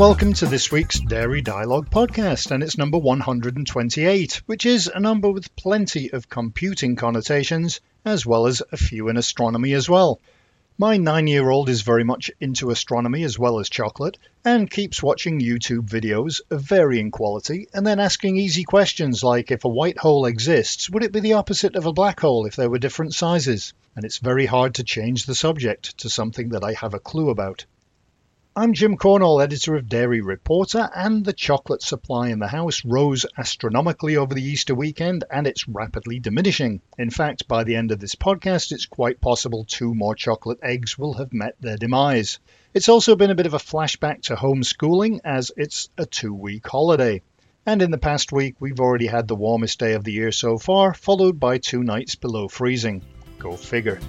Welcome 0.00 0.32
to 0.32 0.46
this 0.46 0.72
week's 0.72 0.98
Dairy 0.98 1.42
Dialogue 1.42 1.90
podcast, 1.90 2.52
and 2.52 2.62
it's 2.62 2.78
number 2.78 2.96
128, 2.96 4.40
which 4.46 4.64
is 4.64 4.86
a 4.86 4.98
number 4.98 5.30
with 5.30 5.54
plenty 5.56 6.10
of 6.10 6.30
computing 6.30 6.96
connotations, 6.96 7.82
as 8.02 8.24
well 8.24 8.46
as 8.46 8.62
a 8.72 8.78
few 8.78 9.10
in 9.10 9.18
astronomy 9.18 9.74
as 9.74 9.90
well. 9.90 10.18
My 10.78 10.96
nine 10.96 11.26
year 11.26 11.50
old 11.50 11.68
is 11.68 11.82
very 11.82 12.02
much 12.02 12.30
into 12.40 12.70
astronomy 12.70 13.24
as 13.24 13.38
well 13.38 13.60
as 13.60 13.68
chocolate, 13.68 14.16
and 14.42 14.70
keeps 14.70 15.02
watching 15.02 15.38
YouTube 15.38 15.86
videos 15.90 16.40
of 16.50 16.62
varying 16.62 17.10
quality 17.10 17.68
and 17.74 17.86
then 17.86 18.00
asking 18.00 18.38
easy 18.38 18.64
questions 18.64 19.22
like 19.22 19.50
if 19.50 19.66
a 19.66 19.68
white 19.68 19.98
hole 19.98 20.24
exists, 20.24 20.88
would 20.88 21.04
it 21.04 21.12
be 21.12 21.20
the 21.20 21.34
opposite 21.34 21.76
of 21.76 21.84
a 21.84 21.92
black 21.92 22.20
hole 22.20 22.46
if 22.46 22.56
there 22.56 22.70
were 22.70 22.78
different 22.78 23.12
sizes? 23.12 23.74
And 23.94 24.06
it's 24.06 24.16
very 24.16 24.46
hard 24.46 24.76
to 24.76 24.82
change 24.82 25.26
the 25.26 25.34
subject 25.34 25.98
to 25.98 26.08
something 26.08 26.48
that 26.48 26.64
I 26.64 26.72
have 26.72 26.94
a 26.94 26.98
clue 26.98 27.28
about. 27.28 27.66
I'm 28.56 28.72
Jim 28.72 28.96
Cornall, 28.96 29.40
editor 29.40 29.76
of 29.76 29.88
Dairy 29.88 30.20
Reporter, 30.20 30.90
and 30.92 31.24
the 31.24 31.32
chocolate 31.32 31.82
supply 31.82 32.30
in 32.30 32.40
the 32.40 32.48
house 32.48 32.84
rose 32.84 33.24
astronomically 33.38 34.16
over 34.16 34.34
the 34.34 34.42
Easter 34.42 34.74
weekend 34.74 35.22
and 35.30 35.46
it's 35.46 35.68
rapidly 35.68 36.18
diminishing. 36.18 36.80
In 36.98 37.10
fact, 37.10 37.46
by 37.46 37.62
the 37.62 37.76
end 37.76 37.92
of 37.92 38.00
this 38.00 38.16
podcast, 38.16 38.72
it's 38.72 38.86
quite 38.86 39.20
possible 39.20 39.64
two 39.64 39.94
more 39.94 40.16
chocolate 40.16 40.58
eggs 40.64 40.98
will 40.98 41.14
have 41.14 41.32
met 41.32 41.54
their 41.60 41.76
demise. 41.76 42.40
It's 42.74 42.88
also 42.88 43.14
been 43.14 43.30
a 43.30 43.36
bit 43.36 43.46
of 43.46 43.54
a 43.54 43.58
flashback 43.58 44.22
to 44.22 44.34
homeschooling 44.34 45.20
as 45.24 45.52
it's 45.56 45.88
a 45.96 46.04
two 46.04 46.34
week 46.34 46.66
holiday. 46.66 47.22
And 47.64 47.82
in 47.82 47.92
the 47.92 47.98
past 47.98 48.32
week, 48.32 48.56
we've 48.58 48.80
already 48.80 49.06
had 49.06 49.28
the 49.28 49.36
warmest 49.36 49.78
day 49.78 49.92
of 49.92 50.02
the 50.02 50.12
year 50.12 50.32
so 50.32 50.58
far, 50.58 50.92
followed 50.92 51.38
by 51.38 51.58
two 51.58 51.84
nights 51.84 52.16
below 52.16 52.48
freezing. 52.48 53.02
Go 53.38 53.56
figure. 53.56 54.00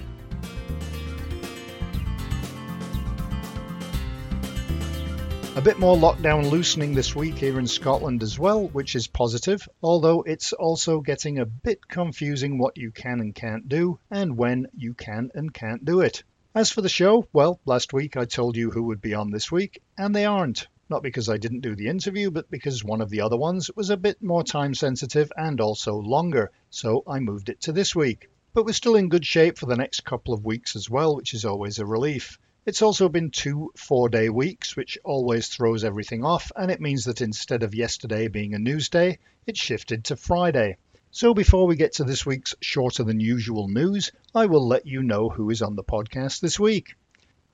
A 5.54 5.60
bit 5.60 5.78
more 5.78 5.94
lockdown 5.94 6.50
loosening 6.50 6.94
this 6.94 7.14
week 7.14 7.34
here 7.34 7.58
in 7.58 7.66
Scotland 7.66 8.22
as 8.22 8.38
well, 8.38 8.68
which 8.68 8.96
is 8.96 9.06
positive, 9.06 9.68
although 9.82 10.22
it's 10.22 10.54
also 10.54 11.02
getting 11.02 11.38
a 11.38 11.44
bit 11.44 11.86
confusing 11.86 12.56
what 12.56 12.78
you 12.78 12.90
can 12.90 13.20
and 13.20 13.34
can't 13.34 13.68
do, 13.68 13.98
and 14.10 14.38
when 14.38 14.68
you 14.74 14.94
can 14.94 15.30
and 15.34 15.52
can't 15.52 15.84
do 15.84 16.00
it. 16.00 16.22
As 16.54 16.70
for 16.70 16.80
the 16.80 16.88
show, 16.88 17.28
well, 17.34 17.60
last 17.66 17.92
week 17.92 18.16
I 18.16 18.24
told 18.24 18.56
you 18.56 18.70
who 18.70 18.84
would 18.84 19.02
be 19.02 19.12
on 19.12 19.30
this 19.30 19.52
week, 19.52 19.82
and 19.98 20.16
they 20.16 20.24
aren't. 20.24 20.68
Not 20.88 21.02
because 21.02 21.28
I 21.28 21.36
didn't 21.36 21.60
do 21.60 21.76
the 21.76 21.88
interview, 21.88 22.30
but 22.30 22.50
because 22.50 22.82
one 22.82 23.02
of 23.02 23.10
the 23.10 23.20
other 23.20 23.36
ones 23.36 23.70
was 23.76 23.90
a 23.90 23.98
bit 23.98 24.22
more 24.22 24.42
time 24.42 24.74
sensitive 24.74 25.30
and 25.36 25.60
also 25.60 25.96
longer, 25.96 26.50
so 26.70 27.02
I 27.06 27.18
moved 27.18 27.50
it 27.50 27.60
to 27.60 27.72
this 27.72 27.94
week. 27.94 28.30
But 28.54 28.64
we're 28.64 28.72
still 28.72 28.96
in 28.96 29.10
good 29.10 29.26
shape 29.26 29.58
for 29.58 29.66
the 29.66 29.76
next 29.76 30.06
couple 30.06 30.32
of 30.32 30.46
weeks 30.46 30.76
as 30.76 30.88
well, 30.88 31.14
which 31.14 31.34
is 31.34 31.44
always 31.44 31.78
a 31.78 31.84
relief. 31.84 32.38
It's 32.64 32.82
also 32.82 33.08
been 33.08 33.32
two 33.32 33.72
four 33.76 34.08
day 34.08 34.28
weeks, 34.28 34.76
which 34.76 34.96
always 35.02 35.48
throws 35.48 35.82
everything 35.82 36.24
off, 36.24 36.52
and 36.54 36.70
it 36.70 36.80
means 36.80 37.06
that 37.06 37.20
instead 37.20 37.64
of 37.64 37.74
yesterday 37.74 38.28
being 38.28 38.54
a 38.54 38.58
news 38.60 38.88
day, 38.88 39.18
it 39.46 39.56
shifted 39.56 40.04
to 40.04 40.16
Friday. 40.16 40.76
So 41.10 41.34
before 41.34 41.66
we 41.66 41.74
get 41.74 41.94
to 41.94 42.04
this 42.04 42.24
week's 42.24 42.54
shorter 42.60 43.02
than 43.02 43.18
usual 43.18 43.66
news, 43.66 44.12
I 44.32 44.46
will 44.46 44.64
let 44.64 44.86
you 44.86 45.02
know 45.02 45.28
who 45.28 45.50
is 45.50 45.60
on 45.60 45.74
the 45.74 45.82
podcast 45.82 46.38
this 46.38 46.60
week. 46.60 46.94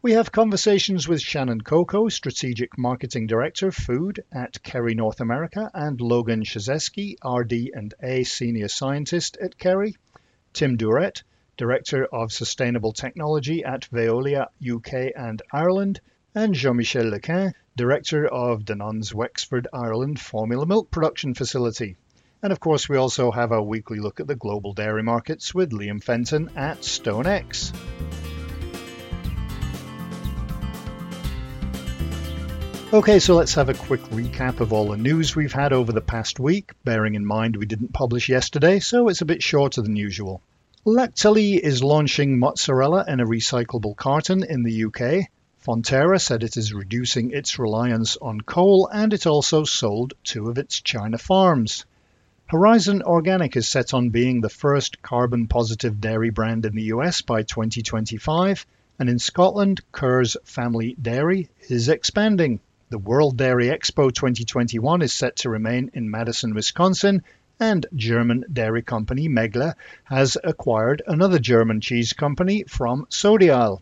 We 0.02 0.12
have 0.12 0.30
conversations 0.30 1.08
with 1.08 1.22
Shannon 1.22 1.62
Coco, 1.62 2.10
Strategic 2.10 2.76
Marketing 2.76 3.26
Director, 3.26 3.72
Food 3.72 4.22
at 4.30 4.62
Kerry 4.62 4.94
North 4.94 5.20
America, 5.22 5.70
and 5.72 5.98
Logan 6.02 6.44
Shizeski, 6.44 7.16
RD 7.24 7.70
and 7.74 7.94
A 8.02 8.24
Senior 8.24 8.68
Scientist 8.68 9.38
at 9.38 9.56
Kerry, 9.56 9.96
Tim 10.52 10.76
Durrett, 10.76 11.22
Director 11.58 12.06
of 12.06 12.32
Sustainable 12.32 12.92
Technology 12.92 13.64
at 13.64 13.90
Veolia 13.90 14.46
UK 14.64 15.12
and 15.16 15.42
Ireland, 15.52 16.00
and 16.32 16.54
Jean-Michel 16.54 17.10
Lequin, 17.10 17.52
Director 17.76 18.28
of 18.28 18.64
Danone's 18.64 19.12
Wexford, 19.12 19.66
Ireland 19.72 20.20
formula 20.20 20.66
milk 20.66 20.92
production 20.92 21.34
facility. 21.34 21.96
And 22.44 22.52
of 22.52 22.60
course, 22.60 22.88
we 22.88 22.96
also 22.96 23.32
have 23.32 23.50
our 23.50 23.60
weekly 23.60 23.98
look 23.98 24.20
at 24.20 24.28
the 24.28 24.36
global 24.36 24.72
dairy 24.72 25.02
markets 25.02 25.52
with 25.52 25.72
Liam 25.72 26.00
Fenton 26.00 26.48
at 26.54 26.82
StoneX. 26.82 27.74
Okay, 32.92 33.18
so 33.18 33.34
let's 33.34 33.54
have 33.54 33.68
a 33.68 33.74
quick 33.74 34.02
recap 34.04 34.60
of 34.60 34.72
all 34.72 34.90
the 34.90 34.96
news 34.96 35.34
we've 35.34 35.52
had 35.52 35.72
over 35.72 35.90
the 35.90 36.00
past 36.00 36.38
week, 36.38 36.70
bearing 36.84 37.16
in 37.16 37.26
mind 37.26 37.56
we 37.56 37.66
didn't 37.66 37.92
publish 37.92 38.28
yesterday, 38.28 38.78
so 38.78 39.08
it's 39.08 39.22
a 39.22 39.26
bit 39.26 39.42
shorter 39.42 39.82
than 39.82 39.96
usual. 39.96 40.40
Lactalis 40.88 41.58
is 41.58 41.82
launching 41.82 42.38
mozzarella 42.38 43.04
in 43.06 43.20
a 43.20 43.26
recyclable 43.26 43.94
carton 43.94 44.42
in 44.42 44.62
the 44.62 44.84
UK. 44.84 45.28
Fonterra 45.62 46.18
said 46.18 46.42
it 46.42 46.56
is 46.56 46.72
reducing 46.72 47.30
its 47.30 47.58
reliance 47.58 48.16
on 48.16 48.40
coal 48.40 48.88
and 48.90 49.12
it 49.12 49.26
also 49.26 49.64
sold 49.64 50.14
two 50.24 50.48
of 50.48 50.56
its 50.56 50.80
China 50.80 51.18
farms. 51.18 51.84
Horizon 52.46 53.02
Organic 53.02 53.54
is 53.54 53.68
set 53.68 53.92
on 53.92 54.08
being 54.08 54.40
the 54.40 54.48
first 54.48 55.02
carbon 55.02 55.46
positive 55.46 56.00
dairy 56.00 56.30
brand 56.30 56.64
in 56.64 56.74
the 56.74 56.84
US 56.84 57.20
by 57.20 57.42
2025, 57.42 58.64
and 58.98 59.10
in 59.10 59.18
Scotland, 59.18 59.82
Kerr's 59.92 60.38
Family 60.44 60.96
Dairy 60.98 61.50
is 61.68 61.90
expanding. 61.90 62.60
The 62.88 62.96
World 62.96 63.36
Dairy 63.36 63.66
Expo 63.66 64.10
2021 64.10 65.02
is 65.02 65.12
set 65.12 65.36
to 65.36 65.50
remain 65.50 65.90
in 65.92 66.10
Madison, 66.10 66.54
Wisconsin, 66.54 67.24
and 67.60 67.86
German 67.94 68.44
dairy 68.52 68.82
company 68.82 69.28
Meggle 69.28 69.74
has 70.04 70.36
acquired 70.42 71.02
another 71.06 71.38
German 71.38 71.80
cheese 71.80 72.12
company 72.12 72.64
from 72.68 73.06
Sodiaal. 73.10 73.80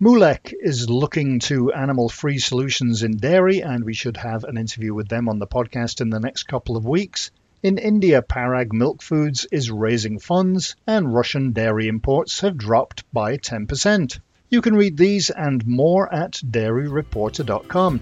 Mulek 0.00 0.54
is 0.60 0.88
looking 0.88 1.40
to 1.40 1.72
animal 1.72 2.08
free 2.08 2.38
solutions 2.38 3.02
in 3.02 3.16
dairy, 3.16 3.62
and 3.62 3.82
we 3.82 3.94
should 3.94 4.16
have 4.16 4.44
an 4.44 4.56
interview 4.56 4.94
with 4.94 5.08
them 5.08 5.28
on 5.28 5.40
the 5.40 5.46
podcast 5.46 6.00
in 6.00 6.10
the 6.10 6.20
next 6.20 6.44
couple 6.44 6.76
of 6.76 6.84
weeks. 6.84 7.32
In 7.64 7.78
India, 7.78 8.22
Parag 8.22 8.72
Milk 8.72 9.02
Foods 9.02 9.44
is 9.50 9.72
raising 9.72 10.20
funds, 10.20 10.76
and 10.86 11.12
Russian 11.12 11.50
dairy 11.50 11.88
imports 11.88 12.40
have 12.42 12.56
dropped 12.56 13.02
by 13.12 13.36
10%. 13.38 14.20
You 14.48 14.62
can 14.62 14.76
read 14.76 14.96
these 14.96 15.30
and 15.30 15.66
more 15.66 16.12
at 16.14 16.34
dairyreporter.com. 16.34 18.00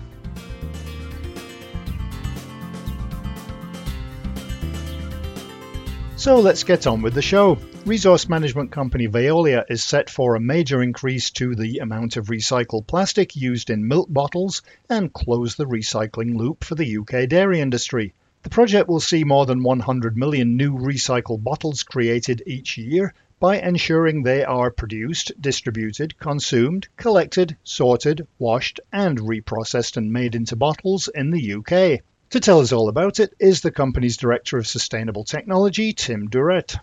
So 6.27 6.41
let's 6.41 6.65
get 6.65 6.89
on 6.89 7.03
with 7.03 7.15
the 7.15 7.23
show. 7.23 7.57
Resource 7.85 8.29
management 8.29 8.73
company 8.73 9.07
Veolia 9.07 9.65
is 9.69 9.85
set 9.85 10.11
for 10.11 10.35
a 10.35 10.41
major 10.41 10.83
increase 10.83 11.31
to 11.31 11.55
the 11.55 11.79
amount 11.79 12.17
of 12.17 12.27
recycled 12.27 12.89
plastic 12.89 13.37
used 13.37 13.71
in 13.71 13.87
milk 13.87 14.09
bottles 14.11 14.63
and 14.91 15.13
close 15.13 15.55
the 15.55 15.67
recycling 15.67 16.37
loop 16.37 16.65
for 16.65 16.75
the 16.75 16.99
UK 16.99 17.29
dairy 17.29 17.61
industry. 17.61 18.13
The 18.43 18.51
project 18.51 18.89
will 18.89 18.99
see 18.99 19.23
more 19.23 19.47
than 19.47 19.63
100 19.63 20.17
million 20.17 20.57
new 20.57 20.77
recycled 20.77 21.45
bottles 21.45 21.85
created 21.85 22.43
each 22.45 22.77
year 22.77 23.15
by 23.39 23.61
ensuring 23.61 24.25
they 24.25 24.43
are 24.43 24.73
produced, 24.73 25.31
distributed, 25.41 26.19
consumed, 26.19 26.89
collected, 26.97 27.57
sorted, 27.63 28.27
washed, 28.41 28.81
and 28.93 29.21
reprocessed 29.21 29.97
and 29.97 30.13
made 30.13 30.35
into 30.35 30.57
bottles 30.57 31.07
in 31.07 31.31
the 31.31 31.55
UK. 31.55 32.03
To 32.31 32.41
tell 32.41 32.61
us 32.61 32.73
all 32.73 32.89
about 32.89 33.21
it 33.21 33.33
is 33.39 33.61
the 33.61 33.71
company's 33.71 34.17
Director 34.17 34.59
of 34.59 34.67
Sustainable 34.67 35.23
Technology, 35.23 35.93
Tim 35.93 36.29
Durrett. 36.29 36.77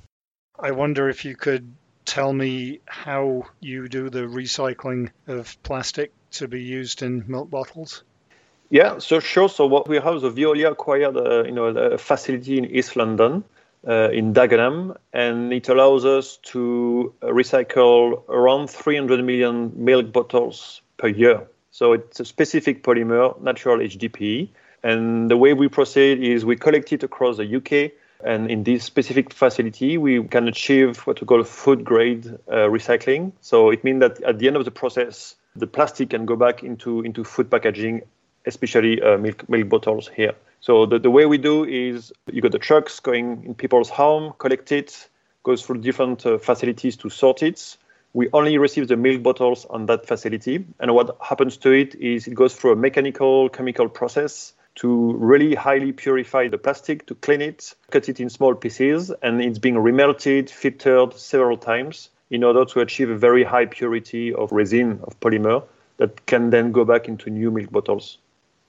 I 0.57 0.71
wonder 0.71 1.09
if 1.09 1.25
you 1.25 1.35
could 1.35 1.73
tell 2.05 2.31
me 2.31 2.79
how 2.85 3.47
you 3.59 3.89
do 3.89 4.09
the 4.09 4.21
recycling 4.21 5.09
of 5.27 5.61
plastic 5.63 6.13
to 6.31 6.47
be 6.47 6.61
used 6.61 7.01
in 7.01 7.25
milk 7.27 7.49
bottles. 7.49 8.03
Yeah, 8.69 8.99
so 8.99 9.19
sure. 9.19 9.49
So 9.49 9.67
what 9.67 9.87
we 9.87 9.97
have, 9.97 10.21
the 10.21 10.31
Veolia 10.31 10.71
acquired, 10.71 11.17
uh, 11.17 11.43
you 11.43 11.51
know, 11.51 11.65
a 11.65 11.97
facility 11.97 12.57
in 12.57 12.65
East 12.65 12.95
London, 12.95 13.43
uh, 13.85 14.09
in 14.11 14.33
Dagenham, 14.33 14.95
and 15.11 15.51
it 15.51 15.67
allows 15.67 16.05
us 16.05 16.37
to 16.43 17.13
recycle 17.21 18.23
around 18.29 18.69
300 18.69 19.23
million 19.23 19.73
milk 19.75 20.13
bottles 20.13 20.81
per 20.95 21.09
year. 21.09 21.47
So 21.71 21.93
it's 21.93 22.21
a 22.21 22.25
specific 22.25 22.81
polymer, 22.81 23.39
natural 23.41 23.79
HDPE, 23.79 24.49
and 24.83 25.31
the 25.31 25.37
way 25.37 25.53
we 25.53 25.69
proceed 25.69 26.21
is 26.21 26.43
we 26.43 26.57
collect 26.57 26.91
it 26.91 27.03
across 27.03 27.37
the 27.37 27.55
UK. 27.55 27.93
And 28.25 28.49
in 28.49 28.63
this 28.63 28.83
specific 28.83 29.33
facility, 29.33 29.97
we 29.97 30.23
can 30.27 30.47
achieve 30.47 30.99
what 31.07 31.19
we 31.19 31.27
call 31.27 31.43
food 31.43 31.83
grade 31.83 32.25
uh, 32.47 32.67
recycling. 32.69 33.31
So 33.41 33.69
it 33.69 33.83
means 33.83 34.01
that 34.01 34.21
at 34.23 34.39
the 34.39 34.47
end 34.47 34.55
of 34.55 34.65
the 34.65 34.71
process, 34.71 35.35
the 35.55 35.67
plastic 35.67 36.11
can 36.11 36.25
go 36.25 36.35
back 36.35 36.63
into, 36.63 37.01
into 37.01 37.23
food 37.23 37.49
packaging, 37.49 38.01
especially 38.45 39.01
uh, 39.01 39.17
milk, 39.17 39.47
milk 39.49 39.69
bottles 39.69 40.09
here. 40.09 40.33
So 40.61 40.85
the, 40.85 40.99
the 40.99 41.11
way 41.11 41.25
we 41.25 41.37
do 41.37 41.65
is 41.65 42.13
you 42.31 42.41
got 42.41 42.53
the 42.53 42.59
trucks 42.59 42.99
going 42.99 43.43
in 43.45 43.55
people's 43.55 43.89
home, 43.89 44.33
collect 44.37 44.71
it, 44.71 45.09
goes 45.43 45.65
through 45.65 45.81
different 45.81 46.25
uh, 46.25 46.37
facilities 46.37 46.95
to 46.97 47.09
sort 47.09 47.43
it. 47.43 47.77
We 48.13 48.29
only 48.31 48.57
receive 48.57 48.87
the 48.87 48.95
milk 48.95 49.23
bottles 49.23 49.65
on 49.65 49.87
that 49.87 50.07
facility. 50.07 50.65
And 50.79 50.93
what 50.93 51.17
happens 51.21 51.57
to 51.57 51.71
it 51.71 51.95
is 51.95 52.27
it 52.27 52.35
goes 52.35 52.55
through 52.55 52.73
a 52.73 52.75
mechanical 52.75 53.49
chemical 53.49 53.89
process 53.89 54.53
to 54.75 55.13
really 55.13 55.55
highly 55.55 55.91
purify 55.91 56.47
the 56.47 56.57
plastic, 56.57 57.05
to 57.07 57.15
clean 57.15 57.41
it, 57.41 57.73
cut 57.91 58.09
it 58.09 58.19
in 58.19 58.29
small 58.29 58.55
pieces, 58.55 59.11
and 59.21 59.41
it's 59.41 59.59
being 59.59 59.75
remelted, 59.75 60.49
filtered 60.49 61.13
several 61.13 61.57
times 61.57 62.09
in 62.29 62.43
order 62.43 62.65
to 62.65 62.79
achieve 62.79 63.09
a 63.09 63.17
very 63.17 63.43
high 63.43 63.65
purity 63.65 64.33
of 64.33 64.51
resin, 64.51 64.99
of 65.03 65.19
polymer, 65.19 65.63
that 65.97 66.25
can 66.25 66.49
then 66.49 66.71
go 66.71 66.83
back 66.83 67.07
into 67.07 67.29
new 67.29 67.51
milk 67.51 67.71
bottles. 67.71 68.17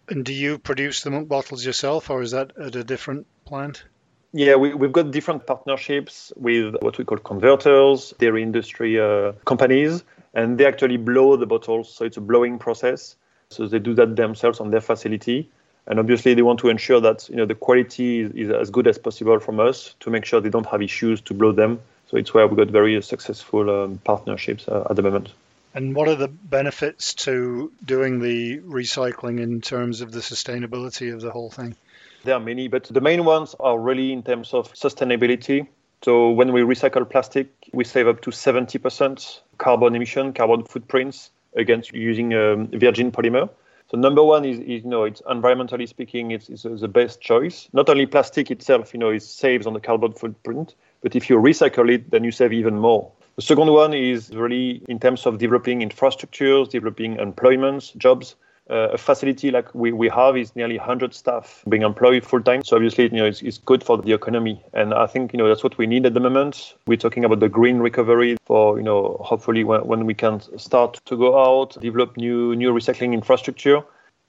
And 0.08 0.24
do 0.24 0.34
you 0.34 0.58
produce 0.58 1.02
the 1.02 1.10
milk 1.10 1.28
bottles 1.28 1.64
yourself, 1.64 2.10
or 2.10 2.20
is 2.20 2.32
that 2.32 2.52
at 2.58 2.76
a 2.76 2.84
different 2.84 3.26
plant? 3.46 3.84
Yeah, 4.32 4.56
we, 4.56 4.70
have 4.70 4.92
got 4.92 5.12
different 5.12 5.46
partnerships 5.46 6.32
with 6.36 6.74
what 6.82 6.98
we 6.98 7.04
call 7.04 7.18
converters, 7.18 8.12
dairy 8.18 8.42
industry 8.42 9.00
uh, 9.00 9.32
companies, 9.44 10.04
and 10.34 10.58
they 10.58 10.66
actually 10.66 10.96
blow 10.96 11.36
the 11.36 11.46
bottles. 11.46 11.94
So 11.94 12.04
it's 12.04 12.16
a 12.16 12.20
blowing 12.20 12.58
process. 12.58 13.16
So 13.50 13.66
they 13.66 13.78
do 13.78 13.94
that 13.94 14.16
themselves 14.16 14.60
on 14.60 14.70
their 14.70 14.80
facility. 14.80 15.50
And 15.86 15.98
obviously, 15.98 16.34
they 16.34 16.42
want 16.42 16.60
to 16.60 16.68
ensure 16.68 17.00
that 17.00 17.28
you 17.28 17.36
know 17.36 17.46
the 17.46 17.54
quality 17.54 18.20
is, 18.20 18.32
is 18.32 18.50
as 18.50 18.70
good 18.70 18.86
as 18.86 18.98
possible 18.98 19.38
from 19.38 19.60
us 19.60 19.94
to 20.00 20.10
make 20.10 20.24
sure 20.24 20.40
they 20.40 20.50
don't 20.50 20.66
have 20.66 20.82
issues 20.82 21.20
to 21.22 21.34
blow 21.34 21.52
them. 21.52 21.80
So 22.10 22.16
it's 22.16 22.32
where 22.32 22.46
we 22.46 22.56
got 22.56 22.68
very 22.68 23.00
successful 23.02 23.70
um, 23.70 23.98
partnerships 24.04 24.68
uh, 24.68 24.86
at 24.88 24.96
the 24.96 25.02
moment. 25.02 25.30
And 25.74 25.94
what 25.94 26.08
are 26.08 26.14
the 26.14 26.28
benefits 26.28 27.14
to 27.14 27.72
doing 27.84 28.20
the 28.20 28.60
recycling 28.60 29.40
in 29.40 29.60
terms 29.60 30.00
of 30.00 30.12
the 30.12 30.20
sustainability 30.20 31.12
of 31.12 31.20
the 31.20 31.30
whole 31.30 31.50
thing? 31.50 31.74
There 32.22 32.34
are 32.34 32.40
many, 32.40 32.68
but 32.68 32.84
the 32.84 33.00
main 33.00 33.24
ones 33.24 33.56
are 33.58 33.78
really 33.78 34.12
in 34.12 34.22
terms 34.22 34.54
of 34.54 34.72
sustainability. 34.72 35.66
So 36.02 36.30
when 36.30 36.52
we 36.52 36.60
recycle 36.60 37.08
plastic, 37.08 37.48
we 37.72 37.84
save 37.84 38.06
up 38.06 38.20
to 38.22 38.30
70% 38.30 39.40
carbon 39.58 39.94
emission, 39.94 40.32
carbon 40.32 40.64
footprints 40.64 41.30
against 41.56 41.92
using 41.92 42.32
um, 42.34 42.68
virgin 42.68 43.10
polymer. 43.10 43.50
So 43.94 44.00
number 44.00 44.24
one 44.24 44.44
is, 44.44 44.58
is, 44.58 44.82
you 44.82 44.90
know, 44.90 45.04
it's 45.04 45.22
environmentally 45.22 45.88
speaking, 45.88 46.32
it's, 46.32 46.48
it's 46.48 46.66
uh, 46.66 46.70
the 46.70 46.88
best 46.88 47.20
choice. 47.20 47.68
Not 47.72 47.88
only 47.88 48.06
plastic 48.06 48.50
itself, 48.50 48.92
you 48.92 48.98
know, 48.98 49.10
it 49.10 49.22
saves 49.22 49.68
on 49.68 49.72
the 49.72 49.78
carbon 49.78 50.10
footprint, 50.14 50.74
but 51.00 51.14
if 51.14 51.30
you 51.30 51.36
recycle 51.36 51.88
it, 51.88 52.10
then 52.10 52.24
you 52.24 52.32
save 52.32 52.52
even 52.52 52.76
more. 52.76 53.12
The 53.36 53.42
second 53.42 53.70
one 53.70 53.94
is 53.94 54.34
really 54.34 54.82
in 54.88 54.98
terms 54.98 55.26
of 55.26 55.38
developing 55.38 55.88
infrastructures, 55.88 56.70
developing 56.70 57.20
employments, 57.20 57.92
jobs. 57.92 58.34
A 58.68 58.96
facility 58.96 59.50
like 59.50 59.74
we, 59.74 59.92
we 59.92 60.08
have 60.08 60.38
is 60.38 60.56
nearly 60.56 60.78
100 60.78 61.12
staff 61.12 61.62
being 61.68 61.82
employed 61.82 62.24
full 62.24 62.40
time. 62.40 62.64
So 62.64 62.76
obviously, 62.76 63.04
you 63.04 63.10
know, 63.10 63.26
it's, 63.26 63.42
it's 63.42 63.58
good 63.58 63.84
for 63.84 63.98
the 63.98 64.12
economy. 64.12 64.64
And 64.72 64.94
I 64.94 65.06
think, 65.06 65.34
you 65.34 65.38
know, 65.38 65.48
that's 65.48 65.62
what 65.62 65.76
we 65.76 65.86
need 65.86 66.06
at 66.06 66.14
the 66.14 66.20
moment. 66.20 66.74
We're 66.86 66.96
talking 66.96 67.26
about 67.26 67.40
the 67.40 67.48
green 67.50 67.78
recovery 67.78 68.38
for, 68.46 68.78
you 68.78 68.82
know, 68.82 69.18
hopefully 69.20 69.64
when, 69.64 69.86
when 69.86 70.06
we 70.06 70.14
can 70.14 70.40
start 70.58 70.98
to 71.04 71.16
go 71.16 71.38
out, 71.38 71.78
develop 71.80 72.16
new, 72.16 72.56
new 72.56 72.72
recycling 72.72 73.12
infrastructure. 73.12 73.82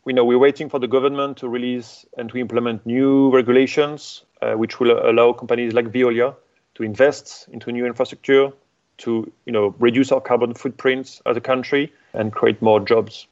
We 0.04 0.12
know 0.12 0.26
we're 0.26 0.38
waiting 0.38 0.70
for 0.70 0.80
the 0.80 0.88
government 0.88 1.38
to 1.38 1.48
release 1.48 2.06
and 2.18 2.30
to 2.30 2.38
implement 2.38 2.86
new 2.86 3.32
regulations, 3.32 4.24
uh, 4.42 4.54
which 4.54 4.80
will 4.82 5.00
allow 5.10 5.32
companies 5.32 5.74
like 5.74 5.92
Veolia 5.92 6.36
to 6.76 6.84
invest 6.84 7.48
into 7.52 7.72
new 7.72 7.86
infrastructure, 7.86 8.52
to 8.98 9.32
you 9.46 9.52
know 9.52 9.74
reduce 9.80 10.12
our 10.12 10.22
carbon 10.22 10.54
footprints 10.54 11.22
as 11.26 11.36
a 11.38 11.42
country 11.42 11.92
and 12.14 12.32
create 12.32 12.62
more 12.62 12.80
jobs. 12.80 13.28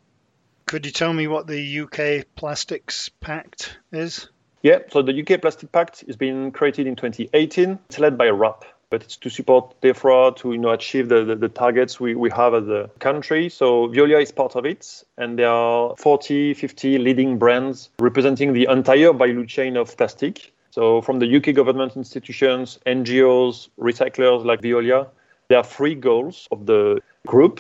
Could 0.66 0.86
you 0.86 0.92
tell 0.92 1.14
me 1.14 1.28
what 1.28 1.48
the 1.48 1.82
UK 1.82 2.26
Plastics 2.36 3.10
Pact 3.10 3.78
is? 3.92 4.28
Yeah, 4.62 4.80
so 4.90 5.02
the 5.02 5.22
UK 5.22 5.42
Plastic 5.42 5.72
Pact 5.72 6.06
has 6.08 6.16
been 6.16 6.52
created 6.52 6.88
in 6.88 6.96
2018. 6.96 7.80
It's 7.90 8.00
led 8.00 8.18
by 8.18 8.28
WRAP, 8.28 8.64
but 8.90 9.04
it's 9.04 9.18
to 9.18 9.30
support 9.30 9.82
DEFRA 9.82 10.38
to 10.38 10.54
you 10.54 10.58
know 10.58 10.72
achieve 10.72 11.10
the, 11.10 11.26
the, 11.26 11.36
the, 11.36 11.50
targets 11.50 12.00
we, 12.00 12.16
we 12.16 12.30
have 12.32 12.54
as 12.54 12.68
a 12.70 12.90
country. 13.00 13.50
So 13.50 13.90
Veolia 13.90 14.22
is 14.22 14.32
part 14.32 14.56
of 14.56 14.66
it, 14.66 15.04
and 15.18 15.38
there 15.38 15.50
are 15.50 15.96
40, 15.98 16.54
50 16.54 16.98
leading 16.98 17.38
brands 17.38 17.90
representing 18.00 18.54
the 18.54 18.68
entire 18.70 19.12
value 19.12 19.46
chain 19.46 19.76
of 19.76 19.96
plastic. 19.98 20.54
So 20.72 21.02
from 21.02 21.20
the 21.20 21.36
UK 21.36 21.54
government 21.54 21.98
institutions, 21.98 22.80
NGOs, 22.88 23.68
recyclers 23.78 24.46
like 24.46 24.62
Veolia, 24.62 25.10
there 25.50 25.58
are 25.58 25.64
three 25.64 25.94
goals 25.94 26.48
of 26.52 26.66
the 26.66 27.02
group 27.28 27.60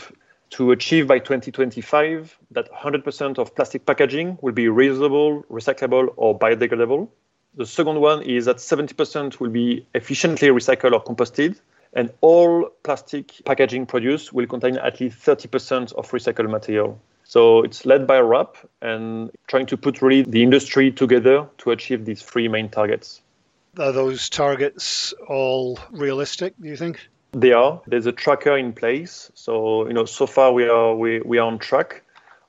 to 0.53 0.71
achieve 0.71 1.07
by 1.07 1.17
2025 1.17 2.37
that 2.51 2.71
100% 2.71 3.39
of 3.39 3.55
plastic 3.55 3.87
packaging 3.87 4.37
will 4.41 4.53
be 4.53 4.65
reusable, 4.65 5.43
recyclable, 5.47 6.13
or 6.15 6.37
biodegradable. 6.37 7.09
The 7.55 7.65
second 7.65 7.99
one 7.99 8.21
is 8.21 8.45
that 8.45 8.57
70% 8.57 9.39
will 9.39 9.49
be 9.49 9.87
efficiently 9.95 10.49
recycled 10.49 10.93
or 10.93 11.03
composted, 11.03 11.59
and 11.93 12.11
all 12.21 12.69
plastic 12.83 13.31
packaging 13.45 13.87
produced 13.87 14.31
will 14.31 14.45
contain 14.45 14.77
at 14.77 14.99
least 15.01 15.17
30% 15.19 15.93
of 15.93 16.09
recycled 16.11 16.51
material. 16.51 16.99
So 17.23 17.63
it's 17.63 17.83
led 17.83 18.05
by 18.05 18.21
WRAP 18.21 18.57
and 18.81 19.31
trying 19.47 19.65
to 19.67 19.77
put 19.77 20.03
really 20.03 20.21
the 20.21 20.43
industry 20.43 20.91
together 20.91 21.47
to 21.59 21.71
achieve 21.71 22.05
these 22.05 22.21
three 22.21 22.47
main 22.47 22.69
targets. 22.69 23.21
Are 23.79 23.91
those 23.91 24.29
targets 24.29 25.15
all 25.27 25.79
realistic, 25.91 26.53
do 26.61 26.67
you 26.67 26.77
think? 26.77 27.09
They 27.33 27.51
are. 27.51 27.81
There's 27.87 28.05
a 28.05 28.11
tracker 28.11 28.55
in 28.57 28.73
place. 28.73 29.31
So, 29.33 29.87
you 29.87 29.93
know, 29.93 30.05
so 30.05 30.27
far 30.27 30.53
we 30.53 30.67
are 30.67 30.95
we, 30.95 31.19
we 31.21 31.39
are 31.39 31.47
on 31.47 31.57
track. 31.57 32.03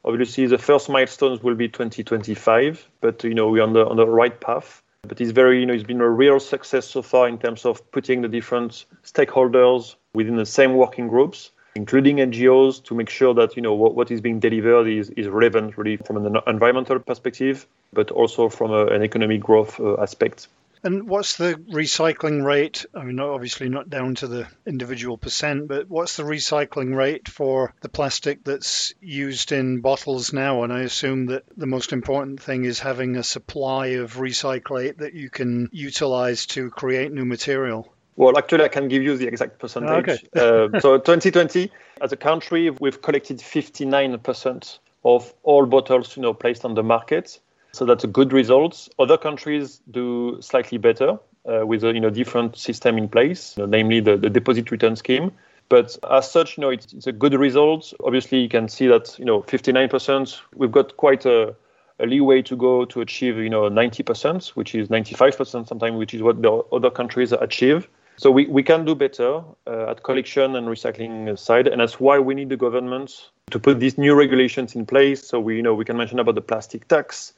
Obviously 0.05 0.47
the 0.47 0.59
first 0.59 0.91
milestones 0.91 1.43
will 1.43 1.55
be 1.55 1.69
2025, 1.69 2.87
but 3.01 3.25
you 3.25 3.35
know, 3.35 3.49
we're 3.49 3.63
on 3.63 3.73
the 3.73 3.87
on 3.87 3.97
the 3.97 4.07
right 4.07 4.39
path. 4.39 4.83
But 5.03 5.21
it's 5.21 5.33
very, 5.33 5.61
you 5.61 5.67
know, 5.67 5.75
it's 5.75 5.85
been 5.85 6.01
a 6.01 6.09
real 6.09 6.41
success 6.41 6.87
so 6.87 7.03
far 7.03 7.29
in 7.29 7.39
terms 7.39 7.65
of 7.65 7.91
putting 7.93 8.23
the 8.23 8.29
different 8.29 8.85
stakeholders 9.05 9.97
within 10.15 10.37
the 10.37 10.47
same 10.47 10.75
working 10.75 11.09
groups, 11.09 11.51
including 11.75 12.17
NGOs, 12.19 12.83
to 12.85 12.95
make 12.95 13.11
sure 13.11 13.35
that 13.35 13.57
you 13.57 13.63
know 13.63 13.75
what, 13.75 13.95
what 13.95 14.11
is 14.11 14.21
being 14.21 14.41
delivered 14.41 14.87
is, 14.87 15.11
is 15.11 15.29
relevant 15.29 15.77
really 15.79 15.97
from 15.97 16.25
an 16.25 16.37
environmental 16.47 16.99
perspective, 16.99 17.67
but 17.93 18.11
also 18.11 18.49
from 18.49 18.71
a, 18.71 18.87
an 18.87 19.03
economic 19.03 19.41
growth 19.41 19.79
uh, 19.81 20.01
aspect. 20.01 20.49
And 20.85 21.09
what's 21.09 21.37
the 21.37 21.55
recycling 21.55 22.45
rate? 22.45 22.85
I 22.95 23.05
mean, 23.05 23.19
obviously 23.19 23.71
not 23.71 23.89
down 23.89 24.17
to 24.17 24.27
the 24.27 24.47
individual 24.67 25.17
percent, 25.17 25.67
but 25.67 25.89
what's 25.89 26.17
the 26.17 26.25
recycling 26.25 26.95
rate 26.95 27.27
for 27.27 27.73
the 27.81 27.89
plastic 27.89 28.45
that's 28.45 28.93
used 29.01 29.51
in 29.51 29.81
bottles 29.81 30.35
now? 30.35 30.63
And 30.63 30.71
I 30.71 30.81
assume 30.81 31.27
that 31.27 31.45
the 31.57 31.67
most 31.67 31.95
important 31.95 32.43
thing 32.43 32.67
is 32.67 32.81
having 32.81 33.17
a 33.17 33.25
supply 33.25 33.87
of 34.03 34.17
recyclate 34.17 34.99
that 34.99 35.15
you 35.15 35.31
can 35.31 35.71
utilize 35.73 36.45
to 36.47 36.69
create 36.69 37.11
new 37.11 37.25
material. 37.25 37.91
Well, 38.17 38.37
actually, 38.37 38.65
I 38.65 38.69
can 38.69 38.89
give 38.89 39.03
you 39.03 39.17
the 39.17 39.27
exact 39.27 39.59
percentage. 39.59 40.09
Okay. 40.09 40.29
uh, 40.37 40.81
so, 40.81 40.99
2020, 40.99 41.73
as 42.01 42.13
a 42.13 42.17
country, 42.17 42.69
we've 42.69 43.01
collected 43.01 43.39
59% 43.39 44.79
of 45.05 45.35
all 45.43 45.67
bottles, 45.67 46.17
you 46.17 46.23
know, 46.23 46.35
placed 46.35 46.65
on 46.67 46.75
the 46.75 46.83
market. 46.83 47.41
So 47.75 47.85
that's 47.85 48.05
a 48.05 48.09
good 48.09 48.33
result. 48.33 48.89
Other 48.99 49.19
countries 49.19 49.81
do 49.91 50.39
slightly 50.41 50.79
better 50.79 51.19
uh, 51.45 51.67
with 51.67 51.83
a 51.83 51.93
you 51.93 52.01
know 52.01 52.11
different 52.11 52.57
system 52.57 52.97
in 52.99 53.09
place, 53.09 53.57
you 53.57 53.63
know, 53.63 53.67
namely 53.67 54.01
the, 54.01 54.17
the 54.17 54.31
deposit 54.31 54.71
return 54.71 54.97
scheme. 54.97 55.33
But 55.69 55.97
as 56.11 56.31
such, 56.31 56.57
you 56.57 56.61
know, 56.61 56.71
it's, 56.71 56.93
it's 56.93 57.07
a 57.07 57.13
good 57.13 57.35
result. 57.35 57.93
Obviously, 58.05 58.39
you 58.39 58.49
can 58.49 58.69
see 58.69 58.87
that 58.87 59.19
you 59.19 59.25
know 59.25 59.43
59%. 59.43 60.41
We've 60.55 60.71
got 60.71 60.97
quite 60.97 61.27
a, 61.27 61.55
a 61.99 62.07
leeway 62.07 62.43
to 62.43 62.57
go 62.57 62.85
to 62.85 63.01
achieve 63.01 63.39
you 63.39 63.51
know 63.51 63.63
90%, 63.63 64.49
which 64.51 64.75
is 64.75 64.89
95% 64.89 65.67
sometimes, 65.67 65.97
which 65.97 66.15
is 66.15 66.23
what 66.23 66.41
the 66.43 66.53
other 66.73 66.91
countries 66.91 67.33
achieve. 67.33 67.89
So 68.17 68.31
we, 68.31 68.47
we 68.47 68.63
can 68.63 68.85
do 68.85 68.95
better 68.95 69.43
uh, 69.67 69.91
at 69.91 70.05
collection 70.05 70.55
and 70.55 70.69
recycling 70.69 71.37
side, 71.37 71.67
and 71.67 71.81
that's 71.81 71.99
why 71.99 72.21
we 72.21 72.35
need 72.35 72.51
the 72.51 72.57
government 72.57 73.31
to 73.51 73.59
put 73.59 73.81
these 73.81 73.99
new 73.99 74.15
regulations 74.15 74.77
in 74.77 74.87
place. 74.87 75.27
So 75.27 75.41
we 75.41 75.57
you 75.57 75.63
know 75.63 75.75
we 75.75 75.85
can 75.85 75.97
mention 75.97 76.21
about 76.21 76.37
the 76.37 76.41
plastic 76.41 76.87
tax, 76.87 77.33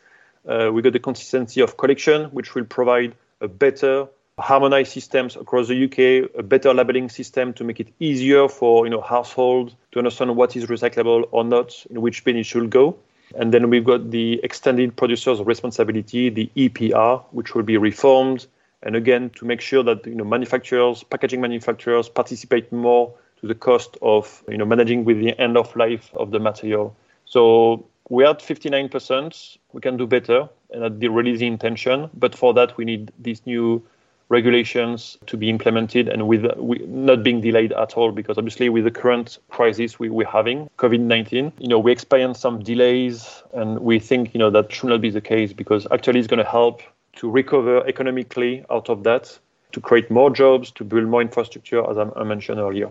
uh, 0.48 0.70
we 0.72 0.82
got 0.82 0.92
the 0.92 1.00
consistency 1.00 1.60
of 1.60 1.76
collection, 1.76 2.26
which 2.26 2.54
will 2.54 2.64
provide 2.64 3.14
a 3.40 3.48
better 3.48 4.08
harmonized 4.38 4.92
systems 4.92 5.34
across 5.36 5.68
the 5.68 5.84
UK, 5.84 6.30
a 6.38 6.42
better 6.42 6.74
labeling 6.74 7.08
system 7.08 7.54
to 7.54 7.64
make 7.64 7.80
it 7.80 7.88
easier 8.00 8.48
for 8.48 8.86
you 8.86 8.90
know 8.90 9.00
households 9.00 9.74
to 9.92 9.98
understand 9.98 10.36
what 10.36 10.56
is 10.56 10.66
recyclable 10.66 11.26
or 11.30 11.44
not, 11.44 11.84
in 11.90 12.00
which 12.00 12.24
bin 12.24 12.36
it 12.36 12.44
should 12.44 12.70
go. 12.70 12.96
And 13.34 13.52
then 13.52 13.70
we've 13.70 13.84
got 13.84 14.10
the 14.10 14.40
extended 14.44 14.96
producer's 14.96 15.40
responsibility, 15.42 16.30
the 16.30 16.50
EPR, 16.56 17.24
which 17.32 17.54
will 17.54 17.64
be 17.64 17.76
reformed. 17.76 18.46
And 18.82 18.94
again, 18.94 19.30
to 19.30 19.44
make 19.44 19.60
sure 19.60 19.82
that 19.82 20.06
you 20.06 20.14
know 20.14 20.24
manufacturers, 20.24 21.02
packaging 21.02 21.40
manufacturers, 21.40 22.08
participate 22.08 22.70
more 22.72 23.14
to 23.40 23.46
the 23.46 23.54
cost 23.54 23.96
of 24.02 24.44
you 24.48 24.58
know 24.58 24.66
managing 24.66 25.04
with 25.04 25.18
the 25.18 25.38
end 25.40 25.56
of 25.56 25.74
life 25.74 26.10
of 26.14 26.30
the 26.30 26.38
material. 26.38 26.94
So 27.24 27.86
we're 28.08 28.28
at 28.28 28.40
59%. 28.40 29.58
We 29.72 29.80
can 29.80 29.96
do 29.96 30.06
better, 30.06 30.48
and 30.70 30.82
that's 30.82 30.98
the 30.98 31.08
really 31.08 31.36
the 31.36 31.46
intention. 31.46 32.10
But 32.14 32.34
for 32.34 32.54
that, 32.54 32.76
we 32.76 32.84
need 32.84 33.12
these 33.18 33.44
new 33.46 33.82
regulations 34.28 35.16
to 35.26 35.36
be 35.36 35.48
implemented 35.48 36.08
and 36.08 36.26
with 36.26 36.44
not 36.88 37.22
being 37.22 37.40
delayed 37.40 37.72
at 37.72 37.96
all 37.96 38.10
because 38.10 38.36
obviously 38.36 38.68
with 38.68 38.82
the 38.82 38.90
current 38.90 39.38
crisis 39.50 40.00
we, 40.00 40.10
we're 40.10 40.26
having 40.26 40.68
covid-19 40.78 41.52
you 41.60 41.68
know 41.68 41.78
we 41.78 41.92
experience 41.92 42.40
some 42.40 42.60
delays 42.60 43.44
and 43.52 43.78
we 43.78 44.00
think 44.00 44.34
you 44.34 44.38
know 44.38 44.50
that 44.50 44.72
should 44.72 44.88
not 44.88 45.00
be 45.00 45.10
the 45.10 45.20
case 45.20 45.52
because 45.52 45.86
actually 45.92 46.18
it's 46.18 46.26
going 46.26 46.42
to 46.42 46.50
help 46.50 46.82
to 47.14 47.30
recover 47.30 47.86
economically 47.86 48.64
out 48.68 48.90
of 48.90 49.04
that 49.04 49.38
to 49.70 49.80
create 49.80 50.10
more 50.10 50.28
jobs 50.28 50.72
to 50.72 50.82
build 50.82 51.04
more 51.04 51.22
infrastructure 51.22 51.88
as 51.88 51.96
i 51.96 52.24
mentioned 52.24 52.58
earlier 52.58 52.90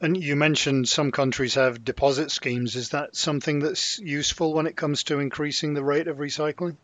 and 0.00 0.22
you 0.22 0.36
mentioned 0.36 0.88
some 0.88 1.10
countries 1.10 1.54
have 1.54 1.84
deposit 1.84 2.30
schemes. 2.30 2.76
Is 2.76 2.90
that 2.90 3.16
something 3.16 3.60
that's 3.60 3.98
useful 3.98 4.54
when 4.54 4.66
it 4.66 4.76
comes 4.76 5.04
to 5.04 5.20
increasing 5.20 5.74
the 5.74 5.84
rate 5.84 6.08
of 6.08 6.18
recycling? 6.18 6.76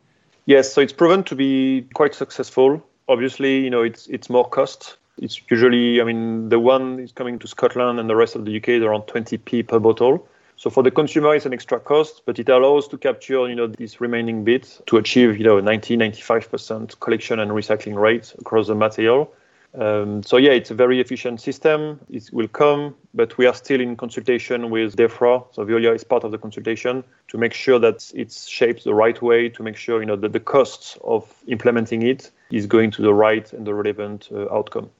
Yes, 0.47 0.73
so 0.73 0.81
it's 0.81 0.93
proven 0.93 1.25
to 1.25 1.35
be 1.35 1.87
quite 1.95 2.15
successful. 2.15 2.83
Obviously, 3.09 3.61
you 3.61 3.71
know, 3.71 3.83
it's 3.83 4.07
it's 4.07 4.31
more 4.31 4.49
cost. 4.49 4.97
It's 5.19 5.41
usually, 5.51 6.01
I 6.01 6.05
mean, 6.05 6.49
the 6.49 6.59
one 6.59 6.99
is 6.99 7.13
coming 7.13 7.39
to 7.41 7.47
Scotland 7.47 8.01
and 8.01 8.09
the 8.09 8.17
rest 8.17 8.37
of 8.37 8.45
the 8.47 8.57
UK 8.57 8.69
is 8.71 8.83
around 8.83 9.03
20p 9.03 9.69
per 9.69 9.79
bottle. 9.79 10.27
So 10.57 10.71
for 10.71 10.83
the 10.83 10.91
consumer, 10.91 11.35
it's 11.35 11.47
an 11.47 11.53
extra 11.53 11.81
cost, 11.81 12.23
but 12.27 12.39
it 12.39 12.49
allows 12.49 12.89
to 12.89 12.99
capture, 12.99 13.49
you 13.49 13.55
know, 13.55 13.67
this 13.67 14.01
remaining 14.01 14.45
bit 14.45 14.81
to 14.87 14.97
achieve, 14.99 15.39
you 15.39 15.45
know, 15.45 15.61
90, 15.61 15.97
95% 15.97 17.01
collection 17.01 17.39
and 17.39 17.51
recycling 17.51 17.97
rate 17.97 18.35
across 18.39 18.67
the 18.67 18.75
material. 18.75 19.33
Um, 19.73 20.23
so 20.25 20.37
yeah, 20.37 20.51
it's 20.51 20.71
a 20.71 20.75
very 20.75 21.01
efficient 21.01 21.41
system. 21.41 22.01
It 22.11 22.31
will 22.33 22.49
come, 22.49 22.97
but 23.15 23.39
we 23.39 23.47
are 23.47 23.55
still 23.55 23.81
in 23.81 23.97
consultation 23.97 24.71
with 24.71 24.97
DEFRA. 24.97 25.47
So 25.55 25.65
Veolia 25.65 25.95
is 25.95 26.03
part 26.03 26.25
of 26.25 26.33
the 26.33 26.39
consultation 26.39 27.05
to 27.29 27.39
make 27.39 27.55
sure 27.55 27.79
that 27.79 28.11
it's 28.15 28.49
shaped 28.49 28.85
the 28.85 28.95
right 28.95 29.21
way, 29.23 29.49
to 29.51 29.63
make 29.63 29.77
sure 29.77 30.01
you 30.01 30.07
know 30.07 30.17
that 30.17 30.33
the 30.33 30.41
costs 30.41 30.99
of 31.05 31.33
implementing 31.47 32.03
it 32.03 32.31
is 32.51 32.67
going 32.67 32.91
to 32.93 33.03
the 33.03 33.15
right 33.15 33.53
and 33.53 33.67
the 33.67 33.75
relevant 33.75 34.29
uh, 34.33 34.53
outcome. 34.53 34.91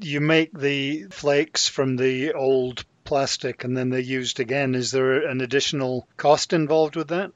You 0.00 0.20
make 0.20 0.58
the 0.58 1.04
flakes 1.10 1.68
from 1.68 1.96
the 1.96 2.32
old 2.32 2.84
plastic 3.04 3.64
and 3.64 3.76
then 3.76 3.90
they're 3.90 4.00
used 4.00 4.40
again. 4.40 4.74
Is 4.74 4.90
there 4.90 5.26
an 5.26 5.40
additional 5.40 6.08
cost 6.16 6.52
involved 6.52 6.96
with 6.96 7.08
that? 7.08 7.32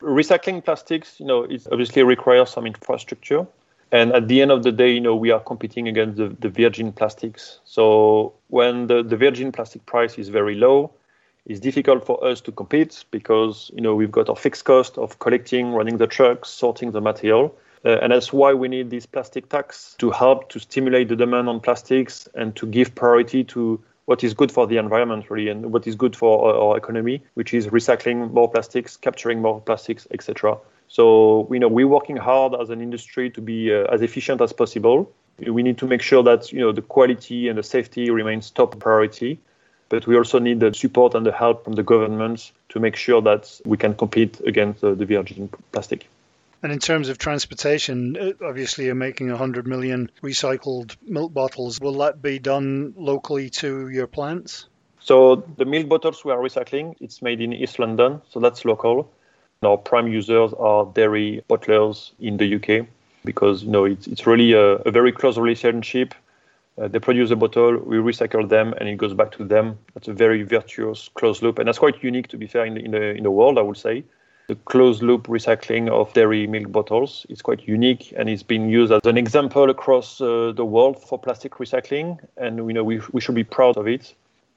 Recycling 0.00 0.64
plastics, 0.64 1.20
you 1.20 1.26
know, 1.26 1.42
it 1.44 1.66
obviously 1.70 2.02
requires 2.02 2.50
some 2.50 2.66
infrastructure. 2.66 3.46
And 3.92 4.12
at 4.12 4.28
the 4.28 4.40
end 4.40 4.52
of 4.52 4.62
the 4.62 4.72
day, 4.72 4.92
you 4.92 5.00
know, 5.00 5.16
we 5.16 5.30
are 5.30 5.40
competing 5.40 5.88
against 5.88 6.16
the, 6.16 6.28
the 6.38 6.48
virgin 6.48 6.92
plastics. 6.92 7.60
So 7.64 8.34
when 8.48 8.86
the, 8.86 9.02
the 9.02 9.16
virgin 9.16 9.50
plastic 9.50 9.84
price 9.86 10.16
is 10.16 10.28
very 10.28 10.54
low, 10.54 10.92
it's 11.46 11.58
difficult 11.58 12.06
for 12.06 12.22
us 12.24 12.40
to 12.42 12.52
compete 12.52 13.04
because, 13.10 13.70
you 13.74 13.80
know, 13.80 13.94
we've 13.94 14.12
got 14.12 14.28
our 14.28 14.36
fixed 14.36 14.64
cost 14.64 14.98
of 14.98 15.18
collecting, 15.18 15.72
running 15.72 15.96
the 15.96 16.06
trucks, 16.06 16.48
sorting 16.50 16.92
the 16.92 17.00
material. 17.00 17.54
Uh, 17.84 17.98
and 18.02 18.12
that's 18.12 18.32
why 18.32 18.52
we 18.52 18.68
need 18.68 18.90
this 18.90 19.06
plastic 19.06 19.48
tax 19.48 19.96
to 19.98 20.10
help 20.10 20.50
to 20.50 20.60
stimulate 20.60 21.08
the 21.08 21.16
demand 21.16 21.48
on 21.48 21.58
plastics 21.58 22.28
and 22.34 22.54
to 22.54 22.66
give 22.66 22.94
priority 22.94 23.42
to 23.42 23.82
what 24.04 24.22
is 24.22 24.34
good 24.34 24.52
for 24.52 24.66
the 24.66 24.76
environment 24.76 25.30
really 25.30 25.48
and 25.48 25.72
what 25.72 25.86
is 25.86 25.94
good 25.94 26.14
for 26.14 26.52
our, 26.52 26.70
our 26.70 26.76
economy, 26.76 27.22
which 27.34 27.54
is 27.54 27.68
recycling 27.68 28.30
more 28.32 28.50
plastics, 28.50 28.96
capturing 28.96 29.40
more 29.40 29.60
plastics, 29.60 30.06
etc. 30.10 30.58
So 30.90 31.46
you 31.52 31.60
know 31.60 31.68
we're 31.68 31.86
working 31.86 32.16
hard 32.16 32.52
as 32.60 32.68
an 32.68 32.80
industry 32.80 33.30
to 33.30 33.40
be 33.40 33.72
uh, 33.72 33.94
as 33.94 34.02
efficient 34.02 34.40
as 34.40 34.52
possible. 34.52 35.10
We 35.38 35.62
need 35.62 35.78
to 35.78 35.86
make 35.86 36.02
sure 36.02 36.24
that 36.24 36.52
you 36.52 36.58
know 36.58 36.72
the 36.72 36.82
quality 36.82 37.48
and 37.48 37.56
the 37.56 37.62
safety 37.62 38.10
remains 38.10 38.50
top 38.50 38.76
priority, 38.80 39.38
but 39.88 40.08
we 40.08 40.16
also 40.16 40.40
need 40.40 40.58
the 40.58 40.74
support 40.74 41.14
and 41.14 41.24
the 41.24 41.30
help 41.30 41.64
from 41.64 41.74
the 41.74 41.84
governments 41.84 42.50
to 42.70 42.80
make 42.80 42.96
sure 42.96 43.22
that 43.22 43.60
we 43.64 43.76
can 43.76 43.94
compete 43.94 44.40
against 44.40 44.82
uh, 44.82 44.94
the 44.94 45.06
virgin 45.06 45.48
plastic. 45.70 46.08
And 46.62 46.72
in 46.72 46.80
terms 46.80 47.08
of 47.08 47.18
transportation, 47.18 48.16
uh, 48.16 48.44
obviously 48.44 48.86
you're 48.86 48.96
making 48.96 49.30
100 49.30 49.68
million 49.68 50.10
recycled 50.22 50.96
milk 51.06 51.32
bottles. 51.32 51.80
Will 51.80 51.98
that 51.98 52.20
be 52.20 52.40
done 52.40 52.94
locally 52.96 53.48
to 53.62 53.88
your 53.88 54.08
plants? 54.08 54.66
So 54.98 55.36
the 55.56 55.64
milk 55.64 55.88
bottles 55.88 56.24
we 56.24 56.32
are 56.32 56.38
recycling, 56.38 56.96
it's 57.00 57.22
made 57.22 57.40
in 57.40 57.52
East 57.52 57.78
London, 57.78 58.20
so 58.28 58.40
that's 58.40 58.64
local. 58.64 59.10
Our 59.62 59.76
prime 59.76 60.08
users 60.08 60.54
are 60.54 60.86
dairy 60.86 61.44
bottlers 61.50 62.12
in 62.18 62.38
the 62.38 62.54
UK 62.54 62.86
because 63.26 63.62
you 63.62 63.70
know 63.70 63.84
it's, 63.84 64.06
it's 64.06 64.26
really 64.26 64.54
a, 64.54 64.76
a 64.76 64.90
very 64.90 65.12
close 65.12 65.36
relationship. 65.36 66.14
Uh, 66.78 66.88
they 66.88 66.98
produce 66.98 67.30
a 67.30 67.36
bottle, 67.36 67.76
we 67.76 67.98
recycle 67.98 68.48
them, 68.48 68.72
and 68.78 68.88
it 68.88 68.96
goes 68.96 69.12
back 69.12 69.32
to 69.32 69.44
them. 69.44 69.78
That's 69.92 70.08
a 70.08 70.14
very 70.14 70.44
virtuous 70.44 71.10
closed 71.12 71.42
loop, 71.42 71.58
and 71.58 71.68
that's 71.68 71.78
quite 71.78 72.02
unique 72.02 72.28
to 72.28 72.38
be 72.38 72.46
fair 72.46 72.64
in 72.64 72.72
the, 72.72 72.80
in 72.82 72.90
the, 72.92 73.10
in 73.10 73.22
the 73.22 73.30
world, 73.30 73.58
I 73.58 73.60
would 73.60 73.76
say 73.76 74.02
the 74.50 74.56
closed 74.64 75.02
loop 75.02 75.28
recycling 75.28 75.90
of 75.90 76.12
dairy 76.14 76.46
milk 76.46 76.72
bottles. 76.72 77.26
It's 77.28 77.42
quite 77.42 77.68
unique 77.68 78.12
and 78.16 78.28
it's 78.28 78.42
been 78.42 78.68
used 78.68 78.90
as 78.90 79.04
an 79.04 79.16
example 79.16 79.70
across 79.70 80.20
uh, 80.20 80.52
the 80.56 80.64
world 80.64 81.00
for 81.00 81.18
plastic 81.18 81.52
recycling. 81.56 82.18
And 82.36 82.66
we 82.66 82.72
know 82.72 82.82
we, 82.82 83.00
we 83.12 83.20
should 83.20 83.36
be 83.36 83.44
proud 83.44 83.76
of 83.76 83.86
it. 83.86 84.12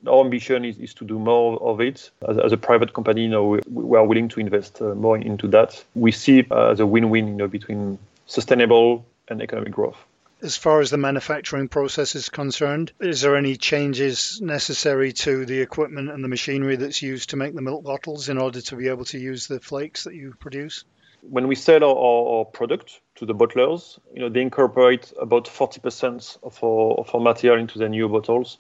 Our 0.08 0.24
ambition 0.24 0.66
is, 0.66 0.78
is 0.78 0.94
to 0.96 1.06
do 1.06 1.20
more 1.20 1.62
of 1.62 1.82
it. 1.82 2.12
As, 2.28 2.38
as 2.38 2.52
a 2.52 2.58
private 2.58 2.94
company, 2.94 3.24
you 3.24 3.30
know, 3.30 3.48
we, 3.48 3.60
we 3.70 3.98
are 3.98 4.06
willing 4.06 4.30
to 4.30 4.40
invest 4.40 4.82
uh, 4.82 4.96
more 4.96 5.18
into 5.18 5.48
that. 5.50 5.84
We 5.96 6.12
see 6.12 6.40
it 6.40 6.52
as 6.52 6.80
a 6.80 6.86
win-win 6.86 7.28
you 7.28 7.34
know, 7.36 7.48
between 7.48 8.00
sustainable 8.26 9.06
and 9.30 9.42
economic 9.42 9.72
growth 9.72 9.98
as 10.44 10.58
far 10.58 10.82
as 10.82 10.90
the 10.90 10.98
manufacturing 10.98 11.70
process 11.70 12.16
is 12.16 12.30
concerned? 12.30 12.92
Is 13.00 13.22
there 13.22 13.38
any 13.38 13.56
changes 13.56 14.42
necessary 14.42 15.14
to 15.14 15.46
the 15.46 15.62
equipment 15.62 16.12
and 16.12 16.22
the 16.24 16.28
machinery 16.28 16.76
that's 16.76 17.02
used 17.02 17.30
to 17.30 17.38
make 17.38 17.56
the 17.56 17.62
milk 17.62 17.84
bottles 17.84 18.28
in 18.28 18.38
order 18.38 18.60
to 18.62 18.76
be 18.76 18.90
able 18.90 19.06
to 19.06 19.18
use 19.18 19.48
the 19.48 19.62
flakes 19.62 20.04
that 20.04 20.14
you 20.14 20.36
produce? 20.40 20.84
When 21.22 21.48
we 21.48 21.56
sell 21.56 21.86
our, 21.86 22.38
our 22.38 22.46
product 22.46 23.00
to 23.16 23.26
the 23.26 23.34
bottlers, 23.34 23.98
you 24.14 24.20
know, 24.20 24.30
they 24.30 24.42
incorporate 24.42 25.14
about 25.20 25.46
40% 25.46 26.38
of 26.44 26.62
our, 26.62 27.00
of 27.00 27.16
our 27.16 27.22
material 27.22 27.62
into 27.62 27.80
their 27.80 27.88
new 27.88 28.10
bottles. 28.10 28.58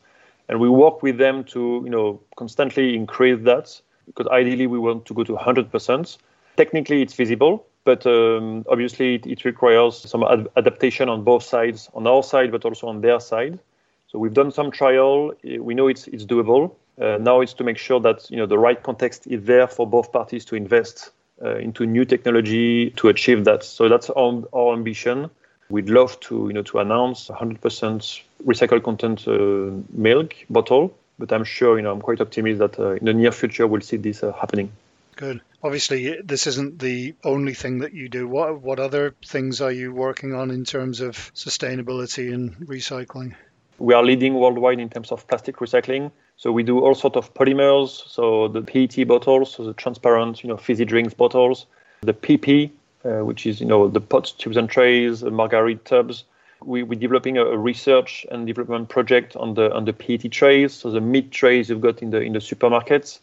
And 0.49 0.59
we 0.59 0.69
work 0.69 1.01
with 1.01 1.17
them 1.17 1.43
to, 1.45 1.81
you 1.83 1.89
know, 1.89 2.21
constantly 2.35 2.95
increase 2.95 3.43
that 3.43 3.79
because 4.05 4.27
ideally 4.27 4.67
we 4.67 4.79
want 4.79 5.05
to 5.05 5.13
go 5.13 5.23
to 5.23 5.33
100%. 5.33 6.17
Technically, 6.57 7.01
it's 7.01 7.13
feasible 7.13 7.65
but 7.83 8.05
um, 8.05 8.65
obviously 8.69 9.15
it, 9.15 9.25
it, 9.25 9.45
requires 9.45 9.97
some 9.97 10.23
ad- 10.23 10.47
adaptation 10.55 11.09
on 11.09 11.23
both 11.23 11.43
sides, 11.43 11.89
on 11.93 12.07
our 12.07 12.23
side, 12.23 12.51
but 12.51 12.65
also 12.65 12.87
on 12.87 13.01
their 13.01 13.19
side. 13.19 13.59
So 14.07 14.19
we've 14.19 14.33
done 14.33 14.51
some 14.51 14.71
trial. 14.71 15.33
We 15.43 15.73
know 15.73 15.87
it's 15.87 16.07
it's 16.07 16.25
doable. 16.25 16.75
Uh, 17.01 17.17
now 17.19 17.41
it's 17.41 17.53
to 17.53 17.63
make 17.63 17.77
sure 17.77 17.99
that 18.01 18.29
you 18.29 18.37
know 18.37 18.45
the 18.45 18.59
right 18.59 18.81
context 18.81 19.27
is 19.27 19.43
there 19.43 19.67
for 19.67 19.87
both 19.87 20.11
parties 20.11 20.45
to 20.45 20.55
invest 20.55 21.09
uh, 21.41 21.57
into 21.57 21.85
new 21.85 22.05
technology 22.05 22.91
to 22.91 23.09
achieve 23.09 23.43
that. 23.45 23.63
So 23.63 23.89
that's 23.89 24.09
our, 24.11 24.43
our 24.53 24.73
ambition. 24.73 25.29
We'd 25.73 25.89
love 25.89 26.19
to 26.27 26.35
you 26.49 26.53
know 26.53 26.61
to 26.61 26.77
announce 26.77 27.29
100% 27.29 28.21
recycled 28.45 28.83
content 28.83 29.27
uh, 29.27 29.71
milk 29.89 30.35
bottle, 30.47 30.95
but 31.17 31.33
I'm 31.33 31.43
sure 31.43 31.77
you 31.77 31.81
know 31.81 31.91
I'm 31.91 32.01
quite 32.01 32.21
optimistic 32.21 32.59
that 32.59 32.79
uh, 32.79 32.91
in 32.91 33.05
the 33.05 33.13
near 33.13 33.31
future 33.31 33.65
we'll 33.65 33.81
see 33.81 33.97
this 33.97 34.21
uh, 34.21 34.33
happening. 34.33 34.71
Good. 35.15 35.41
Obviously, 35.63 36.21
this 36.21 36.45
isn't 36.45 36.77
the 36.77 37.15
only 37.23 37.55
thing 37.55 37.79
that 37.79 37.91
you 37.91 38.07
do. 38.07 38.27
What 38.27 38.61
what 38.61 38.79
other 38.79 39.15
things 39.25 39.61
are 39.61 39.71
you 39.71 39.91
working 39.91 40.35
on 40.35 40.51
in 40.51 40.63
terms 40.63 41.01
of 41.01 41.15
sustainability 41.33 42.31
and 42.31 42.55
recycling? 42.67 43.33
We 43.79 43.95
are 43.95 44.03
leading 44.03 44.35
worldwide 44.35 44.79
in 44.79 44.89
terms 44.89 45.11
of 45.11 45.27
plastic 45.27 45.55
recycling. 45.57 46.11
So 46.37 46.51
we 46.51 46.61
do 46.61 46.81
all 46.81 46.93
sorts 46.93 47.17
of 47.17 47.33
polymers. 47.33 47.89
So 48.07 48.47
the 48.47 48.61
PET 48.61 49.07
bottles, 49.07 49.55
so 49.55 49.63
the 49.63 49.73
transparent, 49.73 50.43
you 50.43 50.49
know, 50.49 50.57
fizzy 50.57 50.85
drinks 50.85 51.15
bottles, 51.15 51.65
the 52.01 52.13
PP, 52.13 52.69
uh, 53.05 53.25
which 53.25 53.45
is 53.45 53.59
you 53.59 53.65
know 53.65 53.87
the 53.87 54.01
pots, 54.01 54.31
tubes 54.31 54.57
and 54.57 54.69
trays, 54.69 55.23
margarita 55.23 55.83
tubs. 55.83 56.23
We, 56.63 56.83
we're 56.83 56.99
developing 56.99 57.37
a, 57.37 57.43
a, 57.43 57.57
research 57.57 58.25
and 58.31 58.47
development 58.47 58.87
project 58.87 59.35
on 59.35 59.55
the 59.55 59.73
on 59.73 59.85
the 59.85 59.93
PET 59.93 60.31
trays, 60.31 60.73
so 60.73 60.91
the 60.91 61.01
meat 61.01 61.31
trays 61.31 61.69
you've 61.69 61.81
got 61.81 62.01
in 62.01 62.11
the 62.11 62.21
in 62.21 62.33
the 62.33 62.39
supermarkets. 62.39 63.19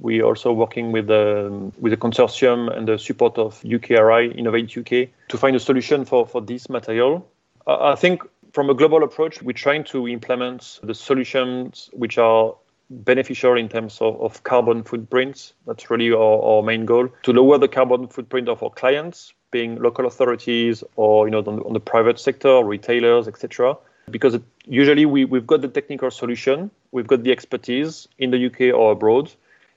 We 0.00 0.22
are 0.22 0.24
also 0.24 0.52
working 0.52 0.92
with 0.92 1.08
the, 1.08 1.48
um, 1.48 1.72
with 1.78 1.90
the 1.90 1.96
consortium 1.98 2.74
and 2.74 2.88
the 2.88 2.98
support 2.98 3.36
of 3.36 3.60
UKRI, 3.60 4.34
Innovate 4.36 4.76
UK, 4.76 5.10
to 5.28 5.36
find 5.36 5.54
a 5.54 5.60
solution 5.60 6.06
for, 6.06 6.26
for 6.26 6.40
this 6.40 6.70
material. 6.70 7.28
I 7.66 7.96
think 7.96 8.22
from 8.52 8.70
a 8.70 8.74
global 8.74 9.04
approach, 9.04 9.42
we're 9.42 9.52
trying 9.52 9.84
to 9.84 10.08
implement 10.08 10.80
the 10.82 10.94
solutions 10.94 11.90
which 11.92 12.16
are 12.16 12.54
beneficial 12.90 13.56
in 13.56 13.68
terms 13.68 13.98
of, 14.00 14.20
of 14.20 14.42
carbon 14.42 14.82
footprints. 14.82 15.54
That's 15.66 15.90
really 15.90 16.10
our, 16.12 16.42
our, 16.42 16.62
main 16.62 16.84
goal 16.84 17.08
to 17.22 17.32
lower 17.32 17.56
the 17.58 17.68
carbon 17.68 18.08
footprint 18.08 18.48
of 18.48 18.62
our 18.62 18.70
clients, 18.70 19.32
being 19.50 19.80
local 19.80 20.06
authorities 20.06 20.84
or 20.96 21.26
you 21.26 21.30
know 21.30 21.38
on 21.38 21.56
the, 21.56 21.62
on 21.62 21.72
the 21.72 21.80
private 21.80 22.18
sector, 22.18 22.62
retailers, 22.62 23.28
etc. 23.28 23.76
Because 24.10 24.34
it, 24.34 24.42
usually 24.66 25.06
we, 25.06 25.24
we've 25.24 25.46
got 25.46 25.62
the 25.62 25.68
technical 25.68 26.10
solution, 26.10 26.70
we've 26.90 27.06
got 27.06 27.22
the 27.22 27.30
expertise 27.30 28.08
in 28.18 28.32
the 28.32 28.46
UK 28.46 28.74
or 28.74 28.92
abroad, 28.92 29.32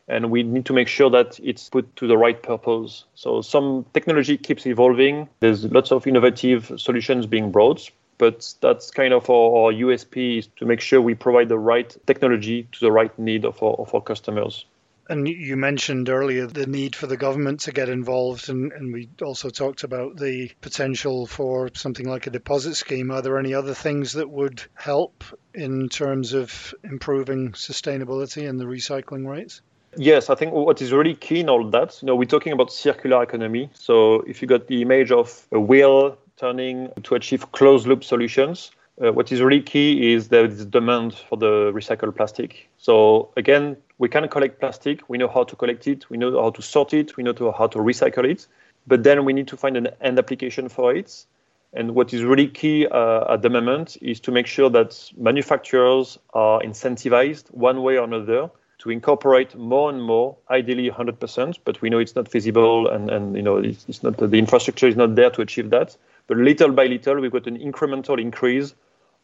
and 0.08 0.32
we 0.32 0.44
need 0.44 0.66
to 0.66 0.74
make 0.74 0.88
sure 0.88 1.10
that 1.12 1.40
it's 1.44 1.70
put 1.70 1.96
to 1.98 2.08
the 2.08 2.18
right 2.18 2.42
purpose. 2.42 3.06
So 3.14 3.42
some 3.42 3.86
technology 3.94 4.38
keeps 4.38 4.66
evolving. 4.66 5.30
There's 5.40 5.66
lots 5.66 5.92
of 5.92 6.08
innovative 6.08 6.72
solutions 6.78 7.28
being 7.28 7.52
brought, 7.52 7.90
but 8.18 8.54
that's 8.62 8.92
kind 8.92 9.14
of 9.14 9.30
our, 9.30 9.66
our 9.66 9.72
USP 9.74 10.40
is 10.40 10.48
to 10.58 10.66
make 10.66 10.82
sure 10.82 11.02
we 11.02 11.16
provide 11.16 11.50
the 11.50 11.60
right 11.60 11.96
technology 12.06 12.68
to 12.72 12.80
the 12.80 12.92
right 12.92 13.18
need 13.20 13.46
of 13.46 13.62
our, 13.62 13.74
of 13.74 13.94
our 13.94 14.02
customers. 14.02 14.66
And 15.10 15.28
you 15.28 15.58
mentioned 15.58 16.08
earlier 16.08 16.48
the 16.48 16.66
need 16.66 16.96
for 16.96 17.08
the 17.08 17.18
government 17.18 17.62
to 17.62 17.74
get 17.74 17.90
involved, 17.90 18.48
and, 18.48 18.72
and, 18.72 18.94
we 18.94 19.10
also 19.22 19.50
talked 19.50 19.84
about 19.84 20.16
the 20.16 20.52
potential 20.62 21.28
for 21.28 21.70
something 21.74 22.08
like 22.08 22.26
a 22.26 22.30
deposit 22.30 22.76
scheme. 22.76 23.12
Are 23.12 23.22
there 23.22 23.38
any 23.38 23.54
other 23.54 23.74
things 23.74 24.14
that 24.14 24.30
would 24.30 24.64
help 24.76 25.26
in 25.54 25.90
terms 25.90 26.32
of 26.32 26.74
improving 26.86 27.52
sustainability 27.52 28.48
and 28.48 28.58
the 28.58 28.66
recycling 28.66 29.28
rates? 29.28 29.62
Yes, 29.98 30.30
I 30.30 30.36
think 30.36 30.54
what 30.54 30.82
is 30.82 30.92
really 30.92 31.16
key 31.16 31.42
in 31.42 31.50
all 31.50 31.70
that, 31.70 32.02
you 32.02 32.06
know, 32.08 32.16
we're 32.16 32.26
talking 32.26 32.54
about 32.54 32.72
circular 32.72 33.22
economy. 33.22 33.70
So 33.74 34.22
if 34.22 34.42
you 34.42 34.48
got 34.48 34.68
the 34.68 34.82
image 34.82 35.12
of 35.12 35.48
a 35.52 35.60
wheel 35.60 36.18
turning 36.38 36.90
to 37.04 37.16
achieve 37.16 37.52
closed 37.52 37.88
loop 37.88 38.04
solutions, 38.04 38.72
uh, 39.02 39.12
what 39.12 39.32
is 39.32 39.42
really 39.42 39.62
key 39.62 40.14
is 40.14 40.28
there 40.28 40.46
is 40.46 40.66
demand 40.66 41.16
for 41.16 41.38
the 41.38 41.72
recycled 41.74 42.16
plastic. 42.16 42.70
So 42.78 43.30
again, 43.38 43.78
we 43.98 44.08
can 44.08 44.28
collect 44.28 44.60
plastic. 44.60 45.08
We 45.10 45.18
know 45.18 45.28
how 45.28 45.44
to 45.44 45.56
collect 45.56 45.88
it. 45.88 46.10
We 46.10 46.18
know 46.18 46.42
how 46.42 46.52
to 46.52 46.62
sort 46.62 46.94
it. 46.94 47.18
We 47.18 47.24
know 47.24 47.34
how 47.58 47.68
to 47.68 47.80
recycle 47.80 48.30
it. 48.30 48.48
But 48.86 49.04
then 49.04 49.26
we 49.26 49.34
need 49.34 49.48
to 49.48 49.58
find 49.58 49.78
an 49.78 49.90
end 50.02 50.20
application 50.20 50.70
for 50.70 50.94
it. 50.94 51.26
And 51.74 51.96
what 51.96 52.14
is 52.14 52.24
really 52.24 52.48
key 52.48 52.86
uh, 52.86 53.34
at 53.34 53.42
the 53.42 53.50
moment 53.50 53.98
is 54.02 54.20
to 54.22 54.32
make 54.32 54.46
sure 54.46 54.70
that 54.70 55.12
manufacturers 55.18 56.20
are 56.34 56.62
incentivized 56.62 57.50
one 57.52 57.82
way 57.82 57.98
or 57.98 58.04
another 58.04 58.52
to 58.80 58.90
incorporate 58.92 59.56
more 59.56 59.90
and 59.90 60.04
more, 60.04 60.36
ideally 60.50 60.92
100%, 60.92 61.58
but 61.64 61.82
we 61.82 61.90
know 61.90 62.00
it's 62.00 62.16
not 62.16 62.28
feasible 62.28 62.90
and, 62.90 63.10
and 63.10 63.36
you 63.36 63.42
know, 63.42 63.58
it's, 63.58 63.86
it's 63.88 64.04
not, 64.04 64.18
the 64.18 64.38
infrastructure 64.38 64.88
is 64.88 64.96
not 64.96 65.16
there 65.16 65.30
to 65.32 65.42
achieve 65.42 65.70
that. 65.70 65.96
But 66.28 66.38
little 66.38 66.72
by 66.72 66.86
little, 66.86 67.20
we've 67.20 67.32
got 67.32 67.48
an 67.48 67.58
incremental 67.58 68.20
increase 68.20 68.74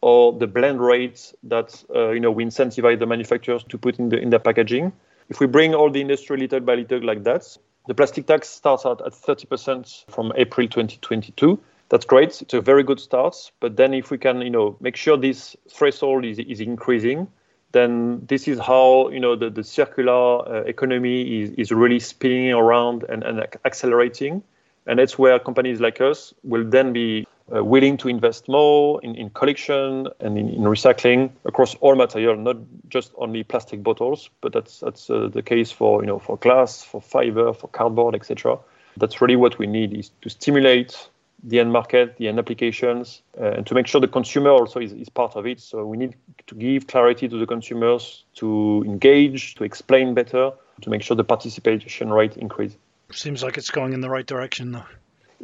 or 0.02 0.32
the 0.32 0.46
blend 0.46 0.80
rates 0.80 1.34
that 1.44 1.82
uh, 1.94 2.10
you 2.10 2.20
know 2.20 2.30
we 2.30 2.44
incentivize 2.44 2.98
the 2.98 3.06
manufacturers 3.06 3.64
to 3.64 3.78
put 3.78 3.98
in 3.98 4.08
the 4.08 4.18
in 4.18 4.30
their 4.30 4.38
packaging. 4.38 4.92
If 5.28 5.40
we 5.40 5.46
bring 5.46 5.74
all 5.74 5.90
the 5.90 6.00
industry 6.00 6.36
little 6.38 6.60
by 6.60 6.74
little 6.74 7.04
like 7.04 7.22
that, 7.24 7.56
the 7.86 7.94
plastic 7.94 8.26
tax 8.26 8.48
starts 8.48 8.84
out 8.84 9.00
at 9.04 9.12
30% 9.12 10.10
from 10.10 10.32
April 10.36 10.66
2022. 10.66 11.58
That's 11.88 12.04
great. 12.04 12.40
It's 12.42 12.54
a 12.54 12.60
very 12.60 12.82
good 12.82 13.00
start. 13.00 13.50
But 13.60 13.76
then 13.76 13.94
if 13.94 14.10
we 14.10 14.18
can, 14.18 14.40
you 14.42 14.50
know, 14.50 14.76
make 14.80 14.96
sure 14.96 15.16
this 15.16 15.56
threshold 15.68 16.24
is, 16.24 16.38
is 16.38 16.60
increasing, 16.60 17.28
then 17.72 18.24
this 18.26 18.48
is 18.48 18.58
how, 18.58 19.08
you 19.10 19.20
know, 19.20 19.36
the, 19.36 19.50
the 19.50 19.64
circular 19.64 20.48
uh, 20.48 20.62
economy 20.62 21.42
is, 21.42 21.50
is 21.50 21.72
really 21.72 22.00
spinning 22.00 22.52
around 22.52 23.04
and, 23.08 23.22
and 23.22 23.40
accelerating. 23.64 24.42
And 24.90 24.98
that's 24.98 25.16
where 25.16 25.38
companies 25.38 25.80
like 25.80 26.00
us 26.00 26.34
will 26.42 26.68
then 26.68 26.92
be 26.92 27.24
uh, 27.54 27.62
willing 27.62 27.96
to 27.98 28.08
invest 28.08 28.48
more 28.48 29.00
in, 29.04 29.14
in 29.14 29.30
collection 29.30 30.08
and 30.18 30.36
in, 30.36 30.48
in, 30.48 30.62
recycling 30.62 31.30
across 31.44 31.76
all 31.76 31.94
material, 31.94 32.36
not 32.36 32.56
just 32.88 33.12
only 33.16 33.44
plastic 33.44 33.84
bottles, 33.84 34.30
but 34.40 34.52
that's 34.52 34.80
that's 34.80 35.08
uh, 35.08 35.28
the 35.28 35.42
case 35.42 35.70
for 35.70 36.02
you 36.02 36.08
know 36.08 36.18
for 36.18 36.36
glass, 36.38 36.82
for 36.82 37.00
fiber, 37.00 37.52
for 37.52 37.68
cardboard, 37.68 38.16
etc. 38.16 38.58
That's 38.96 39.20
really 39.20 39.36
what 39.36 39.60
we 39.60 39.68
need 39.68 39.94
is 39.94 40.10
to 40.22 40.28
stimulate 40.28 41.08
the 41.44 41.60
end 41.60 41.72
market, 41.72 42.16
the 42.16 42.26
end 42.26 42.40
applications, 42.40 43.22
uh, 43.40 43.58
and 43.58 43.66
to 43.68 43.74
make 43.74 43.86
sure 43.86 44.00
the 44.00 44.08
consumer 44.08 44.50
also 44.50 44.80
is, 44.80 44.92
is 44.92 45.08
part 45.08 45.36
of 45.36 45.46
it. 45.46 45.60
So 45.60 45.86
we 45.86 45.98
need 45.98 46.16
to 46.48 46.56
give 46.56 46.88
clarity 46.88 47.28
to 47.28 47.38
the 47.38 47.46
consumers, 47.46 48.24
to 48.34 48.82
engage, 48.84 49.54
to 49.54 49.62
explain 49.62 50.14
better, 50.14 50.50
to 50.80 50.90
make 50.90 51.02
sure 51.02 51.16
the 51.16 51.22
participation 51.22 52.12
rate 52.12 52.36
increase. 52.36 52.76
Seems 53.12 53.42
like 53.42 53.58
it's 53.58 53.70
going 53.70 53.92
in 53.92 54.00
the 54.00 54.10
right 54.10 54.26
direction, 54.26 54.72
though. 54.72 54.84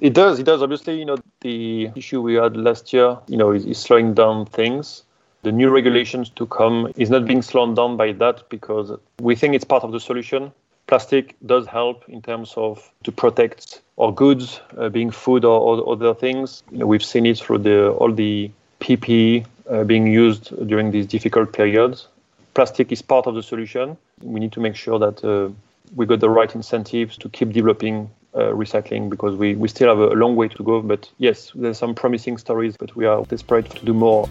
It 0.01 0.13
does. 0.13 0.39
It 0.39 0.45
does. 0.45 0.63
Obviously, 0.63 0.99
you 0.99 1.05
know, 1.05 1.17
the 1.41 1.91
issue 1.97 2.21
we 2.21 2.35
had 2.35 2.57
last 2.57 2.93
year, 2.93 3.19
you 3.29 3.37
know, 3.37 3.53
is, 3.53 3.65
is 3.65 3.79
slowing 3.79 4.15
down 4.15 4.47
things. 4.47 5.03
The 5.43 5.53
new 5.53 5.71
regulations 5.71 6.29
to 6.31 6.47
come 6.47 6.93
is 6.97 7.09
not 7.09 7.25
being 7.25 7.41
slowed 7.41 7.77
down 7.77 7.97
by 7.97 8.13
that 8.13 8.49
because 8.49 8.91
we 9.21 9.37
think 9.37 9.55
it's 9.55 9.65
part 9.65 9.85
of 9.85 9.93
the 9.93 10.01
solution. 10.01 10.53
Plastic 10.87 11.35
does 11.47 11.67
help 11.67 12.05
in 12.09 12.21
terms 12.21 12.55
of 12.57 12.91
to 13.05 13.13
protect 13.13 13.81
our 13.99 14.13
goods, 14.13 14.61
uh, 14.77 14.89
being 14.89 15.11
food 15.11 15.45
or, 15.45 15.59
or, 15.61 15.93
other 15.93 16.15
things. 16.15 16.63
You 16.71 16.79
know, 16.79 16.87
we've 16.87 17.05
seen 17.05 17.27
it 17.27 17.39
through 17.39 17.59
the 17.59 17.91
all 17.91 18.13
the 18.13 18.51
PPE 18.81 19.47
uh, 19.71 19.85
being 19.85 20.07
used 20.07 20.53
during 20.69 20.91
these 20.91 21.07
difficult 21.07 21.53
periods. 21.53 22.09
Plastic 22.55 22.93
is 22.93 23.03
part 23.03 23.27
of 23.27 23.35
the 23.35 23.43
solution. 23.43 23.97
We 24.23 24.41
need 24.41 24.53
to 24.53 24.61
make 24.61 24.77
sure 24.77 24.99
that 24.99 25.25
uh, 25.25 25.51
we 25.95 26.07
got 26.07 26.21
the 26.21 26.31
right 26.31 26.55
incentives 26.55 27.17
to 27.19 27.29
keep 27.29 27.53
developing 27.53 28.11
uh, 28.35 28.53
recycling 28.53 29.09
because 29.09 29.35
we, 29.37 29.55
we 29.55 29.69
still 29.69 29.89
have 29.89 29.99
a 29.99 30.15
long 30.15 30.37
way 30.37 30.49
to 30.49 30.63
go. 30.63 30.83
But 30.83 31.11
yes, 31.19 31.53
there's 31.55 31.79
some 31.79 31.95
promising 31.95 32.39
stories, 32.39 32.77
but 32.77 32.95
we 32.97 33.07
are 33.07 33.25
desperate 33.25 33.71
to 33.71 33.85
do 33.85 33.95
more. 33.95 34.29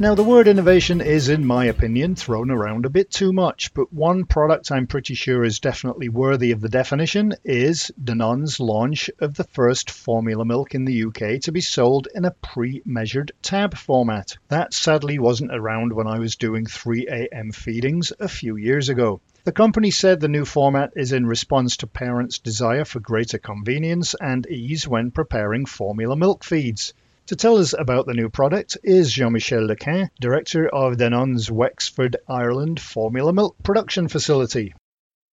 Now, 0.00 0.14
the 0.14 0.24
word 0.24 0.48
innovation 0.48 1.02
is, 1.02 1.28
in 1.28 1.44
my 1.44 1.66
opinion, 1.66 2.14
thrown 2.14 2.50
around 2.50 2.86
a 2.86 2.88
bit 2.88 3.10
too 3.10 3.34
much, 3.34 3.74
but 3.74 3.92
one 3.92 4.24
product 4.24 4.72
I'm 4.72 4.86
pretty 4.86 5.12
sure 5.12 5.44
is 5.44 5.60
definitely 5.60 6.08
worthy 6.08 6.52
of 6.52 6.62
the 6.62 6.70
definition 6.70 7.34
is 7.44 7.92
Danone's 8.02 8.58
launch 8.58 9.10
of 9.18 9.34
the 9.34 9.44
first 9.44 9.90
formula 9.90 10.46
milk 10.46 10.74
in 10.74 10.86
the 10.86 11.04
UK 11.04 11.42
to 11.42 11.52
be 11.52 11.60
sold 11.60 12.08
in 12.14 12.24
a 12.24 12.30
pre 12.30 12.80
measured 12.86 13.32
tab 13.42 13.76
format. 13.76 14.38
That 14.48 14.72
sadly 14.72 15.18
wasn't 15.18 15.54
around 15.54 15.92
when 15.92 16.06
I 16.06 16.18
was 16.18 16.36
doing 16.36 16.64
3am 16.64 17.54
feedings 17.54 18.10
a 18.18 18.28
few 18.28 18.56
years 18.56 18.88
ago. 18.88 19.20
The 19.44 19.52
company 19.52 19.90
said 19.90 20.20
the 20.20 20.28
new 20.28 20.46
format 20.46 20.94
is 20.96 21.12
in 21.12 21.26
response 21.26 21.76
to 21.76 21.86
parents' 21.86 22.38
desire 22.38 22.86
for 22.86 23.00
greater 23.00 23.36
convenience 23.36 24.14
and 24.18 24.46
ease 24.46 24.88
when 24.88 25.10
preparing 25.10 25.66
formula 25.66 26.16
milk 26.16 26.42
feeds. 26.42 26.94
To 27.30 27.36
tell 27.36 27.58
us 27.58 27.76
about 27.78 28.06
the 28.06 28.14
new 28.14 28.28
product 28.28 28.76
is 28.82 29.12
Jean-Michel 29.12 29.68
Lequin, 29.68 30.10
Director 30.20 30.68
of 30.68 30.96
Danone's 30.96 31.48
Wexford, 31.48 32.16
Ireland 32.28 32.80
formula 32.80 33.32
milk 33.32 33.54
production 33.62 34.08
facility. 34.08 34.74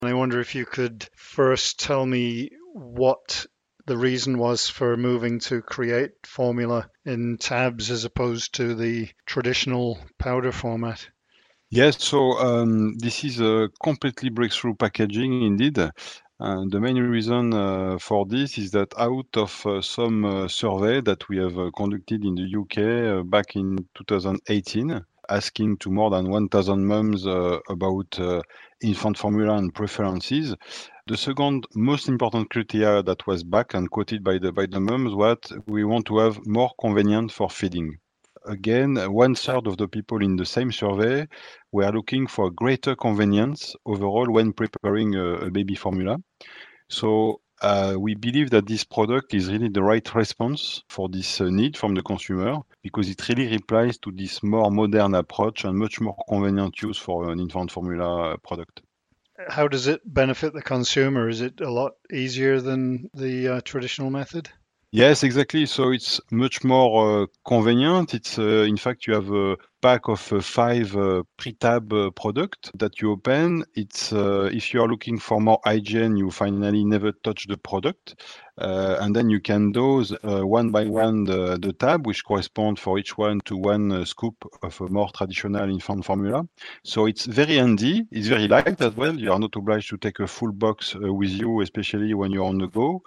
I 0.02 0.14
wonder 0.14 0.40
if 0.40 0.56
you 0.56 0.66
could 0.66 1.08
first 1.16 1.80
tell 1.80 2.04
me 2.04 2.50
what 2.74 3.46
the 3.86 3.96
reason 3.96 4.40
was 4.40 4.68
for 4.68 4.98
moving 4.98 5.38
to 5.42 5.62
create 5.62 6.14
formula 6.26 6.90
in 7.06 7.38
tabs 7.38 7.92
as 7.92 8.06
opposed 8.06 8.56
to 8.56 8.74
the 8.74 9.10
traditional 9.28 10.00
powder 10.18 10.52
format. 10.52 11.08
Yes, 11.70 12.04
so 12.04 12.32
um, 12.40 12.98
this 12.98 13.24
is 13.24 13.40
a 13.40 13.70
completely 13.84 14.30
breakthrough 14.30 14.74
packaging 14.74 15.44
indeed. 15.44 15.78
And 16.46 16.70
the 16.70 16.82
main 16.82 16.98
reason 16.98 17.54
uh, 17.54 17.98
for 18.00 18.26
this 18.26 18.58
is 18.58 18.72
that 18.72 18.94
out 18.98 19.38
of 19.38 19.66
uh, 19.66 19.82
some 19.82 20.26
uh, 20.26 20.50
survey 20.50 21.00
that 21.00 21.30
we 21.30 21.38
have 21.38 21.56
conducted 21.74 22.26
in 22.26 22.36
the 22.36 22.60
UK 22.60 23.26
back 23.30 23.56
in 23.56 23.88
2018, 23.96 25.06
asking 25.30 25.78
to 25.78 25.90
more 25.90 26.10
than 26.10 26.30
1,000 26.30 26.86
moms 26.86 27.26
about 27.26 28.20
infant 28.82 29.18
formula 29.18 29.56
and 29.56 29.74
preferences, 29.74 30.54
the 31.08 31.16
second 31.16 31.66
most 31.76 32.10
important 32.10 32.50
criteria 32.50 33.02
that 33.04 33.26
was 33.26 33.46
back 33.46 33.74
and 33.74 33.90
quoted 33.90 34.22
by 34.22 34.38
the 34.38 34.52
by 34.52 34.66
the 34.66 34.82
moms 34.82 35.16
was 35.16 35.38
we 35.66 35.86
want 35.86 36.06
to 36.08 36.18
have 36.18 36.46
more 36.46 36.72
convenient 36.78 37.32
for 37.32 37.50
feeding 37.50 37.98
again, 38.46 38.96
one 39.12 39.36
third 39.36 39.68
of 39.68 39.78
the 39.78 39.88
people 39.88 40.24
in 40.24 40.36
the 40.36 40.46
same 40.46 40.72
survey 40.72 41.28
were 41.72 41.92
looking 41.92 42.28
for 42.28 42.52
greater 42.52 42.96
convenience 42.96 43.76
overall 43.86 44.32
when 44.32 44.54
preparing 44.54 45.16
a, 45.16 45.48
a 45.48 45.52
baby 45.52 45.76
formula. 45.76 46.18
So 46.90 47.42
uh, 47.62 47.96
we 47.98 48.14
believe 48.16 48.50
that 48.50 48.68
this 48.68 48.84
product 48.84 49.34
is 49.34 49.52
really 49.52 49.70
the 49.70 49.82
right 49.82 50.14
response 50.14 50.84
for 50.90 51.08
this 51.08 51.40
uh, 51.40 51.46
need 51.46 51.78
from 51.78 51.96
the 51.96 52.02
consumer 52.02 52.58
because 52.82 53.10
it 53.10 53.28
really 53.30 53.48
replies 53.48 53.98
to 54.00 54.12
this 54.12 54.44
more 54.44 54.70
modern 54.70 55.16
approach 55.16 55.64
and 55.64 55.78
much 55.78 56.02
more 56.02 56.16
convenient 56.28 56.82
use 56.82 56.98
for 56.98 57.32
an 57.32 57.40
infant 57.40 57.72
formula 57.72 58.38
product. 58.40 58.82
How 59.50 59.68
does 59.68 59.88
it 59.88 60.02
benefit 60.06 60.54
the 60.54 60.62
consumer? 60.62 61.28
Is 61.28 61.42
it 61.42 61.62
a 61.62 61.72
lot 61.72 61.94
easier 62.12 62.62
than 62.62 63.10
the 63.14 63.48
uh, 63.48 63.62
traditional 63.62 64.10
method? 64.10 64.50
Yes, 64.96 65.24
exactly. 65.24 65.66
So 65.66 65.90
it's 65.92 66.22
much 66.30 66.64
more 66.64 67.24
uh, 67.24 67.26
convenient. 67.48 68.14
It's 68.14 68.38
uh, 68.38 68.64
in 68.68 68.78
fact 68.78 69.08
you 69.08 69.16
have 69.16 69.32
a 69.32 69.58
pack 69.82 70.08
of 70.08 70.32
uh, 70.32 70.40
five 70.40 70.96
uh, 70.96 71.24
pre-tab 71.36 71.92
uh, 71.92 72.12
product 72.12 72.70
that 72.78 73.02
you 73.02 73.12
open. 73.12 73.66
It's 73.74 74.14
uh, 74.14 74.52
if 74.54 74.72
you 74.72 74.84
are 74.84 74.88
looking 74.88 75.18
for 75.18 75.42
more 75.42 75.60
hygiene, 75.66 76.16
you 76.16 76.30
finally 76.30 76.86
never 76.86 77.12
touch 77.12 77.48
the 77.48 77.58
product, 77.58 78.22
Uh, 78.58 78.98
and 79.02 79.16
then 79.16 79.30
you 79.30 79.40
can 79.40 79.72
dose 79.72 80.12
uh, 80.12 80.46
one 80.46 80.70
by 80.70 80.86
one 80.86 81.24
the, 81.24 81.58
the 81.58 81.74
tab, 81.74 82.06
which 82.06 82.24
correspond 82.24 82.80
for 82.80 83.00
each 83.00 83.18
one 83.18 83.40
to 83.42 83.58
one 83.58 83.92
uh, 83.92 84.06
scoop 84.06 84.36
of 84.62 84.80
a 84.82 84.88
more 84.90 85.10
traditional 85.16 85.70
infant 85.70 86.06
formula. 86.06 86.48
So 86.84 87.08
it's 87.08 87.26
very 87.26 87.56
handy. 87.56 88.06
It's 88.12 88.28
very 88.28 88.48
light 88.48 88.80
as 88.82 88.96
well. 88.96 89.16
You 89.16 89.32
are 89.32 89.40
not 89.40 89.56
obliged 89.56 89.90
to 89.90 89.98
take 89.98 90.20
a 90.20 90.28
full 90.28 90.52
box 90.52 90.96
with 90.96 91.32
you, 91.32 91.62
especially 91.62 92.14
when 92.14 92.32
you're 92.32 92.46
on 92.46 92.60
the 92.60 92.68
go 92.68 93.02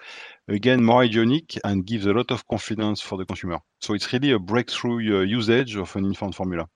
again 0.48 0.84
more 0.84 1.02
hygienic 1.02 1.58
and 1.64 1.84
gives 1.84 2.06
a 2.06 2.12
lot 2.12 2.30
of 2.30 2.46
confidence 2.46 3.00
for 3.00 3.18
the 3.18 3.24
consumer. 3.24 3.58
So 3.80 3.94
it's 3.94 4.12
really 4.12 4.32
a 4.32 4.38
breakthrough 4.38 5.20
uh, 5.20 5.22
usage 5.22 5.76
of 5.76 5.94
an 5.96 6.04
infant 6.04 6.34
formula. 6.34 6.68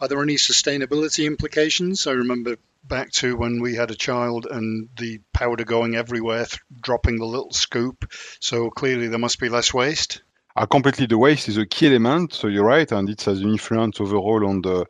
Are 0.00 0.08
there 0.08 0.22
any 0.22 0.36
sustainability 0.36 1.26
implications? 1.26 2.06
I 2.06 2.12
remember 2.12 2.56
back 2.84 3.10
to 3.12 3.36
when 3.36 3.60
we 3.60 3.74
had 3.74 3.90
a 3.90 3.96
child 3.96 4.46
and 4.50 4.88
the 4.96 5.20
powder 5.32 5.64
going 5.64 5.94
everywhere, 5.94 6.44
th- 6.44 6.60
dropping 6.80 7.18
the 7.18 7.26
little 7.26 7.52
scoop. 7.52 8.10
So 8.40 8.70
clearly 8.70 9.08
there 9.08 9.18
must 9.18 9.40
be 9.40 9.48
less 9.48 9.72
waste. 9.74 10.22
Uh, 10.56 10.66
completely, 10.66 11.06
the 11.06 11.18
waste 11.18 11.48
is 11.48 11.56
a 11.56 11.66
key 11.66 11.86
element. 11.86 12.32
So 12.32 12.48
you're 12.48 12.64
right, 12.64 12.90
and 12.90 13.08
it 13.08 13.22
has 13.22 13.40
an 13.40 13.48
influence 13.48 14.00
overall 14.00 14.46
on 14.48 14.62
the 14.62 14.86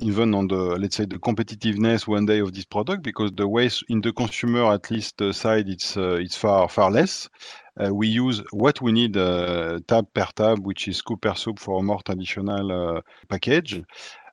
even 0.00 0.34
on 0.34 0.48
the 0.48 0.56
let's 0.56 0.96
say 0.96 1.04
the 1.04 1.18
competitiveness 1.18 2.08
one 2.08 2.26
day 2.26 2.40
of 2.40 2.52
this 2.52 2.64
product 2.64 3.04
because 3.04 3.30
the 3.36 3.46
waste 3.46 3.84
in 3.88 4.00
the 4.00 4.12
consumer 4.12 4.72
at 4.72 4.90
least 4.90 5.22
uh, 5.22 5.32
side 5.32 5.68
it's 5.68 5.96
uh, 5.96 6.14
it's 6.14 6.36
far 6.36 6.68
far 6.68 6.90
less 6.90 7.28
uh, 7.80 7.94
we 7.94 8.06
use 8.06 8.42
what 8.50 8.80
we 8.82 8.92
need 8.92 9.16
uh, 9.16 9.80
tab 9.86 10.12
per 10.12 10.26
tab, 10.34 10.64
which 10.66 10.88
is 10.88 10.98
scoop 10.98 11.22
per 11.22 11.34
soup 11.34 11.58
for 11.58 11.80
a 11.80 11.82
more 11.82 12.02
traditional 12.02 12.96
uh, 12.98 13.00
package. 13.28 13.82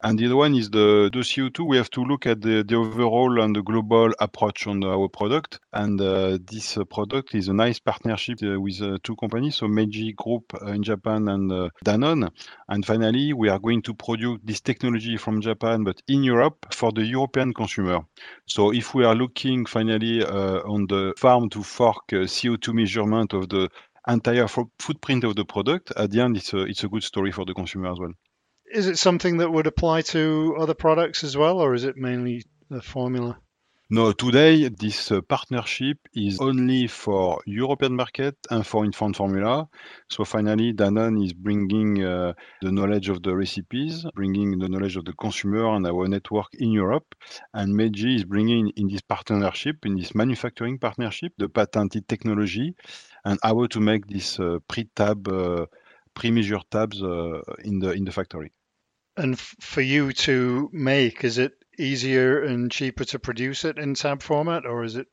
And 0.02 0.18
the 0.18 0.28
other 0.28 0.38
one 0.38 0.56
is 0.56 0.70
the, 0.70 1.10
the 1.12 1.20
CO2. 1.20 1.68
We 1.68 1.76
have 1.76 1.90
to 1.90 2.06
look 2.06 2.26
at 2.26 2.42
the, 2.42 2.64
overall 2.74 3.42
and 3.42 3.54
the 3.54 3.62
global 3.62 4.14
approach 4.20 4.66
on 4.66 4.82
our 4.86 5.10
product. 5.10 5.60
And 5.74 6.00
uh, 6.00 6.38
this 6.50 6.78
uh, 6.78 6.86
product 6.86 7.36
is 7.36 7.50
a 7.50 7.54
nice 7.54 7.80
partnership 7.80 8.40
uh, 8.42 8.62
with 8.62 8.80
two 9.04 9.18
companies, 9.18 9.58
so 9.58 9.68
Meiji 9.68 10.14
Group 10.14 10.54
in 10.66 10.84
Japan 10.84 11.28
and 11.28 11.52
Danone. 11.84 12.32
And 12.70 12.86
finally, 12.86 13.34
we 13.34 13.50
are 13.50 13.60
going 13.60 13.82
to 13.82 13.94
produce 13.94 14.40
this 14.42 14.62
technology 14.62 15.18
from 15.18 15.42
Japan, 15.42 15.84
but 15.84 16.02
in 16.08 16.24
Europe 16.24 16.68
for 16.74 16.94
the 16.94 17.04
European 17.04 17.54
consumer. 17.54 18.00
So 18.46 18.72
if 18.72 18.96
we 18.96 19.04
are 19.04 19.16
looking 19.16 19.66
finally 19.66 20.24
on 20.24 20.88
the 20.88 21.14
farm 21.18 21.50
to 21.50 21.62
fork 21.62 22.08
CO2 22.08 22.74
measurement 22.74 23.34
of 23.34 23.50
the 23.50 23.70
entire 24.08 24.48
footprint 24.48 25.26
of 25.26 25.36
the 25.36 25.44
product, 25.44 25.92
at 25.98 26.12
the 26.12 26.22
end, 26.22 26.38
it's 26.38 26.84
a 26.84 26.88
good 26.88 27.04
story 27.04 27.34
for 27.34 27.44
the 27.44 27.54
consumer 27.54 27.92
as 27.92 28.00
well. 28.00 28.14
Is 28.72 28.88
it 28.88 28.98
something 28.98 29.38
that 29.38 29.52
would 29.52 29.68
apply 29.68 30.02
to 30.14 30.56
other 30.60 30.76
products 30.76 31.24
as 31.24 31.36
well, 31.36 31.60
or 31.60 31.74
is 31.74 31.84
it 31.84 31.98
mainly 31.98 32.44
the 32.70 32.82
formula? 32.82 33.40
No, 33.92 34.12
today 34.12 34.70
this 34.70 35.12
uh, 35.12 35.22
partnership 35.22 35.98
is 36.14 36.40
only 36.40 36.86
for 36.86 37.42
European 37.48 37.96
market 37.96 38.36
and 38.52 38.64
for 38.64 38.86
infant 38.86 39.16
formula. 39.16 39.68
So 40.08 40.24
finally, 40.26 40.74
Danone 40.74 41.26
is 41.26 41.34
bringing 41.34 42.04
uh, 42.04 42.34
the 42.62 42.72
knowledge 42.72 43.10
of 43.10 43.24
the 43.24 43.36
recipes, 43.36 44.06
bringing 44.14 44.60
the 44.60 44.70
knowledge 44.70 44.96
of 44.96 45.06
the 45.06 45.14
consumer 45.14 45.66
and 45.76 45.88
our 45.88 46.08
network 46.08 46.50
in 46.60 46.72
Europe. 46.72 47.16
And 47.56 47.76
Meiji 47.76 48.18
is 48.18 48.26
bringing 48.26 48.72
in 48.76 48.90
this 48.90 49.02
partnership, 49.02 49.84
in 49.88 49.96
this 49.96 50.14
manufacturing 50.14 50.78
partnership, 50.78 51.34
the 51.40 51.50
patented 51.50 52.08
technology 52.08 52.76
and 53.26 53.40
how 53.42 53.66
to 53.66 53.80
make 53.80 54.06
this 54.06 54.40
uh, 54.40 54.60
pre-tab, 54.68 55.28
uh, 55.28 55.66
pre-measured 56.14 56.70
tabs 56.70 57.02
uh, 57.02 57.42
in 57.64 57.80
the 57.80 57.94
in 57.94 58.06
the 58.06 58.12
factory. 58.12 58.52
And 59.20 59.34
f- 59.34 59.56
for 59.60 59.82
you 59.82 60.14
to 60.14 60.70
make, 60.72 61.24
is 61.26 61.38
it 61.38 61.54
easier 61.78 62.42
and 62.42 62.72
cheaper 62.72 63.04
to 63.06 63.20
produce 63.20 63.66
it 63.66 63.78
in 63.78 63.94
tab 63.94 64.22
format, 64.22 64.66
or 64.66 64.84
is 64.84 64.96
it 64.96 65.08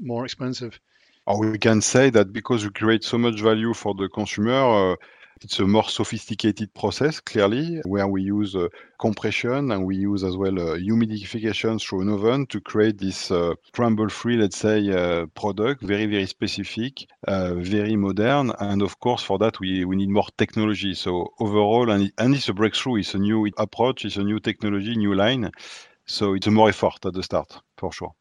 more 0.00 0.24
expensive? 0.24 0.78
Or 1.26 1.40
we 1.40 1.58
can 1.58 1.82
say 1.82 2.10
that 2.10 2.32
because 2.32 2.64
we 2.64 2.70
create 2.70 3.04
so 3.04 3.18
much 3.18 3.40
value 3.40 3.74
for 3.74 3.94
the 3.94 4.08
consumer, 4.08 4.92
uh, 4.92 4.96
it's 5.44 5.58
a 5.60 5.66
more 5.66 5.88
sophisticated 5.88 6.72
process, 6.74 7.20
clearly, 7.20 7.80
where 7.84 8.06
we 8.08 8.22
use 8.22 8.54
uh, 8.54 8.68
compression 8.98 9.70
and 9.72 9.86
we 9.86 9.96
use 9.96 10.24
as 10.24 10.36
well 10.36 10.58
uh, 10.58 10.76
humidification 10.76 11.80
through 11.80 12.02
an 12.02 12.08
oven 12.08 12.46
to 12.46 12.60
create 12.60 12.98
this 12.98 13.30
uh, 13.30 13.54
crumble-free, 13.72 14.36
let's 14.36 14.58
say, 14.58 14.90
uh, 14.90 15.26
product, 15.34 15.82
very, 15.82 16.06
very 16.06 16.26
specific, 16.26 17.06
uh, 17.26 17.54
very 17.54 17.96
modern. 17.96 18.52
And 18.60 18.82
of 18.82 18.98
course, 19.00 19.22
for 19.22 19.38
that, 19.38 19.60
we, 19.60 19.84
we 19.84 19.96
need 19.96 20.10
more 20.10 20.28
technology. 20.36 20.94
So 20.94 21.32
overall, 21.40 21.90
and, 21.90 22.12
and 22.18 22.34
it's 22.34 22.48
a 22.48 22.54
breakthrough, 22.54 22.96
it's 22.96 23.14
a 23.14 23.18
new 23.18 23.48
approach, 23.58 24.04
it's 24.04 24.16
a 24.16 24.24
new 24.24 24.40
technology, 24.40 24.96
new 24.96 25.14
line. 25.14 25.50
So 26.06 26.34
it's 26.34 26.46
a 26.46 26.50
more 26.50 26.70
effort 26.70 27.04
at 27.04 27.12
the 27.14 27.22
start, 27.22 27.60
for 27.76 27.92
sure. 27.92 28.12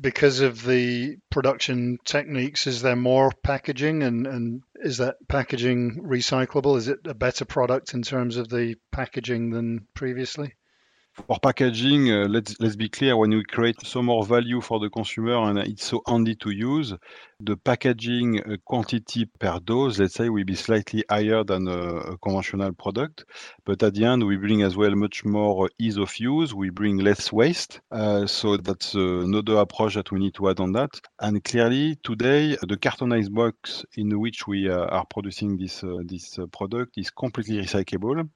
Because 0.00 0.40
of 0.40 0.64
the 0.64 1.16
production 1.30 1.98
techniques, 2.04 2.66
is 2.66 2.82
there 2.82 2.96
more 2.96 3.32
packaging 3.42 4.02
and, 4.02 4.26
and 4.26 4.62
is 4.76 4.98
that 4.98 5.16
packaging 5.28 6.02
recyclable? 6.04 6.76
Is 6.76 6.88
it 6.88 7.00
a 7.04 7.14
better 7.14 7.44
product 7.44 7.94
in 7.94 8.02
terms 8.02 8.36
of 8.36 8.48
the 8.48 8.76
packaging 8.92 9.50
than 9.50 9.86
previously? 9.94 10.54
For 11.26 11.38
packaging, 11.40 12.12
uh, 12.12 12.28
let's 12.28 12.54
let's 12.60 12.76
be 12.76 12.88
clear, 12.88 13.16
when 13.16 13.30
we 13.30 13.42
create 13.42 13.84
so 13.84 14.02
more 14.02 14.24
value 14.24 14.60
for 14.60 14.78
the 14.78 14.88
consumer 14.88 15.36
and 15.50 15.58
it's 15.58 15.86
so 15.86 16.00
handy 16.06 16.36
to 16.36 16.50
use, 16.50 16.94
the 17.40 17.56
packaging 17.56 18.40
uh, 18.40 18.56
quantity 18.64 19.24
per 19.24 19.60
dose, 19.60 20.00
let's 20.00 20.14
say, 20.14 20.28
will 20.28 20.44
be 20.44 20.56
slightly 20.56 21.04
higher 21.08 21.44
than 21.44 21.68
a, 21.68 22.16
conventional 22.18 22.72
product. 22.72 23.24
But 23.64 23.82
at 23.82 23.94
the 23.94 24.04
end, 24.04 24.26
we 24.26 24.36
bring 24.36 24.62
as 24.62 24.76
well 24.76 24.94
much 24.96 25.24
more 25.24 25.70
ease 25.78 25.98
of 25.98 26.18
use. 26.18 26.52
We 26.52 26.70
bring 26.70 26.98
less 26.98 27.32
waste. 27.32 27.80
Uh, 27.92 28.26
so 28.26 28.56
that's 28.56 28.94
uh, 28.96 29.20
another 29.20 29.58
approach 29.58 29.94
that 29.94 30.10
we 30.10 30.18
need 30.18 30.34
to 30.34 30.48
add 30.48 30.58
on 30.58 30.72
that. 30.72 30.90
And 31.20 31.42
clearly, 31.44 31.96
today, 32.02 32.56
the 32.56 32.76
cartonized 32.76 33.32
box 33.32 33.84
in 33.96 34.18
which 34.18 34.48
we 34.48 34.68
uh, 34.68 34.86
are 34.86 35.06
producing 35.06 35.56
this 35.58 35.84
uh, 35.84 35.98
this 36.04 36.38
product 36.52 36.98
is 36.98 37.10
completely 37.10 37.58
recyclable. 37.62 38.28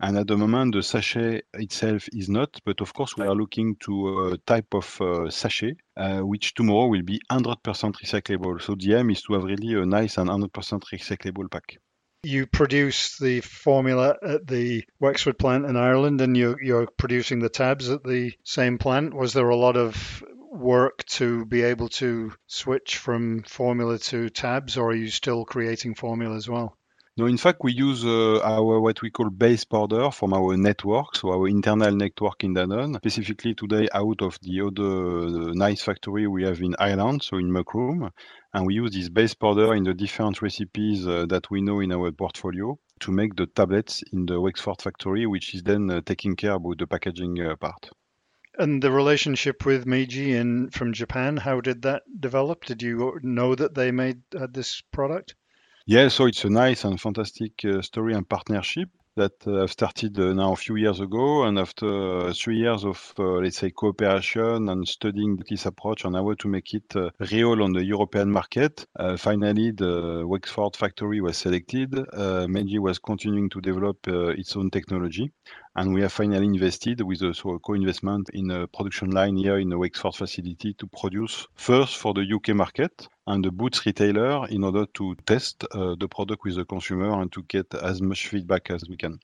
And 0.00 0.18
at 0.18 0.26
the 0.26 0.36
moment, 0.36 0.74
the 0.74 0.82
sachet 0.82 1.42
itself 1.54 2.06
is 2.12 2.28
not, 2.28 2.60
but 2.64 2.80
of 2.82 2.92
course, 2.92 3.16
we 3.16 3.26
are 3.26 3.34
looking 3.34 3.76
to 3.76 4.28
a 4.28 4.38
type 4.38 4.74
of 4.74 5.00
uh, 5.00 5.30
sachet, 5.30 5.72
uh, 5.72 5.74
Uh, 5.96 6.20
which 6.20 6.52
tomorrow 6.52 6.88
will 6.88 7.02
be 7.02 7.18
100% 7.32 7.56
recyclable. 7.62 8.60
So 8.60 8.74
the 8.74 8.98
aim 8.98 9.08
is 9.08 9.22
to 9.22 9.32
have 9.32 9.44
really 9.44 9.72
a 9.80 9.86
nice 9.86 10.18
and 10.18 10.28
100% 10.28 10.50
recyclable 10.50 11.50
pack. 11.50 11.78
You 12.22 12.46
produce 12.46 13.16
the 13.18 13.40
formula 13.40 14.16
at 14.22 14.46
the 14.46 14.84
Wexford 15.00 15.38
plant 15.38 15.64
in 15.64 15.74
Ireland, 15.74 16.20
and 16.20 16.36
you're, 16.36 16.62
you're 16.62 16.86
producing 16.98 17.38
the 17.38 17.48
tabs 17.48 17.88
at 17.88 18.04
the 18.04 18.34
same 18.44 18.76
plant. 18.76 19.14
Was 19.14 19.32
there 19.32 19.48
a 19.48 19.56
lot 19.56 19.78
of 19.78 20.22
work 20.50 21.04
to 21.06 21.46
be 21.46 21.62
able 21.62 21.88
to 21.88 22.32
switch 22.46 22.98
from 22.98 23.42
formula 23.44 23.98
to 23.98 24.28
tabs, 24.28 24.76
or 24.76 24.90
are 24.90 24.94
you 24.94 25.08
still 25.08 25.46
creating 25.46 25.94
formula 25.94 26.36
as 26.36 26.46
well? 26.46 26.76
No, 27.18 27.24
in 27.24 27.38
fact, 27.38 27.60
we 27.62 27.72
use 27.72 28.04
uh, 28.04 28.40
our 28.42 28.78
what 28.78 29.00
we 29.00 29.10
call 29.10 29.30
base 29.30 29.64
powder 29.64 30.10
from 30.10 30.34
our 30.34 30.54
network, 30.54 31.16
so 31.16 31.30
our 31.30 31.48
internal 31.48 31.90
network 31.90 32.44
in 32.44 32.52
Danone, 32.54 32.96
specifically 32.96 33.54
today 33.54 33.88
out 33.94 34.20
of 34.20 34.38
the 34.42 34.60
other 34.60 35.54
nice 35.54 35.82
factory 35.82 36.26
we 36.26 36.44
have 36.44 36.60
in 36.60 36.76
Ireland, 36.78 37.22
so 37.22 37.38
in 37.38 37.50
Macroom. 37.50 38.10
And 38.52 38.66
we 38.66 38.74
use 38.74 38.90
this 38.90 39.08
base 39.08 39.32
powder 39.32 39.74
in 39.74 39.84
the 39.84 39.94
different 39.94 40.42
recipes 40.42 41.08
uh, 41.08 41.24
that 41.30 41.50
we 41.50 41.62
know 41.62 41.80
in 41.80 41.90
our 41.90 42.12
portfolio 42.12 42.78
to 43.00 43.12
make 43.12 43.34
the 43.34 43.46
tablets 43.46 44.02
in 44.12 44.26
the 44.26 44.38
Wexford 44.38 44.82
factory, 44.82 45.24
which 45.26 45.54
is 45.54 45.62
then 45.62 45.90
uh, 45.90 46.02
taking 46.04 46.36
care 46.36 46.52
about 46.52 46.76
the 46.76 46.86
packaging 46.86 47.40
uh, 47.40 47.56
part. 47.56 47.88
And 48.58 48.82
the 48.82 48.92
relationship 48.92 49.64
with 49.64 49.86
Meiji 49.86 50.34
in 50.34 50.68
from 50.68 50.92
Japan, 50.92 51.38
how 51.38 51.62
did 51.62 51.80
that 51.80 52.02
develop? 52.20 52.66
Did 52.66 52.82
you 52.82 53.18
know 53.22 53.54
that 53.54 53.74
they 53.74 53.90
made 53.90 54.20
had 54.38 54.52
this 54.52 54.82
product? 54.92 55.34
Yeah, 55.88 56.08
so 56.08 56.26
it's 56.26 56.44
a 56.44 56.50
nice 56.50 56.82
and 56.82 57.00
fantastic 57.00 57.64
uh, 57.64 57.80
story 57.80 58.14
and 58.14 58.28
partnership 58.28 58.88
that 59.14 59.46
uh, 59.46 59.62
I've 59.62 59.70
started 59.70 60.18
uh, 60.18 60.32
now 60.32 60.52
a 60.52 60.56
few 60.56 60.74
years 60.74 60.98
ago. 60.98 61.44
And 61.44 61.60
after 61.60 62.32
three 62.32 62.56
years 62.58 62.84
of, 62.84 63.14
let's 63.16 63.58
say, 63.58 63.70
cooperation 63.70 64.68
and 64.68 64.88
studying 64.88 65.40
this 65.48 65.64
approach 65.64 66.04
and 66.04 66.16
how 66.16 66.34
to 66.34 66.48
make 66.48 66.74
it 66.74 66.92
real 67.30 67.62
on 67.62 67.72
the 67.72 67.84
European 67.84 68.32
market, 68.32 68.84
finally 69.16 69.70
the 69.70 70.24
Wexford 70.26 70.74
factory 70.74 71.20
was 71.20 71.36
selected. 71.36 71.94
Meiji 72.48 72.80
was 72.80 72.98
continuing 72.98 73.48
to 73.50 73.60
develop 73.60 74.08
its 74.08 74.56
own 74.56 74.70
technology. 74.70 75.30
And 75.76 75.94
we 75.94 76.00
have 76.00 76.12
finally 76.12 76.46
invested 76.46 77.00
with 77.00 77.22
a 77.22 77.32
so 77.32 77.60
co-investment 77.60 78.30
in 78.32 78.50
a 78.50 78.66
production 78.66 79.12
line 79.12 79.36
here 79.36 79.60
in 79.60 79.68
the 79.68 79.78
Wexford 79.78 80.16
facility 80.16 80.74
to 80.74 80.88
produce 80.88 81.46
first 81.54 81.96
for 81.96 82.12
the 82.12 82.26
UK 82.28 82.56
market 82.56 83.06
and 83.26 83.44
the 83.44 83.50
Boots 83.50 83.84
retailer 83.84 84.46
in 84.48 84.64
order 84.64 84.86
to 84.94 85.14
test 85.26 85.64
uh, 85.72 85.94
the 85.98 86.08
product 86.08 86.44
with 86.44 86.56
the 86.56 86.64
consumer 86.64 87.20
and 87.20 87.32
to 87.32 87.42
get 87.44 87.74
as 87.74 88.00
much 88.00 88.28
feedback 88.28 88.70
as 88.70 88.84
we 88.88 88.96
can. 88.96 89.18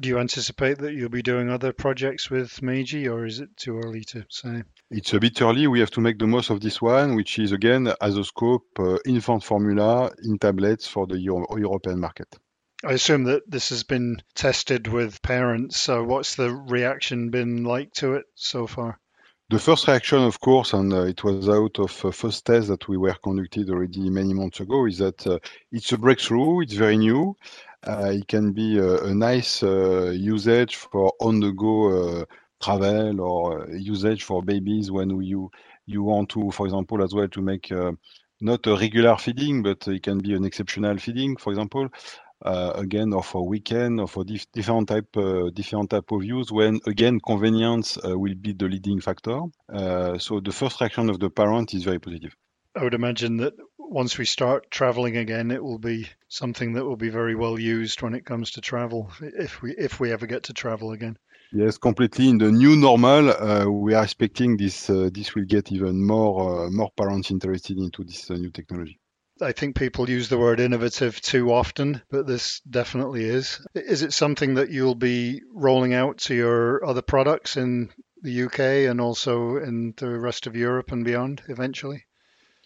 Do 0.00 0.08
you 0.08 0.18
anticipate 0.18 0.78
that 0.78 0.94
you'll 0.94 1.10
be 1.10 1.22
doing 1.22 1.50
other 1.50 1.72
projects 1.72 2.30
with 2.30 2.62
Meiji, 2.62 3.08
or 3.08 3.26
is 3.26 3.40
it 3.40 3.54
too 3.58 3.78
early 3.78 4.04
to 4.04 4.24
say? 4.30 4.62
It's 4.90 5.12
a 5.12 5.20
bit 5.20 5.42
early. 5.42 5.66
We 5.66 5.80
have 5.80 5.90
to 5.92 6.00
make 6.00 6.18
the 6.18 6.26
most 6.26 6.48
of 6.48 6.62
this 6.62 6.80
one, 6.80 7.14
which 7.14 7.38
is 7.38 7.52
again 7.52 7.92
as 8.00 8.16
a 8.16 8.24
scope 8.24 8.66
uh, 8.78 8.98
infant 9.04 9.44
formula 9.44 10.10
in 10.24 10.38
tablets 10.38 10.86
for 10.86 11.06
the 11.06 11.18
Euro- 11.18 11.58
European 11.58 12.00
market. 12.00 12.34
I 12.84 12.92
assume 12.92 13.24
that 13.24 13.48
this 13.48 13.68
has 13.68 13.84
been 13.84 14.22
tested 14.34 14.88
with 14.88 15.22
parents. 15.22 15.78
So, 15.78 16.02
what's 16.04 16.36
the 16.36 16.50
reaction 16.50 17.30
been 17.30 17.62
like 17.62 17.92
to 17.94 18.14
it 18.14 18.24
so 18.34 18.66
far? 18.66 18.98
The 19.52 19.58
first 19.58 19.86
reaction, 19.86 20.22
of 20.22 20.40
course, 20.40 20.72
and 20.72 20.90
uh, 20.94 21.02
it 21.02 21.22
was 21.24 21.46
out 21.46 21.78
of 21.78 22.02
uh, 22.06 22.10
first 22.10 22.46
tests 22.46 22.70
that 22.70 22.88
we 22.88 22.96
were 22.96 23.12
conducted 23.22 23.68
already 23.68 24.08
many 24.08 24.32
months 24.32 24.60
ago, 24.60 24.86
is 24.86 24.96
that 24.96 25.26
uh, 25.26 25.38
it's 25.70 25.92
a 25.92 25.98
breakthrough. 25.98 26.62
It's 26.62 26.72
very 26.72 26.96
new. 26.96 27.36
Uh, 27.86 28.12
it 28.14 28.26
can 28.28 28.52
be 28.52 28.78
a, 28.78 29.04
a 29.04 29.14
nice 29.14 29.62
uh, 29.62 30.08
usage 30.16 30.76
for 30.76 31.12
on-the-go 31.20 32.20
uh, 32.20 32.24
travel 32.62 33.20
or 33.20 33.68
usage 33.72 34.22
for 34.22 34.42
babies 34.42 34.90
when 34.90 35.20
you 35.20 35.50
you 35.84 36.02
want 36.02 36.30
to, 36.30 36.50
for 36.52 36.64
example, 36.64 37.04
as 37.04 37.12
well 37.12 37.28
to 37.28 37.42
make 37.42 37.70
not 38.40 38.66
a 38.66 38.74
regular 38.74 39.18
feeding, 39.18 39.62
but 39.62 39.86
it 39.86 40.02
can 40.02 40.18
be 40.18 40.34
an 40.34 40.46
exceptional 40.46 40.96
feeding, 40.96 41.36
for 41.36 41.50
example. 41.50 41.90
Uh, 42.44 42.72
again 42.74 43.12
or 43.12 43.22
for 43.22 43.46
weekend 43.46 44.00
or 44.00 44.08
for 44.08 44.24
dif 44.24 44.50
different 44.50 44.88
type 44.88 45.16
uh, 45.16 45.48
different 45.50 45.88
type 45.88 46.10
of 46.10 46.24
use 46.24 46.50
when 46.50 46.80
again 46.88 47.20
convenience 47.20 47.96
uh, 47.98 48.18
will 48.18 48.34
be 48.34 48.52
the 48.52 48.66
leading 48.66 49.00
factor. 49.00 49.38
so 50.18 50.40
the 50.40 50.50
first 50.50 50.80
reaction 50.80 51.08
of 51.08 51.20
the 51.20 51.30
parent 51.30 51.72
is 51.72 51.84
very 51.84 52.00
positive. 52.00 52.34
I 52.74 52.82
would 52.82 52.94
imagine 52.94 53.36
that 53.36 53.54
once 53.78 54.18
we 54.18 54.24
start 54.24 54.70
traveling 54.70 55.18
again, 55.18 55.50
it 55.50 55.62
will 55.62 55.78
be 55.78 56.08
something 56.28 56.72
that 56.72 56.84
will 56.84 56.96
be 56.96 57.10
very 57.10 57.34
well 57.34 57.60
used 57.60 58.02
when 58.02 58.14
it 58.14 58.24
comes 58.24 58.50
to 58.52 58.60
travel, 58.60 59.10
if 59.20 59.62
we 59.62 59.76
if 59.76 60.00
we 60.00 60.10
ever 60.10 60.26
get 60.26 60.44
to 60.44 60.52
travel 60.52 60.92
again. 60.92 61.18
Yes, 61.52 61.76
completely. 61.76 62.30
In 62.30 62.38
the 62.38 62.50
new 62.50 62.76
normal, 62.76 63.30
uh, 63.30 63.66
we 63.68 63.92
are 63.92 64.02
expecting 64.02 64.56
this 64.56 64.88
uh, 64.88 65.10
this 65.12 65.34
will 65.34 65.44
get 65.44 65.70
even 65.70 66.02
more 66.04 66.66
uh, 66.66 66.70
more 66.70 66.90
parents 66.96 67.30
interested 67.30 67.76
into 67.76 68.02
this 68.04 68.30
new 68.30 68.50
technology. 68.50 68.98
I 69.40 69.52
think 69.52 69.76
people 69.76 70.10
use 70.10 70.28
the 70.28 70.38
word 70.38 70.60
innovative 70.60 71.20
too 71.20 71.52
often, 71.52 72.02
but 72.10 72.26
this 72.26 72.60
definitely 72.60 73.24
is. 73.24 73.64
Is 73.74 74.02
it 74.02 74.12
something 74.12 74.54
that 74.54 74.70
you'll 74.70 74.94
be 74.94 75.40
rolling 75.54 75.94
out 75.94 76.18
to 76.18 76.34
your 76.34 76.84
other 76.84 77.02
products 77.02 77.56
in 77.56 77.90
the 78.20 78.42
UK 78.42 78.60
and 78.90 79.00
also 79.00 79.56
in 79.56 79.94
the 79.96 80.18
rest 80.18 80.46
of 80.46 80.54
Europe 80.54 80.92
and 80.92 81.04
beyond 81.04 81.42
eventually? 81.48 82.04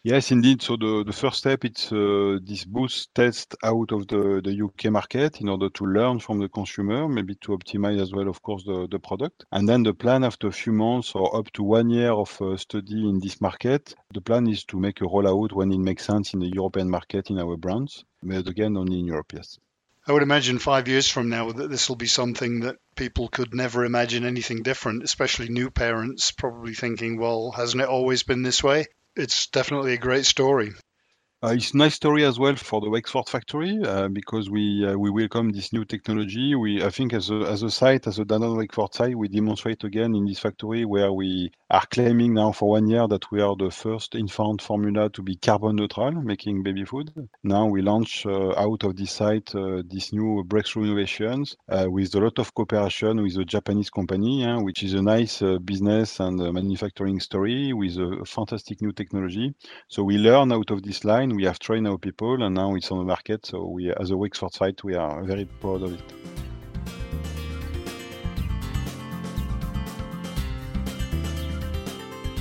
Yes, 0.06 0.30
indeed. 0.30 0.62
So 0.62 0.76
the, 0.76 1.02
the 1.04 1.12
first 1.12 1.38
step 1.38 1.64
it's 1.64 1.90
uh, 1.90 2.38
this 2.40 2.64
Boots 2.64 3.08
test 3.12 3.56
out 3.64 3.90
of 3.90 4.06
the, 4.06 4.40
the 4.40 4.54
UK 4.64 4.92
market 4.92 5.40
in 5.40 5.48
order 5.48 5.68
to 5.68 5.84
learn 5.84 6.20
from 6.20 6.38
the 6.38 6.48
consumer, 6.48 7.08
maybe 7.08 7.34
to 7.40 7.58
optimize 7.58 8.00
as 8.00 8.12
well, 8.12 8.28
of 8.28 8.40
course, 8.40 8.62
the, 8.62 8.86
the 8.88 9.00
product. 9.00 9.44
And 9.50 9.68
then 9.68 9.82
the 9.82 9.94
plan 9.94 10.22
after 10.22 10.46
a 10.46 10.52
few 10.52 10.72
months 10.72 11.16
or 11.16 11.36
up 11.36 11.50
to 11.54 11.64
one 11.64 11.90
year 11.90 12.12
of 12.12 12.40
uh, 12.40 12.56
study 12.56 13.08
in 13.08 13.18
this 13.18 13.40
market, 13.40 13.96
the 14.14 14.20
plan 14.20 14.46
is 14.46 14.62
to 14.66 14.78
make 14.78 15.00
a 15.00 15.06
rollout 15.06 15.50
when 15.50 15.72
it 15.72 15.80
makes 15.80 16.04
sense 16.04 16.34
in 16.34 16.38
the 16.38 16.52
European 16.54 16.88
market 16.88 17.28
in 17.30 17.40
our 17.40 17.56
brands. 17.56 18.04
but 18.22 18.46
again, 18.46 18.76
only 18.76 19.00
in 19.00 19.06
Europe, 19.06 19.32
yes. 19.34 19.58
I 20.06 20.12
would 20.12 20.22
imagine 20.22 20.60
five 20.60 20.86
years 20.86 21.10
from 21.10 21.30
now 21.30 21.50
that 21.50 21.68
this 21.68 21.88
will 21.88 21.96
be 21.96 22.06
something 22.06 22.60
that 22.60 22.76
people 22.94 23.26
could 23.26 23.52
never 23.52 23.84
imagine 23.84 24.24
anything 24.24 24.62
different, 24.62 25.02
especially 25.02 25.48
new 25.48 25.68
parents 25.68 26.30
probably 26.30 26.74
thinking, 26.74 27.18
well, 27.18 27.50
hasn't 27.50 27.82
it 27.82 27.88
always 27.88 28.22
been 28.22 28.44
this 28.44 28.62
way? 28.62 28.86
It's 29.16 29.46
definitely 29.48 29.94
a 29.94 29.98
great 29.98 30.26
story. 30.26 30.74
Uh, 31.44 31.54
it's 31.56 31.72
a 31.74 31.76
nice 31.76 31.94
story 31.94 32.24
as 32.24 32.38
well 32.38 32.56
for 32.56 32.80
the 32.80 32.88
Wexford 32.90 33.28
factory 33.28 33.78
uh, 33.84 34.08
because 34.08 34.50
we 34.50 34.86
uh, 34.86 34.96
we 34.96 35.10
welcome 35.10 35.50
this 35.52 35.72
new 35.72 35.84
technology. 35.84 36.54
We 36.54 36.82
I 36.82 36.90
think 36.90 37.12
as 37.12 37.30
a 37.30 37.36
as 37.46 37.62
a 37.62 37.70
site 37.70 38.06
as 38.06 38.18
a 38.18 38.24
Danone 38.24 38.56
Wexford 38.56 38.94
site 38.94 39.16
we 39.16 39.28
demonstrate 39.28 39.84
again 39.84 40.14
in 40.14 40.24
this 40.24 40.38
factory 40.38 40.86
where 40.86 41.12
we 41.12 41.52
are 41.70 41.84
claiming 41.90 42.34
now 42.34 42.52
for 42.52 42.70
one 42.70 42.88
year 42.88 43.06
that 43.08 43.30
we 43.30 43.42
are 43.42 43.54
the 43.54 43.70
first 43.70 44.14
infant 44.14 44.62
formula 44.62 45.10
to 45.10 45.22
be 45.22 45.36
carbon 45.36 45.76
neutral 45.76 46.10
making 46.12 46.62
baby 46.62 46.84
food. 46.86 47.12
Now 47.44 47.66
we 47.66 47.82
launch 47.82 48.24
out 48.26 48.82
of 48.84 48.96
this 48.96 49.12
site 49.12 49.52
these 49.88 50.12
new 50.14 50.42
breakthrough 50.44 50.84
innovations 50.84 51.54
with 51.68 52.14
a 52.14 52.20
lot 52.20 52.38
of 52.38 52.54
cooperation 52.54 53.22
with 53.22 53.36
a 53.36 53.44
Japanese 53.44 53.90
company, 53.90 54.44
which 54.62 54.82
is 54.82 54.94
a 54.94 55.02
nice 55.02 55.42
business 55.64 56.18
and 56.18 56.38
manufacturing 56.54 57.20
story 57.20 57.72
with 57.74 57.96
a 57.98 58.24
fantastic 58.24 58.80
new 58.80 58.92
technology. 58.92 59.54
So 59.88 60.02
we 60.02 60.16
learn 60.18 60.50
out 60.52 60.70
of 60.70 60.82
this 60.82 61.04
line 61.04 61.25
we 61.34 61.44
have 61.44 61.58
trained 61.58 61.88
our 61.88 61.98
people, 61.98 62.42
and 62.42 62.54
now 62.54 62.74
it's 62.74 62.92
on 62.92 62.98
the 62.98 63.04
market. 63.04 63.46
So 63.46 63.64
we, 63.64 63.90
as 63.90 64.10
a 64.10 64.16
Wexford 64.16 64.52
site, 64.52 64.84
we 64.84 64.94
are 64.94 65.22
very 65.24 65.46
proud 65.46 65.82
of 65.82 65.94
it. 65.94 66.00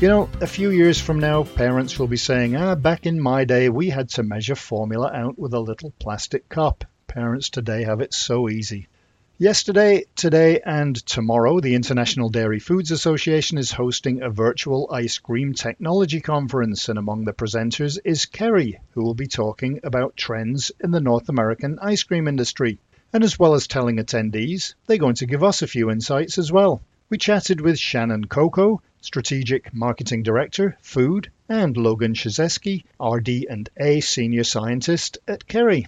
You 0.02 0.10
know, 0.10 0.30
a 0.42 0.48
few 0.48 0.72
years 0.72 1.00
from 1.00 1.20
now, 1.20 1.44
parents 1.44 1.98
will 1.98 2.08
be 2.08 2.18
saying, 2.18 2.58
ah, 2.58 2.76
back 2.76 3.06
in 3.06 3.18
my 3.20 3.46
day, 3.46 3.70
we 3.70 3.90
had 3.90 4.10
to 4.10 4.24
measure 4.24 4.56
formula 4.56 5.10
out 5.14 5.40
with 5.40 5.54
a 5.54 5.60
little 5.60 5.94
plastic 6.00 6.50
cup. 6.50 6.84
Parents 7.08 7.50
today 7.50 7.84
have 7.86 8.02
it 8.02 8.14
so 8.14 8.50
easy. 8.50 8.90
Yesterday, 9.38 10.06
today, 10.16 10.62
and 10.66 10.96
tomorrow, 11.06 11.60
the 11.60 11.76
International 11.76 12.30
Dairy 12.30 12.60
Foods 12.60 12.92
Association 12.92 13.58
is 13.58 13.70
hosting 13.70 14.22
a 14.22 14.30
virtual 14.30 14.88
ice 14.90 15.18
cream 15.18 15.54
technology 15.54 16.22
conference, 16.22 16.88
and 16.88 16.98
among 16.98 17.26
the 17.26 17.34
presenters 17.34 18.00
is 18.06 18.28
Kerry, 18.28 18.80
who 18.92 19.04
will 19.04 19.14
be 19.14 19.28
talking 19.28 19.82
about 19.84 20.16
trends 20.16 20.72
in 20.82 20.92
the 20.92 21.02
North 21.02 21.28
American 21.28 21.80
ice 21.82 22.04
cream 22.04 22.30
industry. 22.30 22.80
And 23.12 23.26
as 23.26 23.38
well 23.38 23.56
as 23.56 23.68
telling 23.68 23.98
attendees, 23.98 24.74
they're 24.88 24.98
going 24.98 25.16
to 25.16 25.26
give 25.26 25.44
us 25.44 25.62
a 25.62 25.68
few 25.68 25.92
insights 25.92 26.38
as 26.38 26.50
well. 26.50 26.82
We 27.10 27.18
chatted 27.18 27.60
with 27.60 27.78
Shannon 27.78 28.28
Coco, 28.28 28.82
Strategic 29.02 29.74
Marketing 29.74 30.24
Director, 30.24 30.78
Food, 30.82 31.30
and 31.50 31.76
Logan 31.76 32.14
Shizeski, 32.14 32.86
RD&A 33.02 34.00
Senior 34.00 34.46
Scientist 34.46 35.18
at 35.28 35.46
Kerry. 35.46 35.88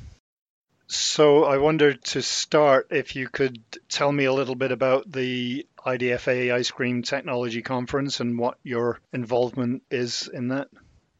So 0.87 1.43
I 1.43 1.57
wondered 1.57 2.03
to 2.05 2.21
start 2.21 2.87
if 2.91 3.15
you 3.15 3.27
could 3.27 3.59
tell 3.89 4.11
me 4.11 4.25
a 4.25 4.33
little 4.33 4.55
bit 4.55 4.71
about 4.71 5.11
the 5.11 5.67
IDFA 5.85 6.53
Ice 6.53 6.71
Cream 6.71 7.01
Technology 7.01 7.61
Conference 7.61 8.21
and 8.21 8.39
what 8.39 8.57
your 8.63 8.99
involvement 9.11 9.83
is 9.91 10.29
in 10.33 10.47
that. 10.49 10.69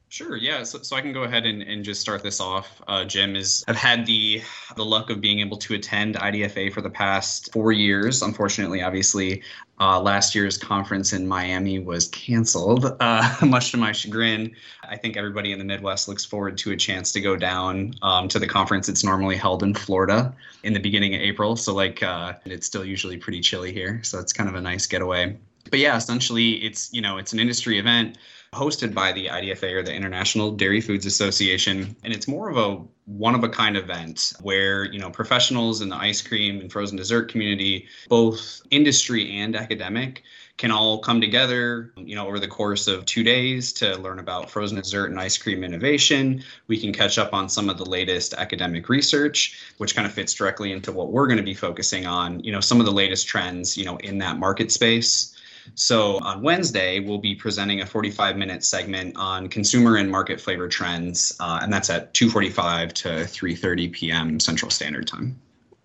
Sure. 0.10 0.38
Yeah. 0.38 0.64
So, 0.64 0.82
so 0.82 0.96
I 0.96 1.02
can 1.02 1.12
go 1.12 1.24
ahead 1.24 1.46
and, 1.46 1.62
and 1.62 1.84
just 1.84 2.00
start 2.00 2.24
this 2.24 2.40
off. 2.40 2.82
Uh, 2.88 3.04
Jim 3.04 3.36
is 3.36 3.66
I've 3.68 3.76
had 3.76 4.06
the 4.06 4.42
the 4.78 4.86
luck 4.86 5.10
of 5.10 5.20
being 5.20 5.42
able 5.42 5.58
to 5.58 5.74
attend 5.74 6.16
IDFA 6.16 6.72
for 6.72 6.82
the 6.82 6.90
past 6.90 7.52
four 7.52 7.74
years. 7.74 8.22
Unfortunately, 8.22 8.82
obviously, 8.82 9.44
uh, 9.82 10.00
last 10.00 10.34
year's 10.34 10.58
conference 10.58 11.12
in 11.12 11.28
Miami 11.28 11.80
was 11.80 12.08
canceled, 12.08 12.96
uh, 13.02 13.36
much 13.46 13.72
to 13.72 13.78
my 13.78 13.92
chagrin. 13.92 14.56
I 14.88 14.96
think 14.96 15.18
everybody 15.18 15.52
in 15.52 15.60
the 15.60 15.66
Midwest 15.66 16.08
looks 16.08 16.24
forward 16.24 16.58
to 16.60 16.72
a 16.72 16.78
chance 16.78 17.12
to 17.12 17.20
go 17.20 17.36
down 17.36 17.94
um, 18.02 18.30
to 18.30 18.40
the 18.40 18.48
conference. 18.48 18.88
It's 18.88 19.04
normally 19.04 19.36
held 19.36 19.62
in 19.62 19.74
Florida 19.74 20.34
in 20.64 20.72
the 20.72 20.80
beginning 20.80 21.16
of 21.16 21.22
April, 21.22 21.58
so 21.58 21.74
like 21.74 22.02
uh, 22.02 22.34
it's 22.46 22.66
still 22.66 22.86
usually 22.86 23.18
pretty 23.18 23.42
chilly 23.42 23.74
here, 23.74 24.02
so 24.04 24.20
it's 24.20 24.32
kind 24.32 24.48
of 24.48 24.56
a 24.56 24.62
nice 24.62 24.88
getaway. 24.88 25.36
But 25.70 25.80
yeah, 25.80 25.98
essentially, 25.98 26.64
it's 26.64 26.94
you 26.94 27.02
know 27.02 27.18
it's 27.18 27.34
an 27.34 27.40
industry 27.40 27.78
event 27.78 28.18
hosted 28.58 28.94
by 28.94 29.12
the 29.12 29.28
IDFA 29.28 29.74
or 29.74 29.84
the 29.84 29.94
International 29.94 30.52
Dairy 30.52 30.82
Foods 30.82 31.06
Association. 31.06 31.96
And 32.04 32.14
it's 32.14 32.28
more 32.28 32.50
of 32.50 32.58
a 32.58 32.84
one 33.06 33.36
of 33.36 33.44
a 33.44 33.50
kind 33.50 33.78
event 33.78 34.34
where, 34.42 34.84
you 34.84 35.00
know, 35.00 35.10
professionals 35.10 35.82
in 35.82 35.90
the 35.90 35.96
ice 35.96 36.22
cream 36.22 36.60
and 36.60 36.72
frozen 36.72 36.98
dessert 36.98 37.32
community, 37.32 37.88
both 38.10 38.62
industry 38.70 39.38
and 39.38 39.56
academic, 39.56 40.24
can 40.58 40.72
all 40.72 40.98
come 41.00 41.22
together, 41.22 41.94
you 41.96 42.16
know, 42.16 42.28
over 42.28 42.40
the 42.40 42.48
course 42.48 42.88
of 42.88 43.06
two 43.06 43.24
days 43.24 43.72
to 43.72 43.96
learn 43.98 44.18
about 44.18 44.50
frozen 44.50 44.76
dessert 44.76 45.12
and 45.12 45.20
ice 45.20 45.38
cream 45.38 45.64
innovation. 45.64 46.44
We 46.66 46.80
can 46.80 46.92
catch 46.92 47.20
up 47.20 47.34
on 47.34 47.48
some 47.48 47.70
of 47.70 47.78
the 47.78 47.86
latest 47.86 48.34
academic 48.34 48.90
research, 48.90 49.62
which 49.78 49.96
kind 49.96 50.08
of 50.08 50.14
fits 50.14 50.34
directly 50.34 50.72
into 50.72 50.92
what 50.92 51.12
we're 51.12 51.28
going 51.28 51.38
to 51.38 51.44
be 51.44 51.54
focusing 51.54 52.08
on, 52.08 52.44
you 52.44 52.52
know, 52.52 52.60
some 52.60 52.80
of 52.80 52.88
the 52.88 52.92
latest 52.92 53.28
trends, 53.28 53.78
you 53.78 53.86
know, 53.86 53.98
in 53.98 54.18
that 54.18 54.38
market 54.38 54.72
space. 54.72 55.37
So 55.76 56.20
on 56.20 56.42
Wednesday, 56.42 57.00
we'll 57.00 57.18
be 57.18 57.36
presenting 57.36 57.82
a 57.82 57.86
45 57.86 58.38
minute 58.38 58.64
segment 58.64 59.16
on 59.18 59.48
consumer 59.50 59.96
and 59.96 60.10
market 60.10 60.40
flavor 60.40 60.68
trends, 60.68 61.36
uh, 61.40 61.60
and 61.62 61.72
that's 61.72 61.90
at 61.90 62.14
2:45 62.14 62.94
to 62.94 63.08
3:30 63.08 63.92
p.m. 63.92 64.40
Central 64.40 64.72
Standard 64.72 65.08
Time. 65.08 65.40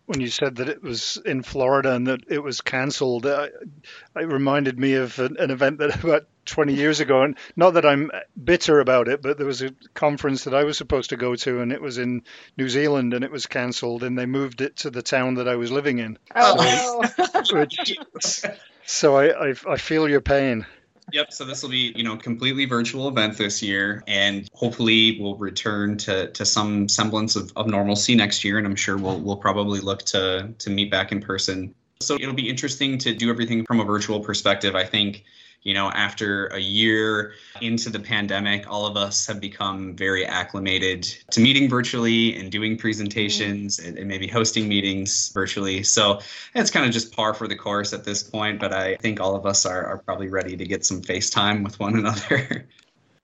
When 0.07 0.21
you 0.21 0.29
said 0.29 0.57
that 0.57 0.69
it 0.69 0.83
was 0.83 1.17
in 1.25 1.43
Florida 1.43 1.95
and 1.95 2.07
that 2.09 2.21
it 2.29 2.43
was 2.43 2.61
cancelled, 2.61 3.25
uh, 3.25 3.49
it 4.17 4.27
reminded 4.27 4.79
me 4.79 4.95
of 4.95 5.19
an, 5.19 5.37
an 5.39 5.51
event 5.51 5.79
that 5.79 5.95
about 6.05 6.27
20 6.47 6.75
years 6.75 7.01
ago. 7.01 7.23
And 7.23 7.37
not 7.57 7.75
that 7.75 7.87
I'm 7.87 8.11
bitter 8.43 8.81
about 8.81 9.09
it, 9.09 9.23
but 9.23 9.39
there 9.39 9.47
was 9.47 9.63
a 9.63 9.71
conference 9.95 10.45
that 10.45 10.55
I 10.55 10.65
was 10.65 10.77
supposed 10.77 11.11
to 11.11 11.17
go 11.17 11.37
to, 11.37 11.61
and 11.61 11.73
it 11.73 11.81
was 11.81 11.99
in 11.99 12.23
New 12.57 12.69
Zealand, 12.69 13.15
and 13.15 13.25
it 13.25 13.31
was 13.31 13.47
cancelled, 13.47 14.03
and 14.03 14.19
they 14.19 14.27
moved 14.27 14.61
it 14.61 14.77
to 14.79 14.91
the 14.91 15.03
town 15.03 15.35
that 15.35 15.49
I 15.49 15.57
was 15.57 15.71
living 15.71 15.99
in. 15.99 16.19
Oh, 16.35 17.03
so, 17.45 17.61
which, 17.61 17.97
so 18.85 19.17
I, 19.17 19.51
I, 19.51 19.55
I 19.69 19.77
feel 19.77 20.09
your 20.09 20.21
pain. 20.21 20.67
Yep. 21.13 21.33
So 21.33 21.45
this 21.45 21.63
will 21.63 21.71
be, 21.71 21.93
you 21.97 22.05
know, 22.05 22.17
completely 22.17 22.65
virtual 22.65 23.09
event 23.09 23.37
this 23.37 23.63
year, 23.63 24.03
and 24.07 24.49
hopefully 24.55 25.19
we'll 25.21 25.37
return 25.37 25.97
to 25.99 26.31
to 26.31 26.45
some 26.47 26.89
semblance 26.89 27.37
of, 27.37 27.53
of 27.57 27.67
normalcy 27.67 28.15
next 28.15 28.45
year. 28.45 28.57
And 28.57 28.67
I'm 28.67 28.77
sure 28.77 28.97
we'll 28.97 29.21
we'll 29.21 29.37
probably 29.37 29.81
look 29.81 30.05
to 30.07 30.55
to 30.57 30.71
meet 30.71 30.91
back 30.91 31.13
in 31.13 31.21
person. 31.21 31.75
So 32.01 32.15
it'll 32.15 32.35
be 32.35 32.49
interesting 32.49 32.99
to 32.99 33.15
do 33.15 33.31
everything 33.31 33.65
from 33.67 33.81
a 33.81 33.85
virtual 33.85 34.21
perspective. 34.21 34.75
I 34.75 34.85
think 34.85 35.25
you 35.63 35.75
know, 35.75 35.91
after 35.91 36.47
a 36.49 36.59
year 36.59 37.35
into 37.61 37.89
the 37.89 38.01
pandemic, 38.01 38.71
all 38.71 38.87
of 38.87 38.97
us 38.97 39.27
have 39.27 39.41
become 39.41 39.95
very 39.95 40.27
acclimated 40.27 41.03
to 41.31 41.41
meeting 41.41 41.69
virtually 41.69 42.37
and 42.37 42.51
doing 42.51 42.77
presentations 42.77 43.77
mm-hmm. 43.77 43.89
and, 43.89 43.99
and, 43.99 44.09
maybe 44.09 44.27
hosting 44.27 44.69
meetings 44.69 45.31
virtually. 45.33 45.83
So 45.85 46.21
it's 46.55 46.71
kind 46.71 46.85
of 46.85 46.93
just 46.93 47.15
par 47.15 47.33
for 47.33 47.47
the 47.47 47.57
course 47.57 47.93
at 47.93 48.05
this 48.05 48.23
point, 48.23 48.59
but 48.61 48.73
I 48.73 48.97
think 48.97 49.21
all 49.21 49.37
of 49.37 49.47
us 49.47 49.65
are, 49.65 49.87
are 49.87 49.99
probably 49.99 50.29
ready 50.29 50.57
to 50.57 50.67
get 50.67 50.85
some 50.85 51.01
FaceTime 51.01 51.63
with 51.63 51.79
one 51.79 51.95
another. 51.97 52.69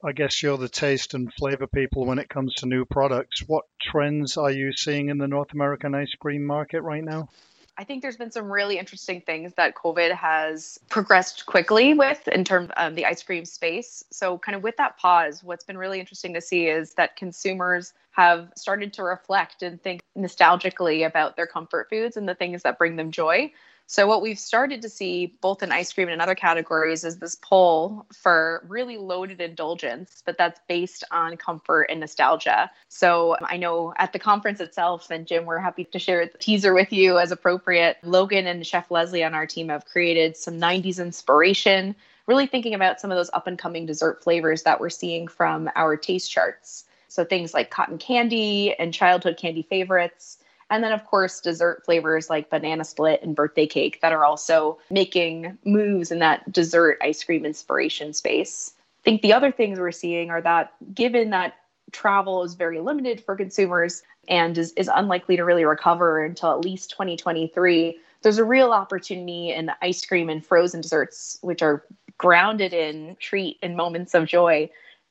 I 0.04 0.12
guess 0.12 0.40
you're 0.40 0.56
the 0.56 0.68
taste 0.68 1.14
and 1.14 1.32
flavor 1.34 1.66
people 1.66 2.06
when 2.06 2.20
it 2.20 2.28
comes 2.28 2.54
to 2.54 2.66
new 2.66 2.84
products. 2.84 3.42
What 3.48 3.64
trends 3.82 4.36
are 4.36 4.50
you 4.50 4.72
seeing 4.72 5.08
in 5.08 5.18
the 5.18 5.26
North 5.26 5.52
American 5.52 5.92
ice 5.96 6.14
cream 6.20 6.44
market 6.44 6.82
right 6.82 7.02
now? 7.02 7.30
I 7.78 7.84
think 7.84 8.02
there's 8.02 8.16
been 8.16 8.32
some 8.32 8.50
really 8.50 8.76
interesting 8.76 9.20
things 9.20 9.54
that 9.54 9.76
COVID 9.76 10.12
has 10.12 10.80
progressed 10.88 11.46
quickly 11.46 11.94
with 11.94 12.26
in 12.26 12.42
terms 12.42 12.70
of 12.70 12.88
um, 12.88 12.94
the 12.96 13.06
ice 13.06 13.22
cream 13.22 13.44
space. 13.44 14.02
So, 14.10 14.36
kind 14.38 14.56
of 14.56 14.64
with 14.64 14.76
that 14.78 14.98
pause, 14.98 15.44
what's 15.44 15.62
been 15.62 15.78
really 15.78 16.00
interesting 16.00 16.34
to 16.34 16.40
see 16.40 16.66
is 16.66 16.94
that 16.94 17.14
consumers 17.14 17.92
have 18.10 18.50
started 18.56 18.92
to 18.94 19.04
reflect 19.04 19.62
and 19.62 19.80
think 19.80 20.02
nostalgically 20.18 21.06
about 21.06 21.36
their 21.36 21.46
comfort 21.46 21.88
foods 21.88 22.16
and 22.16 22.28
the 22.28 22.34
things 22.34 22.64
that 22.64 22.78
bring 22.78 22.96
them 22.96 23.12
joy. 23.12 23.52
So, 23.90 24.06
what 24.06 24.20
we've 24.20 24.38
started 24.38 24.82
to 24.82 24.90
see 24.90 25.38
both 25.40 25.62
in 25.62 25.72
ice 25.72 25.94
cream 25.94 26.08
and 26.08 26.14
in 26.16 26.20
other 26.20 26.34
categories 26.34 27.04
is 27.04 27.16
this 27.20 27.34
pull 27.36 28.04
for 28.12 28.62
really 28.68 28.98
loaded 28.98 29.40
indulgence, 29.40 30.22
but 30.26 30.36
that's 30.36 30.60
based 30.68 31.04
on 31.10 31.38
comfort 31.38 31.84
and 31.84 32.00
nostalgia. 32.00 32.70
So, 32.90 33.38
I 33.40 33.56
know 33.56 33.94
at 33.96 34.12
the 34.12 34.18
conference 34.18 34.60
itself, 34.60 35.10
and 35.10 35.26
Jim, 35.26 35.46
we're 35.46 35.58
happy 35.58 35.84
to 35.84 35.98
share 35.98 36.26
the 36.26 36.36
teaser 36.36 36.74
with 36.74 36.92
you 36.92 37.18
as 37.18 37.32
appropriate. 37.32 37.96
Logan 38.02 38.46
and 38.46 38.66
Chef 38.66 38.90
Leslie 38.90 39.24
on 39.24 39.34
our 39.34 39.46
team 39.46 39.70
have 39.70 39.86
created 39.86 40.36
some 40.36 40.60
90s 40.60 41.00
inspiration, 41.00 41.96
really 42.26 42.46
thinking 42.46 42.74
about 42.74 43.00
some 43.00 43.10
of 43.10 43.16
those 43.16 43.30
up 43.32 43.46
and 43.46 43.58
coming 43.58 43.86
dessert 43.86 44.22
flavors 44.22 44.64
that 44.64 44.80
we're 44.80 44.90
seeing 44.90 45.26
from 45.26 45.70
our 45.74 45.96
taste 45.96 46.30
charts. 46.30 46.84
So, 47.08 47.24
things 47.24 47.54
like 47.54 47.70
cotton 47.70 47.96
candy 47.96 48.74
and 48.78 48.92
childhood 48.92 49.38
candy 49.38 49.62
favorites 49.62 50.36
and 50.70 50.84
then, 50.84 50.92
of 50.92 51.04
course, 51.04 51.40
dessert 51.40 51.84
flavors 51.84 52.28
like 52.28 52.50
banana 52.50 52.84
split 52.84 53.22
and 53.22 53.34
birthday 53.34 53.66
cake 53.66 54.00
that 54.02 54.12
are 54.12 54.24
also 54.24 54.78
making 54.90 55.56
moves 55.64 56.10
in 56.10 56.18
that 56.18 56.50
dessert 56.52 56.98
ice 57.02 57.24
cream 57.24 57.46
inspiration 57.46 58.12
space. 58.12 58.72
I 59.00 59.02
think 59.04 59.22
the 59.22 59.32
other 59.32 59.50
things 59.50 59.78
we're 59.78 59.92
seeing 59.92 60.30
are 60.30 60.42
that 60.42 60.72
given 60.94 61.30
that 61.30 61.54
travel 61.92 62.42
is 62.42 62.54
very 62.54 62.80
limited 62.80 63.22
for 63.24 63.34
consumers 63.34 64.02
and 64.28 64.58
is, 64.58 64.72
is 64.72 64.90
unlikely 64.94 65.36
to 65.36 65.44
really 65.44 65.64
recover 65.64 66.22
until 66.22 66.52
at 66.52 66.64
least 66.64 66.90
2023, 66.90 67.98
there's 68.22 68.38
a 68.38 68.44
real 68.44 68.72
opportunity 68.72 69.52
in 69.52 69.70
ice 69.80 70.04
cream 70.04 70.28
and 70.28 70.44
frozen 70.44 70.82
desserts, 70.82 71.38
which 71.40 71.62
are 71.62 71.84
grounded 72.18 72.74
in 72.74 73.16
treat 73.20 73.58
and 73.62 73.76
moments 73.76 74.14
of 74.14 74.26
joy 74.26 74.68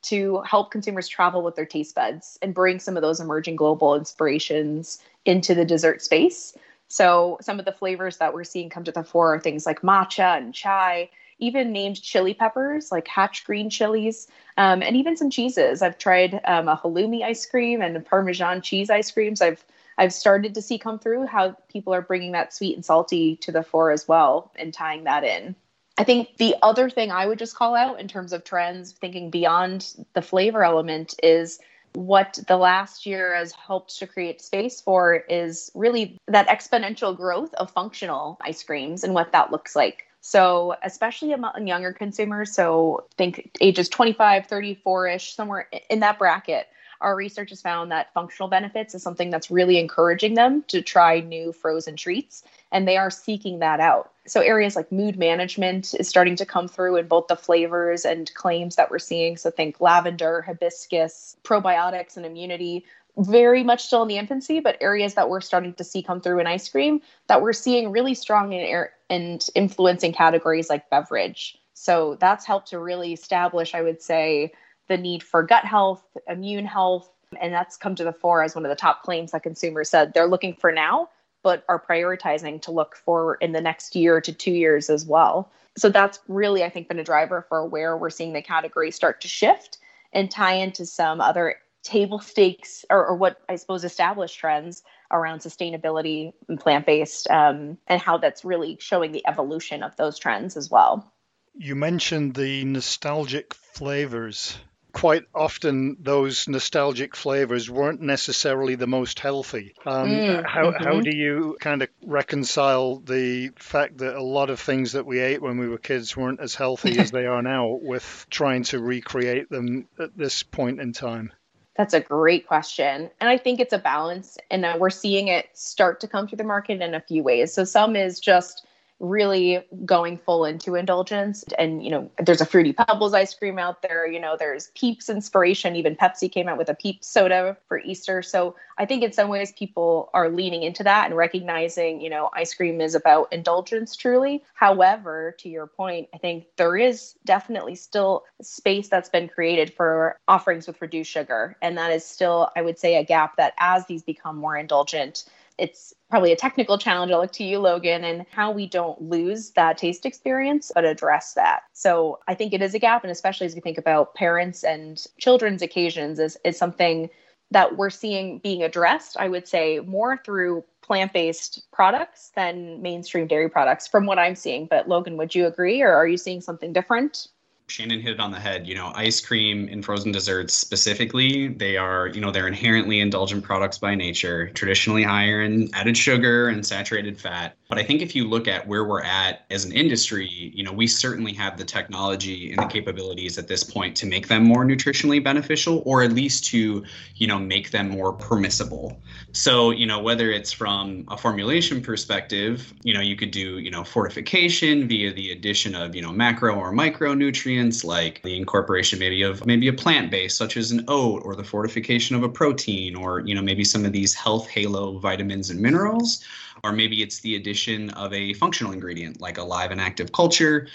to 0.09 0.41
help 0.45 0.71
consumers 0.71 1.07
travel 1.07 1.41
with 1.41 1.55
their 1.55 1.65
taste 1.65 1.95
buds 1.95 2.37
and 2.41 2.53
bring 2.53 2.79
some 2.79 2.95
of 2.95 3.01
those 3.01 3.19
emerging 3.19 3.55
global 3.55 3.95
inspirations 3.95 4.99
into 5.25 5.53
the 5.53 5.65
dessert 5.65 6.01
space. 6.01 6.57
So, 6.87 7.37
some 7.41 7.59
of 7.59 7.65
the 7.65 7.71
flavors 7.71 8.17
that 8.17 8.33
we're 8.33 8.45
seeing 8.45 8.69
come 8.69 8.85
to 8.85 8.91
the 8.91 9.03
fore 9.03 9.35
are 9.35 9.39
things 9.39 9.65
like 9.65 9.81
matcha 9.81 10.37
and 10.37 10.53
chai, 10.53 11.09
even 11.39 11.71
named 11.71 12.01
chili 12.01 12.33
peppers 12.33 12.91
like 12.91 13.07
hatch 13.07 13.43
green 13.43 13.69
chilies, 13.69 14.27
um, 14.57 14.81
and 14.81 14.95
even 14.95 15.17
some 15.17 15.29
cheeses. 15.29 15.81
I've 15.81 15.97
tried 15.97 16.39
um, 16.45 16.67
a 16.67 16.77
halloumi 16.77 17.23
ice 17.23 17.45
cream 17.45 17.81
and 17.81 18.05
Parmesan 18.05 18.61
cheese 18.61 18.89
ice 18.89 19.11
creams. 19.11 19.41
I've 19.41 19.63
I've 19.97 20.13
started 20.13 20.53
to 20.55 20.61
see 20.61 20.77
come 20.77 20.99
through 20.99 21.25
how 21.25 21.57
people 21.69 21.93
are 21.93 22.01
bringing 22.01 22.31
that 22.33 22.53
sweet 22.53 22.75
and 22.75 22.85
salty 22.85 23.35
to 23.37 23.51
the 23.51 23.63
fore 23.63 23.91
as 23.91 24.07
well 24.07 24.51
and 24.55 24.73
tying 24.73 25.05
that 25.05 25.23
in. 25.23 25.55
I 25.97 26.03
think 26.03 26.37
the 26.37 26.55
other 26.61 26.89
thing 26.89 27.11
I 27.11 27.25
would 27.25 27.39
just 27.39 27.55
call 27.55 27.75
out 27.75 27.99
in 27.99 28.07
terms 28.07 28.33
of 28.33 28.43
trends, 28.43 28.91
thinking 28.91 29.29
beyond 29.29 29.93
the 30.13 30.21
flavor 30.21 30.63
element, 30.63 31.15
is 31.23 31.59
what 31.93 32.37
the 32.47 32.57
last 32.57 33.05
year 33.07 33.35
has 33.35 33.53
helped 33.53 33.97
to 33.97 34.05
create 34.05 34.41
space 34.41 34.79
for 34.79 35.15
is 35.15 35.71
really 35.73 36.19
that 36.27 36.47
exponential 36.47 37.15
growth 37.15 37.53
of 37.55 37.71
functional 37.71 38.37
ice 38.41 38.61
creams 38.61 39.03
and 39.03 39.15
what 39.15 39.31
that 39.31 39.51
looks 39.51 39.75
like. 39.75 40.03
So, 40.21 40.75
especially 40.83 41.31
among 41.31 41.65
younger 41.65 41.93
consumers, 41.93 42.53
so 42.53 43.07
think 43.17 43.55
ages 43.61 43.89
25, 43.89 44.45
34 44.45 45.07
ish, 45.07 45.35
somewhere 45.35 45.69
in 45.89 46.01
that 46.01 46.19
bracket, 46.19 46.67
our 47.01 47.15
research 47.15 47.49
has 47.49 47.61
found 47.61 47.91
that 47.91 48.13
functional 48.13 48.49
benefits 48.49 48.95
is 48.95 49.03
something 49.03 49.29
that's 49.29 49.51
really 49.51 49.79
encouraging 49.79 50.33
them 50.33 50.63
to 50.67 50.81
try 50.81 51.19
new 51.19 51.53
frozen 51.53 51.95
treats, 51.95 52.43
and 52.71 52.87
they 52.87 52.97
are 52.97 53.09
seeking 53.09 53.59
that 53.59 53.79
out. 53.79 54.11
So, 54.25 54.41
areas 54.41 54.75
like 54.75 54.91
mood 54.91 55.17
management 55.17 55.93
is 55.93 56.07
starting 56.07 56.35
to 56.37 56.45
come 56.45 56.67
through 56.67 56.97
in 56.97 57.07
both 57.07 57.27
the 57.27 57.35
flavors 57.35 58.05
and 58.05 58.33
claims 58.33 58.75
that 58.75 58.91
we're 58.91 58.99
seeing. 58.99 59.37
So, 59.37 59.51
think 59.51 59.79
lavender, 59.79 60.41
hibiscus, 60.41 61.37
probiotics, 61.43 62.17
and 62.17 62.25
immunity. 62.25 62.85
Very 63.19 63.63
much 63.63 63.83
still 63.85 64.03
in 64.03 64.09
the 64.09 64.17
infancy, 64.17 64.59
but 64.59 64.77
areas 64.79 65.15
that 65.15 65.27
we're 65.27 65.41
starting 65.41 65.73
to 65.73 65.83
see 65.83 66.03
come 66.03 66.21
through 66.21 66.39
in 66.39 66.45
ice 66.45 66.69
cream 66.69 67.01
that 67.25 67.41
we're 67.41 67.53
seeing 67.53 67.89
really 67.89 68.13
strong 68.13 68.53
in 68.53 68.61
air 68.61 68.93
and 69.09 69.47
influencing 69.55 70.13
categories 70.13 70.69
like 70.69 70.89
beverage. 70.91 71.57
So 71.73 72.17
that's 72.19 72.45
helped 72.45 72.69
to 72.69 72.79
really 72.79 73.13
establish, 73.13 73.75
I 73.75 73.81
would 73.81 74.01
say, 74.01 74.53
the 74.87 74.97
need 74.97 75.23
for 75.23 75.43
gut 75.43 75.65
health, 75.65 76.03
immune 76.27 76.65
health, 76.65 77.09
and 77.39 77.53
that's 77.53 77.77
come 77.77 77.95
to 77.95 78.03
the 78.03 78.13
fore 78.13 78.43
as 78.43 78.55
one 78.55 78.65
of 78.65 78.69
the 78.69 78.75
top 78.75 79.03
claims 79.03 79.31
that 79.31 79.43
consumers 79.43 79.89
said 79.89 80.13
they're 80.13 80.27
looking 80.27 80.53
for 80.53 80.71
now, 80.71 81.09
but 81.43 81.63
are 81.67 81.81
prioritizing 81.81 82.61
to 82.61 82.71
look 82.71 82.95
for 82.95 83.35
in 83.35 83.51
the 83.51 83.61
next 83.61 83.95
year 83.95 84.21
to 84.21 84.33
two 84.33 84.51
years 84.51 84.89
as 84.89 85.05
well. 85.05 85.51
So 85.77 85.89
that's 85.89 86.19
really, 86.27 86.63
I 86.63 86.69
think, 86.69 86.87
been 86.87 86.99
a 86.99 87.03
driver 87.03 87.45
for 87.47 87.65
where 87.65 87.95
we're 87.97 88.09
seeing 88.09 88.33
the 88.33 88.41
category 88.41 88.91
start 88.91 89.21
to 89.21 89.27
shift 89.27 89.77
and 90.13 90.31
tie 90.31 90.53
into 90.53 90.85
some 90.85 91.21
other 91.21 91.57
table 91.83 92.19
stakes 92.19 92.83
or, 92.89 93.05
or 93.05 93.15
what 93.15 93.39
I 93.47 93.55
suppose 93.55 93.83
established 93.83 94.37
trends 94.39 94.83
around 95.11 95.39
sustainability 95.39 96.33
and 96.49 96.59
plant 96.59 96.85
based, 96.85 97.29
um, 97.29 97.77
and 97.87 98.01
how 98.01 98.17
that's 98.17 98.43
really 98.43 98.77
showing 98.79 99.11
the 99.11 99.25
evolution 99.27 99.83
of 99.83 99.95
those 99.95 100.17
trends 100.19 100.57
as 100.57 100.69
well. 100.69 101.13
You 101.55 101.75
mentioned 101.75 102.35
the 102.35 102.65
nostalgic 102.65 103.53
flavors 103.53 104.57
quite 104.93 105.25
often 105.33 105.97
those 105.99 106.47
nostalgic 106.47 107.15
flavors 107.15 107.69
weren't 107.69 108.01
necessarily 108.01 108.75
the 108.75 108.87
most 108.87 109.19
healthy. 109.19 109.75
Um, 109.85 110.09
mm, 110.09 110.45
how, 110.45 110.71
mm-hmm. 110.71 110.83
how 110.83 111.01
do 111.01 111.15
you 111.15 111.57
kind 111.59 111.81
of 111.81 111.89
reconcile 112.03 112.97
the 112.97 113.51
fact 113.57 113.99
that 113.99 114.15
a 114.15 114.23
lot 114.23 114.49
of 114.49 114.59
things 114.59 114.93
that 114.93 115.05
we 115.05 115.19
ate 115.19 115.41
when 115.41 115.57
we 115.57 115.67
were 115.67 115.77
kids 115.77 116.15
weren't 116.15 116.39
as 116.39 116.55
healthy 116.55 116.97
as 116.99 117.11
they 117.11 117.25
are 117.25 117.41
now 117.41 117.67
with 117.81 118.25
trying 118.29 118.63
to 118.63 118.79
recreate 118.79 119.49
them 119.49 119.87
at 119.99 120.17
this 120.17 120.43
point 120.43 120.79
in 120.79 120.93
time? 120.93 121.31
That's 121.75 121.93
a 121.93 121.99
great 121.99 122.47
question. 122.47 123.11
And 123.21 123.29
I 123.29 123.37
think 123.37 123.59
it's 123.59 123.73
a 123.73 123.77
balance. 123.77 124.37
And 124.49 124.65
uh, 124.65 124.77
we're 124.79 124.89
seeing 124.89 125.27
it 125.27 125.45
start 125.53 125.99
to 125.99 126.07
come 126.07 126.27
through 126.27 126.37
the 126.37 126.43
market 126.43 126.81
in 126.81 126.95
a 126.95 127.01
few 127.01 127.21
ways. 127.21 127.53
So 127.53 127.63
some 127.63 127.95
is 127.95 128.19
just 128.19 128.65
really 128.99 129.63
going 129.85 130.17
full 130.17 130.45
into 130.45 130.75
indulgence. 130.75 131.43
And 131.57 131.83
you 131.83 131.91
know 131.91 132.09
there's 132.23 132.41
a 132.41 132.45
fruity 132.45 132.73
pebbles 132.73 133.13
ice 133.13 133.33
cream 133.33 133.59
out 133.59 133.81
there 133.81 134.07
you 134.07 134.19
know 134.19 134.35
there's 134.37 134.71
peeps 134.75 135.09
inspiration 135.09 135.75
even 135.75 135.95
pepsi 135.95 136.31
came 136.31 136.47
out 136.47 136.57
with 136.57 136.69
a 136.69 136.73
peeps 136.73 137.07
soda 137.07 137.57
for 137.67 137.79
easter. 137.79 138.21
So 138.21 138.55
i 138.77 138.85
think 138.85 139.03
in 139.03 139.11
some 139.11 139.29
ways 139.29 139.51
people 139.51 140.09
are 140.13 140.29
leaning 140.29 140.63
into 140.63 140.83
that 140.83 141.07
and 141.07 141.15
recognizing 141.15 142.01
you 142.01 142.09
know 142.09 142.29
ice 142.33 142.53
cream 142.53 142.81
is 142.81 142.95
about 142.95 143.31
indulgence 143.31 143.95
truly. 143.95 144.43
However 144.55 145.35
to 145.39 145.49
your 145.49 145.67
point 145.67 146.09
i 146.13 146.17
think 146.17 146.45
there 146.55 146.77
is 146.77 147.15
definitely 147.25 147.75
still 147.75 148.23
space 148.41 148.87
that's 148.87 149.09
been 149.09 149.27
created 149.27 149.73
for 149.73 150.19
offerings 150.27 150.67
with 150.67 150.81
reduced 150.81 151.11
sugar. 151.11 151.55
And 151.61 151.77
that 151.77 151.91
is 151.91 152.03
still 152.03 152.49
i 152.55 152.61
would 152.61 152.79
say 152.79 152.95
a 152.95 153.03
gap 153.03 153.37
that 153.37 153.53
as 153.59 153.85
these 153.85 154.03
become 154.03 154.37
more 154.37 154.57
indulgent 154.57 155.25
it's 155.57 155.93
probably 156.09 156.31
a 156.31 156.35
technical 156.35 156.77
challenge. 156.77 157.11
I'll 157.11 157.21
look 157.21 157.31
to 157.33 157.43
you, 157.43 157.59
Logan, 157.59 158.03
and 158.03 158.25
how 158.31 158.51
we 158.51 158.67
don't 158.67 159.01
lose 159.01 159.51
that 159.51 159.77
taste 159.77 160.05
experience, 160.05 160.71
but 160.73 160.85
address 160.85 161.33
that. 161.33 161.63
So 161.73 162.19
I 162.27 162.35
think 162.35 162.53
it 162.53 162.61
is 162.61 162.73
a 162.73 162.79
gap, 162.79 163.03
and 163.03 163.11
especially 163.11 163.47
as 163.47 163.55
we 163.55 163.61
think 163.61 163.77
about 163.77 164.15
parents 164.15 164.63
and 164.63 165.03
children's 165.19 165.61
occasions, 165.61 166.19
is, 166.19 166.37
is 166.45 166.57
something 166.57 167.09
that 167.51 167.77
we're 167.77 167.89
seeing 167.89 168.39
being 168.39 168.61
addressed, 168.63 169.17
I 169.17 169.29
would 169.29 169.47
say, 169.47 169.79
more 169.79 170.17
through 170.23 170.63
plant 170.83 171.13
based 171.13 171.63
products 171.71 172.31
than 172.35 172.81
mainstream 172.81 173.27
dairy 173.27 173.49
products 173.49 173.87
from 173.87 174.05
what 174.05 174.19
I'm 174.19 174.35
seeing. 174.35 174.67
But 174.69 174.87
Logan, 174.87 175.17
would 175.17 175.33
you 175.33 175.47
agree, 175.47 175.81
or 175.81 175.93
are 175.93 176.07
you 176.07 176.17
seeing 176.17 176.41
something 176.41 176.73
different? 176.73 177.27
Shannon 177.69 177.99
hit 177.99 178.13
it 178.13 178.19
on 178.21 178.31
the 178.31 178.39
head. 178.39 178.65
You 178.65 178.75
know, 178.75 178.93
ice 178.95 179.19
cream 179.19 179.67
and 179.69 179.83
frozen 179.83 180.13
desserts 180.13 180.53
specifically, 180.53 181.49
they 181.49 181.75
are, 181.75 182.07
you 182.07 182.21
know, 182.21 182.31
they're 182.31 182.47
inherently 182.47 183.01
indulgent 183.01 183.43
products 183.43 183.77
by 183.77 183.93
nature, 183.93 184.49
traditionally 184.51 185.03
higher 185.03 185.41
in 185.41 185.69
added 185.73 185.97
sugar 185.97 186.47
and 186.47 186.65
saturated 186.65 187.19
fat. 187.19 187.57
But 187.67 187.77
I 187.77 187.83
think 187.83 188.01
if 188.01 188.15
you 188.15 188.25
look 188.25 188.47
at 188.47 188.65
where 188.65 188.85
we're 188.85 189.03
at 189.03 189.45
as 189.51 189.65
an 189.65 189.73
industry, 189.73 190.29
you 190.29 190.63
know, 190.63 190.71
we 190.71 190.87
certainly 190.87 191.33
have 191.33 191.57
the 191.57 191.65
technology 191.65 192.53
and 192.53 192.59
the 192.59 192.67
capabilities 192.67 193.37
at 193.37 193.49
this 193.49 193.65
point 193.65 193.97
to 193.97 194.05
make 194.05 194.29
them 194.29 194.45
more 194.45 194.63
nutritionally 194.63 195.21
beneficial 195.21 195.83
or 195.85 196.03
at 196.03 196.13
least 196.13 196.45
to, 196.45 196.85
you 197.15 197.27
know, 197.27 197.37
make 197.37 197.71
them 197.71 197.89
more 197.89 198.13
permissible. 198.13 198.97
So, 199.33 199.71
you 199.71 199.85
know, 199.85 199.99
whether 199.99 200.31
it's 200.31 200.53
from 200.53 201.03
a 201.09 201.17
formulation 201.17 201.81
perspective, 201.81 202.73
you 202.83 202.93
know, 202.93 203.01
you 203.01 203.17
could 203.17 203.31
do, 203.31 203.59
you 203.59 203.71
know, 203.71 203.83
fortification 203.83 204.87
via 204.87 205.11
the 205.11 205.31
addition 205.31 205.75
of, 205.75 205.93
you 205.93 206.01
know, 206.01 206.13
macro 206.13 206.55
or 206.55 206.71
micronutrients 206.71 207.56
nutrients 207.57 207.83
like 207.83 208.21
the 208.23 208.37
incorporation 208.37 208.99
maybe 208.99 209.23
of 209.23 209.45
maybe 209.45 209.67
a 209.67 209.73
plant 209.73 210.11
base 210.11 210.35
such 210.35 210.57
as 210.57 210.71
an 210.71 210.83
oat 210.87 211.21
or 211.25 211.35
the 211.35 211.43
fortification 211.43 212.15
of 212.15 212.21
a 212.23 212.29
protein 212.29 212.95
or 212.95 213.21
you 213.21 213.33
know 213.33 213.41
maybe 213.41 213.63
some 213.63 213.83
of 213.83 213.91
these 213.91 214.13
health 214.13 214.47
halo 214.47 214.99
vitamins 214.99 215.49
and 215.49 215.59
minerals 215.59 216.23
or 216.63 216.71
maybe 216.71 217.01
it's 217.01 217.19
the 217.21 217.35
addition 217.35 217.89
of 217.91 218.13
a 218.13 218.33
functional 218.33 218.71
ingredient 218.71 219.19
like 219.19 219.37
a 219.39 219.43
live 219.43 219.71
and 219.71 219.81
active 219.81 220.11
culture 220.11 220.67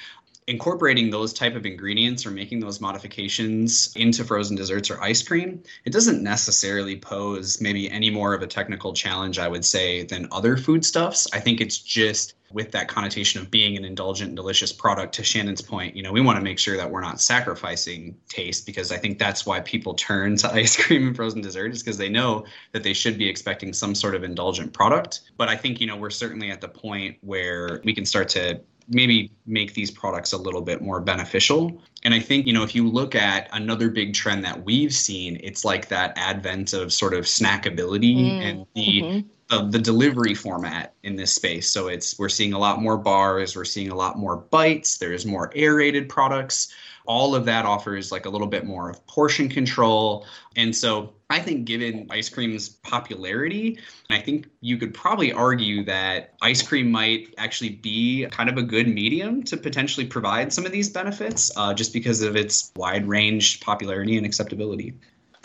incorporating 0.47 1.11
those 1.11 1.33
type 1.33 1.55
of 1.55 1.65
ingredients 1.65 2.27
or 2.27 2.31
making 2.31 2.61
those 2.61 2.81
modifications 2.81 3.93
into 3.97 4.25
frozen 4.25 4.57
desserts 4.57 4.91
or 4.91 5.01
ice 5.01 5.23
cream 5.23 5.63
it 5.85 5.93
doesn't 5.93 6.23
necessarily 6.23 6.97
pose 6.97 7.61
maybe 7.61 7.91
any 7.91 8.11
more 8.11 8.35
of 8.35 8.43
a 8.43 8.47
technical 8.47 8.93
challenge 8.93 9.39
i 9.39 9.47
would 9.47 9.65
say 9.65 10.03
than 10.05 10.29
other 10.33 10.57
foodstuffs. 10.57 11.27
I 11.33 11.41
think 11.41 11.61
it's 11.61 11.79
just 11.79 12.35
with 12.51 12.71
that 12.73 12.87
connotation 12.87 13.41
of 13.41 13.51
being 13.51 13.79
an 13.79 13.85
indulgent 13.85 14.29
and 14.29 14.37
delicious 14.37 14.73
product 14.73 15.15
to 15.15 15.25
shannon's 15.25 15.63
point 15.63 15.97
you 15.97 16.03
know 16.03 16.13
we 16.13 16.21
want 16.21 16.37
to 16.37 16.45
make 16.45 16.59
sure 16.59 16.77
that 16.77 16.91
we're 16.91 17.01
not 17.01 17.19
sacrificing 17.19 18.15
taste 18.29 18.67
because 18.67 18.93
i 18.93 18.99
think 18.99 19.19
that's 19.19 19.47
why 19.47 19.61
people 19.61 19.95
turn 19.95 20.37
to 20.37 20.53
ice 20.53 20.77
cream 20.77 21.07
and 21.07 21.17
frozen 21.17 21.41
dessert 21.41 21.73
is 21.73 21.83
because 21.83 21.97
they 21.97 22.11
know 22.11 22.45
that 22.73 22.83
they 22.83 22.93
should 22.93 23.17
be 23.17 23.29
expecting 23.29 23.73
some 23.73 23.95
sort 23.95 24.15
of 24.15 24.23
indulgent 24.23 24.73
product. 24.73 25.21
But 25.37 25.49
i 25.49 25.57
think 25.57 25.81
you 25.81 25.87
know 25.87 25.97
we're 25.97 26.11
certainly 26.11 26.51
at 26.51 26.61
the 26.61 26.69
point 26.69 27.17
where 27.23 27.81
we 27.85 27.95
can 27.95 28.05
start 28.05 28.29
to 28.31 28.61
maybe 28.93 29.33
make 29.47 29.75
these 29.75 29.91
products 29.91 30.33
a 30.33 30.37
little 30.37 30.61
bit 30.61 30.83
more 30.83 31.01
beneficial. 31.01 31.83
And 32.05 32.13
I 32.15 32.21
think, 32.21 32.47
you 32.47 32.53
know, 32.53 32.63
if 32.63 32.75
you 32.75 32.89
look 32.89 33.15
at 33.15 33.49
another 33.53 33.89
big 33.89 34.15
trend 34.15 34.45
that 34.45 34.65
we've 34.65 34.95
seen, 34.95 35.41
it's 35.43 35.65
like 35.65 35.89
that 35.89 36.13
advent 36.17 36.73
of 36.73 36.93
sort 36.93 37.15
of 37.15 37.25
snackability 37.25 38.17
mm, 38.17 38.41
and 38.41 38.67
the 38.75 39.03
mm-hmm. 39.03 39.29
the, 39.49 39.71
the 39.71 39.79
delivery 39.79 40.35
format 40.35 40.95
in 41.03 41.17
this 41.17 41.35
space. 41.35 41.71
So 41.71 41.89
it's 41.89 42.19
we're 42.19 42.29
seeing 42.29 42.53
a 42.53 42.59
lot 42.59 42.81
more 42.81 42.97
bars, 42.97 43.57
we're 43.57 43.65
seeing 43.65 43.91
a 43.91 43.97
lot 43.97 44.19
more 44.19 44.37
bites, 44.37 44.99
there's 44.99 45.27
more 45.27 45.51
aerated 45.55 46.09
products 46.09 46.73
all 47.07 47.35
of 47.35 47.45
that 47.47 47.65
offers 47.65 48.13
like 48.13 48.27
a 48.27 48.31
little 48.31 48.47
bit 48.47 48.65
more 48.65 48.91
of 48.91 49.05
portion 49.07 49.49
control. 49.49 50.27
And 50.57 50.75
so 50.75 51.15
I 51.31 51.41
think 51.41 51.65
given 51.65 52.07
ice 52.11 52.29
cream's 52.29 52.69
popularity, 52.69 53.79
I 54.11 54.21
think 54.21 54.49
you 54.61 54.77
could 54.77 54.95
probably 54.95 55.33
argue 55.33 55.85
that 55.85 56.35
ice 56.43 56.63
cream 56.63 56.91
might 56.91 57.35
actually 57.39 57.71
be 57.71 58.27
kind 58.31 58.49
of 58.49 58.57
a 58.57 58.63
good 58.63 58.89
medium 58.89 59.43
to 59.45 59.57
potentially 59.57 60.07
provide 60.07 60.53
some 60.53 60.67
of 60.67 60.73
these 60.73 60.91
benefits 60.91 61.51
uh, 61.57 61.75
just 61.75 61.93
because 61.93 62.23
of 62.23 62.37
its 62.37 62.71
wide 62.77 63.09
range 63.09 63.61
popularity 63.61 64.17
and 64.17 64.27
acceptability. 64.27 64.95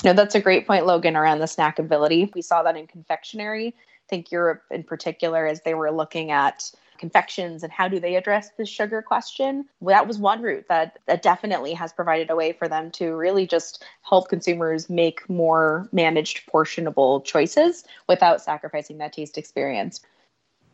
No, 0.03 0.13
that's 0.13 0.35
a 0.35 0.41
great 0.41 0.67
point, 0.67 0.85
Logan, 0.85 1.15
around 1.15 1.39
the 1.39 1.45
snackability. 1.45 2.33
We 2.35 2.41
saw 2.41 2.61
that 2.63 2.77
in 2.77 2.85
confectionery. 2.85 3.69
I 3.69 4.07
think 4.09 4.31
Europe 4.31 4.63
in 4.69 4.83
particular, 4.83 5.47
as 5.47 5.61
they 5.61 5.73
were 5.73 5.91
looking 5.91 6.31
at 6.31 6.71
confections 6.97 7.63
and 7.63 7.71
how 7.71 7.87
do 7.87 7.99
they 7.99 8.15
address 8.15 8.49
the 8.57 8.65
sugar 8.65 9.01
question. 9.01 9.65
Well, 9.79 9.95
that 9.95 10.07
was 10.07 10.17
one 10.17 10.41
route 10.41 10.65
that, 10.69 10.99
that 11.05 11.21
definitely 11.21 11.73
has 11.73 11.93
provided 11.93 12.29
a 12.29 12.35
way 12.35 12.53
for 12.53 12.67
them 12.67 12.91
to 12.91 13.15
really 13.15 13.47
just 13.47 13.83
help 14.01 14.29
consumers 14.29 14.89
make 14.89 15.29
more 15.29 15.87
managed, 15.91 16.45
portionable 16.47 17.21
choices 17.21 17.83
without 18.07 18.41
sacrificing 18.41 18.97
that 18.97 19.13
taste 19.13 19.37
experience. 19.37 20.01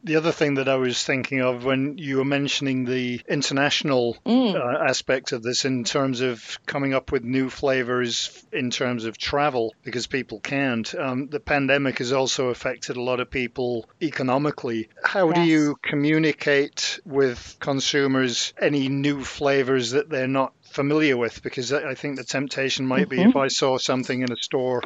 The 0.03 0.17
other 0.17 0.31
thing 0.31 0.55
that 0.55 0.67
I 0.67 0.75
was 0.75 1.03
thinking 1.03 1.41
of 1.41 1.63
when 1.63 1.97
you 1.97 2.17
were 2.17 2.25
mentioning 2.25 2.85
the 2.85 3.21
international 3.27 4.17
mm. 4.25 4.55
uh, 4.55 4.83
aspect 4.83 5.31
of 5.31 5.43
this 5.43 5.65
in 5.65 5.83
terms 5.83 6.21
of 6.21 6.59
coming 6.65 6.93
up 6.93 7.11
with 7.11 7.23
new 7.23 7.49
flavors 7.49 8.45
in 8.51 8.69
terms 8.69 9.05
of 9.05 9.17
travel, 9.17 9.73
because 9.83 10.07
people 10.07 10.39
can't. 10.39 10.93
Um, 10.95 11.27
the 11.27 11.39
pandemic 11.39 11.99
has 11.99 12.11
also 12.11 12.49
affected 12.49 12.97
a 12.97 13.01
lot 13.01 13.19
of 13.19 13.29
people 13.29 13.89
economically. 14.01 14.89
How 15.03 15.29
yes. 15.29 15.35
do 15.35 15.41
you 15.43 15.75
communicate 15.81 16.99
with 17.05 17.57
consumers 17.59 18.53
any 18.61 18.89
new 18.89 19.23
flavors 19.23 19.91
that 19.91 20.09
they're 20.09 20.27
not 20.27 20.53
familiar 20.73 21.15
with 21.15 21.43
because 21.43 21.71
I 21.71 21.93
think 21.93 22.17
the 22.17 22.23
temptation 22.23 22.85
might 22.85 23.07
mm-hmm. 23.07 23.23
be 23.23 23.29
if 23.29 23.35
I 23.35 23.47
saw 23.47 23.77
something 23.77 24.21
in 24.21 24.31
a 24.31 24.35
store 24.35 24.81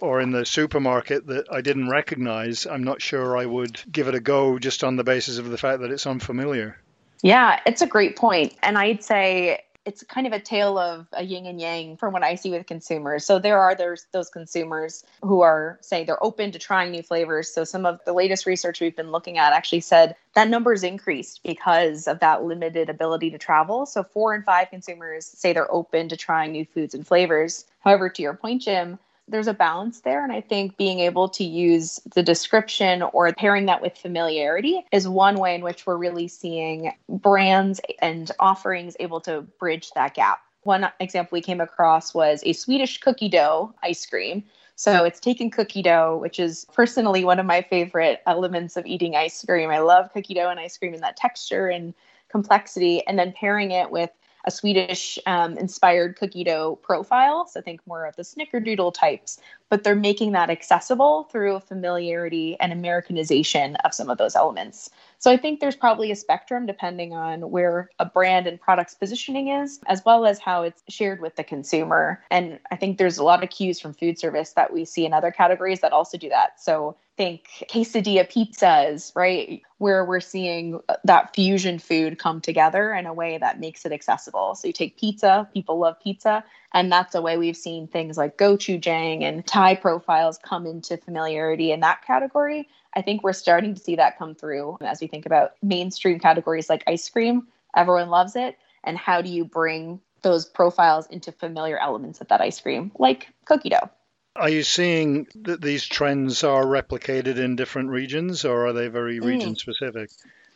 or 0.00 0.20
in 0.20 0.30
the 0.30 0.44
supermarket 0.44 1.26
that 1.26 1.52
I 1.52 1.60
didn't 1.60 1.88
recognize, 1.88 2.66
I'm 2.66 2.84
not 2.84 3.02
sure 3.02 3.36
I 3.36 3.46
would 3.46 3.80
give 3.90 4.08
it 4.08 4.14
a 4.14 4.20
go 4.20 4.58
just 4.58 4.84
on 4.84 4.96
the 4.96 5.04
basis 5.04 5.38
of 5.38 5.50
the 5.50 5.58
fact 5.58 5.80
that 5.80 5.90
it's 5.90 6.06
unfamiliar. 6.06 6.78
Yeah, 7.22 7.60
it's 7.66 7.82
a 7.82 7.86
great 7.86 8.16
point. 8.16 8.54
And 8.62 8.78
I'd 8.78 9.04
say 9.04 9.64
it's 9.86 10.02
kind 10.04 10.26
of 10.26 10.32
a 10.32 10.40
tale 10.40 10.78
of 10.78 11.06
a 11.12 11.24
yin 11.24 11.46
and 11.46 11.60
yang 11.60 11.96
from 11.96 12.12
what 12.12 12.22
I 12.22 12.34
see 12.34 12.50
with 12.50 12.66
consumers. 12.66 13.24
So 13.24 13.38
there 13.38 13.58
are 13.58 13.74
those 13.74 14.06
those 14.12 14.28
consumers 14.28 15.04
who 15.22 15.40
are 15.40 15.78
saying 15.80 16.06
they're 16.06 16.22
open 16.22 16.52
to 16.52 16.58
trying 16.58 16.90
new 16.90 17.02
flavors. 17.02 17.52
So 17.52 17.64
some 17.64 17.86
of 17.86 18.00
the 18.04 18.12
latest 18.12 18.46
research 18.46 18.80
we've 18.80 18.96
been 18.96 19.10
looking 19.10 19.38
at 19.38 19.52
actually 19.52 19.80
said 19.80 20.16
that 20.34 20.48
number's 20.48 20.82
increased 20.82 21.42
because 21.42 22.06
of 22.06 22.20
that 22.20 22.44
limited 22.44 22.90
ability 22.90 23.30
to 23.30 23.38
travel. 23.38 23.86
So 23.86 24.02
four 24.02 24.34
and 24.34 24.44
five 24.44 24.70
consumers 24.70 25.26
say 25.26 25.52
they're 25.52 25.72
open 25.72 26.08
to 26.10 26.16
trying 26.16 26.52
new 26.52 26.66
foods 26.66 26.94
and 26.94 27.06
flavors. 27.06 27.64
However, 27.80 28.10
to 28.10 28.22
your 28.22 28.34
point, 28.34 28.62
Jim, 28.62 28.98
there's 29.30 29.46
a 29.46 29.54
balance 29.54 30.00
there. 30.00 30.22
And 30.22 30.32
I 30.32 30.40
think 30.40 30.76
being 30.76 31.00
able 31.00 31.28
to 31.30 31.44
use 31.44 32.00
the 32.14 32.22
description 32.22 33.02
or 33.02 33.32
pairing 33.32 33.66
that 33.66 33.80
with 33.80 33.96
familiarity 33.96 34.84
is 34.92 35.08
one 35.08 35.36
way 35.36 35.54
in 35.54 35.62
which 35.62 35.86
we're 35.86 35.96
really 35.96 36.28
seeing 36.28 36.92
brands 37.08 37.80
and 38.00 38.30
offerings 38.38 38.96
able 39.00 39.20
to 39.22 39.42
bridge 39.58 39.90
that 39.94 40.14
gap. 40.14 40.40
One 40.64 40.90
example 41.00 41.36
we 41.36 41.40
came 41.40 41.60
across 41.60 42.12
was 42.12 42.42
a 42.44 42.52
Swedish 42.52 42.98
cookie 42.98 43.28
dough 43.28 43.74
ice 43.82 44.04
cream. 44.04 44.44
So 44.76 45.04
it's 45.04 45.20
taking 45.20 45.50
cookie 45.50 45.82
dough, 45.82 46.18
which 46.20 46.40
is 46.40 46.66
personally 46.72 47.24
one 47.24 47.38
of 47.38 47.46
my 47.46 47.62
favorite 47.62 48.22
elements 48.26 48.76
of 48.76 48.86
eating 48.86 49.14
ice 49.14 49.44
cream. 49.44 49.70
I 49.70 49.78
love 49.78 50.12
cookie 50.12 50.34
dough 50.34 50.48
and 50.48 50.58
ice 50.58 50.76
cream 50.78 50.94
and 50.94 51.02
that 51.02 51.16
texture 51.16 51.68
and 51.68 51.94
complexity, 52.30 53.06
and 53.06 53.18
then 53.18 53.32
pairing 53.32 53.72
it 53.72 53.90
with 53.90 54.10
a 54.44 54.50
Swedish 54.50 55.18
um, 55.26 55.56
inspired 55.58 56.16
cookie 56.16 56.44
dough 56.44 56.78
profile. 56.82 57.46
So 57.46 57.60
think 57.60 57.80
more 57.86 58.06
of 58.06 58.16
the 58.16 58.22
snickerdoodle 58.22 58.94
types, 58.94 59.38
but 59.68 59.84
they're 59.84 59.94
making 59.94 60.32
that 60.32 60.50
accessible 60.50 61.24
through 61.24 61.56
a 61.56 61.60
familiarity 61.60 62.56
and 62.60 62.72
Americanization 62.72 63.76
of 63.76 63.94
some 63.94 64.10
of 64.10 64.18
those 64.18 64.36
elements. 64.36 64.90
So 65.20 65.30
I 65.30 65.36
think 65.36 65.60
there's 65.60 65.76
probably 65.76 66.10
a 66.10 66.16
spectrum 66.16 66.64
depending 66.64 67.12
on 67.12 67.50
where 67.50 67.90
a 67.98 68.06
brand 68.06 68.46
and 68.46 68.58
product's 68.58 68.94
positioning 68.94 69.48
is, 69.48 69.78
as 69.86 70.02
well 70.04 70.24
as 70.24 70.38
how 70.38 70.62
it's 70.62 70.82
shared 70.88 71.20
with 71.20 71.36
the 71.36 71.44
consumer. 71.44 72.24
And 72.30 72.58
I 72.70 72.76
think 72.76 72.96
there's 72.96 73.18
a 73.18 73.22
lot 73.22 73.44
of 73.44 73.50
cues 73.50 73.78
from 73.78 73.92
food 73.92 74.18
service 74.18 74.54
that 74.54 74.72
we 74.72 74.86
see 74.86 75.04
in 75.04 75.12
other 75.12 75.30
categories 75.30 75.80
that 75.80 75.92
also 75.92 76.16
do 76.16 76.30
that. 76.30 76.58
So 76.58 76.96
think 77.18 77.66
quesadilla 77.68 78.26
pizzas, 78.32 79.14
right? 79.14 79.60
Where 79.76 80.06
we're 80.06 80.20
seeing 80.20 80.80
that 81.04 81.34
fusion 81.34 81.78
food 81.78 82.18
come 82.18 82.40
together 82.40 82.94
in 82.94 83.04
a 83.04 83.12
way 83.12 83.36
that 83.36 83.60
makes 83.60 83.84
it 83.84 83.92
accessible. 83.92 84.54
So 84.54 84.68
you 84.68 84.72
take 84.72 84.98
pizza, 84.98 85.46
people 85.52 85.78
love 85.78 85.96
pizza, 86.02 86.42
and 86.72 86.90
that's 86.90 87.14
a 87.14 87.20
way 87.20 87.36
we've 87.36 87.58
seen 87.58 87.88
things 87.88 88.16
like 88.16 88.38
gochujang 88.38 89.22
and 89.22 89.46
Thai 89.46 89.74
profiles 89.74 90.38
come 90.38 90.66
into 90.66 90.96
familiarity 90.96 91.72
in 91.72 91.80
that 91.80 92.06
category. 92.06 92.70
I 92.94 93.02
think 93.02 93.22
we're 93.22 93.32
starting 93.32 93.74
to 93.74 93.80
see 93.80 93.96
that 93.96 94.18
come 94.18 94.34
through 94.34 94.78
as 94.80 95.00
we 95.00 95.06
think 95.06 95.26
about 95.26 95.52
mainstream 95.62 96.18
categories 96.18 96.68
like 96.68 96.82
ice 96.86 97.08
cream. 97.08 97.48
Everyone 97.76 98.08
loves 98.08 98.36
it. 98.36 98.56
And 98.82 98.96
how 98.96 99.22
do 99.22 99.28
you 99.28 99.44
bring 99.44 100.00
those 100.22 100.44
profiles 100.44 101.06
into 101.06 101.32
familiar 101.32 101.78
elements 101.78 102.20
of 102.20 102.28
that 102.28 102.40
ice 102.40 102.60
cream, 102.60 102.92
like 102.98 103.28
cookie 103.44 103.68
dough? 103.68 103.90
Are 104.36 104.48
you 104.48 104.62
seeing 104.62 105.26
that 105.42 105.60
these 105.60 105.84
trends 105.84 106.44
are 106.44 106.64
replicated 106.64 107.36
in 107.36 107.56
different 107.56 107.90
regions 107.90 108.44
or 108.44 108.68
are 108.68 108.72
they 108.72 108.88
very 108.88 109.18
mm. 109.18 109.24
region 109.24 109.56
specific? 109.56 110.10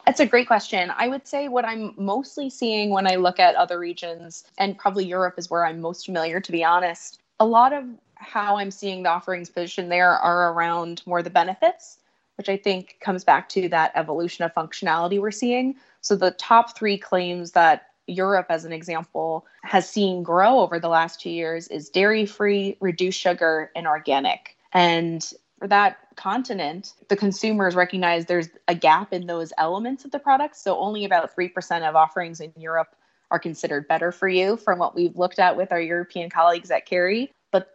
That's 0.06 0.20
a 0.20 0.26
great 0.26 0.46
question. 0.46 0.92
I 0.96 1.08
would 1.08 1.26
say 1.26 1.48
what 1.48 1.64
I'm 1.64 1.94
mostly 1.96 2.50
seeing 2.50 2.90
when 2.90 3.06
I 3.06 3.16
look 3.16 3.40
at 3.40 3.54
other 3.54 3.78
regions, 3.78 4.44
and 4.58 4.76
probably 4.76 5.06
Europe 5.06 5.34
is 5.38 5.50
where 5.50 5.64
I'm 5.64 5.80
most 5.80 6.04
familiar, 6.04 6.40
to 6.40 6.52
be 6.52 6.62
honest. 6.62 7.20
A 7.40 7.46
lot 7.46 7.72
of 7.72 7.84
how 8.14 8.58
I'm 8.58 8.70
seeing 8.70 9.02
the 9.02 9.08
offerings 9.08 9.48
position 9.48 9.88
there 9.88 10.10
are 10.10 10.52
around 10.52 11.02
more 11.06 11.22
the 11.22 11.30
benefits, 11.30 11.98
which 12.36 12.48
I 12.48 12.56
think 12.56 12.96
comes 13.00 13.24
back 13.24 13.48
to 13.50 13.68
that 13.68 13.92
evolution 13.94 14.44
of 14.44 14.54
functionality 14.54 15.20
we're 15.20 15.30
seeing. 15.30 15.76
So 16.00 16.16
the 16.16 16.32
top 16.32 16.76
three 16.76 16.98
claims 16.98 17.52
that 17.52 17.86
Europe, 18.06 18.46
as 18.50 18.64
an 18.64 18.72
example, 18.72 19.46
has 19.62 19.88
seen 19.88 20.22
grow 20.22 20.60
over 20.60 20.78
the 20.78 20.88
last 20.88 21.20
two 21.20 21.30
years 21.30 21.68
is 21.68 21.88
dairy 21.88 22.26
free, 22.26 22.76
reduced 22.80 23.18
sugar, 23.18 23.70
and 23.74 23.86
organic. 23.86 24.56
And 24.72 25.24
for 25.58 25.68
that 25.68 25.98
continent, 26.16 26.92
the 27.08 27.16
consumers 27.16 27.74
recognize 27.74 28.26
there's 28.26 28.48
a 28.68 28.74
gap 28.74 29.12
in 29.12 29.26
those 29.26 29.52
elements 29.56 30.04
of 30.04 30.10
the 30.10 30.18
products. 30.18 30.62
So 30.62 30.78
only 30.78 31.04
about 31.04 31.34
3% 31.34 31.88
of 31.88 31.96
offerings 31.96 32.40
in 32.40 32.52
Europe 32.56 32.94
are 33.30 33.38
considered 33.38 33.88
better 33.88 34.12
for 34.12 34.28
you 34.28 34.56
from 34.56 34.78
what 34.78 34.94
we've 34.94 35.16
looked 35.16 35.38
at 35.38 35.56
with 35.56 35.72
our 35.72 35.80
European 35.80 36.28
colleagues 36.28 36.70
at 36.70 36.86
Kerry 36.86 37.32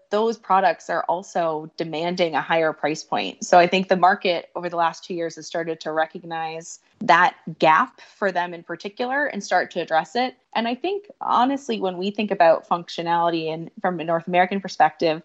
those 0.10 0.38
products 0.38 0.89
are 0.89 1.03
also 1.03 1.70
demanding 1.78 2.36
a 2.36 2.41
higher 2.41 2.74
price 2.74 3.03
point. 3.03 3.43
So 3.43 3.60
I 3.60 3.68
think 3.68 3.89
the 3.89 3.95
market 3.95 4.49
over 4.55 4.70
the 4.70 4.76
last 4.76 5.03
two 5.03 5.14
years 5.14 5.36
has 5.36 5.45
started 5.45 5.80
to 5.82 5.91
recognize 5.91 6.80
that 7.01 7.36
gap 7.60 8.01
for 8.01 8.32
them 8.32 8.53
in 8.53 8.64
particular 8.64 9.28
and 9.28 9.43
start 9.43 9.72
to 9.72 9.82
address 9.82 10.16
it. 10.16 10.36
And 10.55 10.68
I 10.68 10.76
think 10.76 11.10
honestly, 11.22 11.80
when 11.80 11.97
we 11.97 12.12
think 12.12 12.32
about 12.32 12.68
functionality 12.68 13.53
and 13.53 13.70
from 13.82 13.99
a 13.99 14.03
North 14.03 14.28
American 14.28 14.60
perspective, 14.60 15.22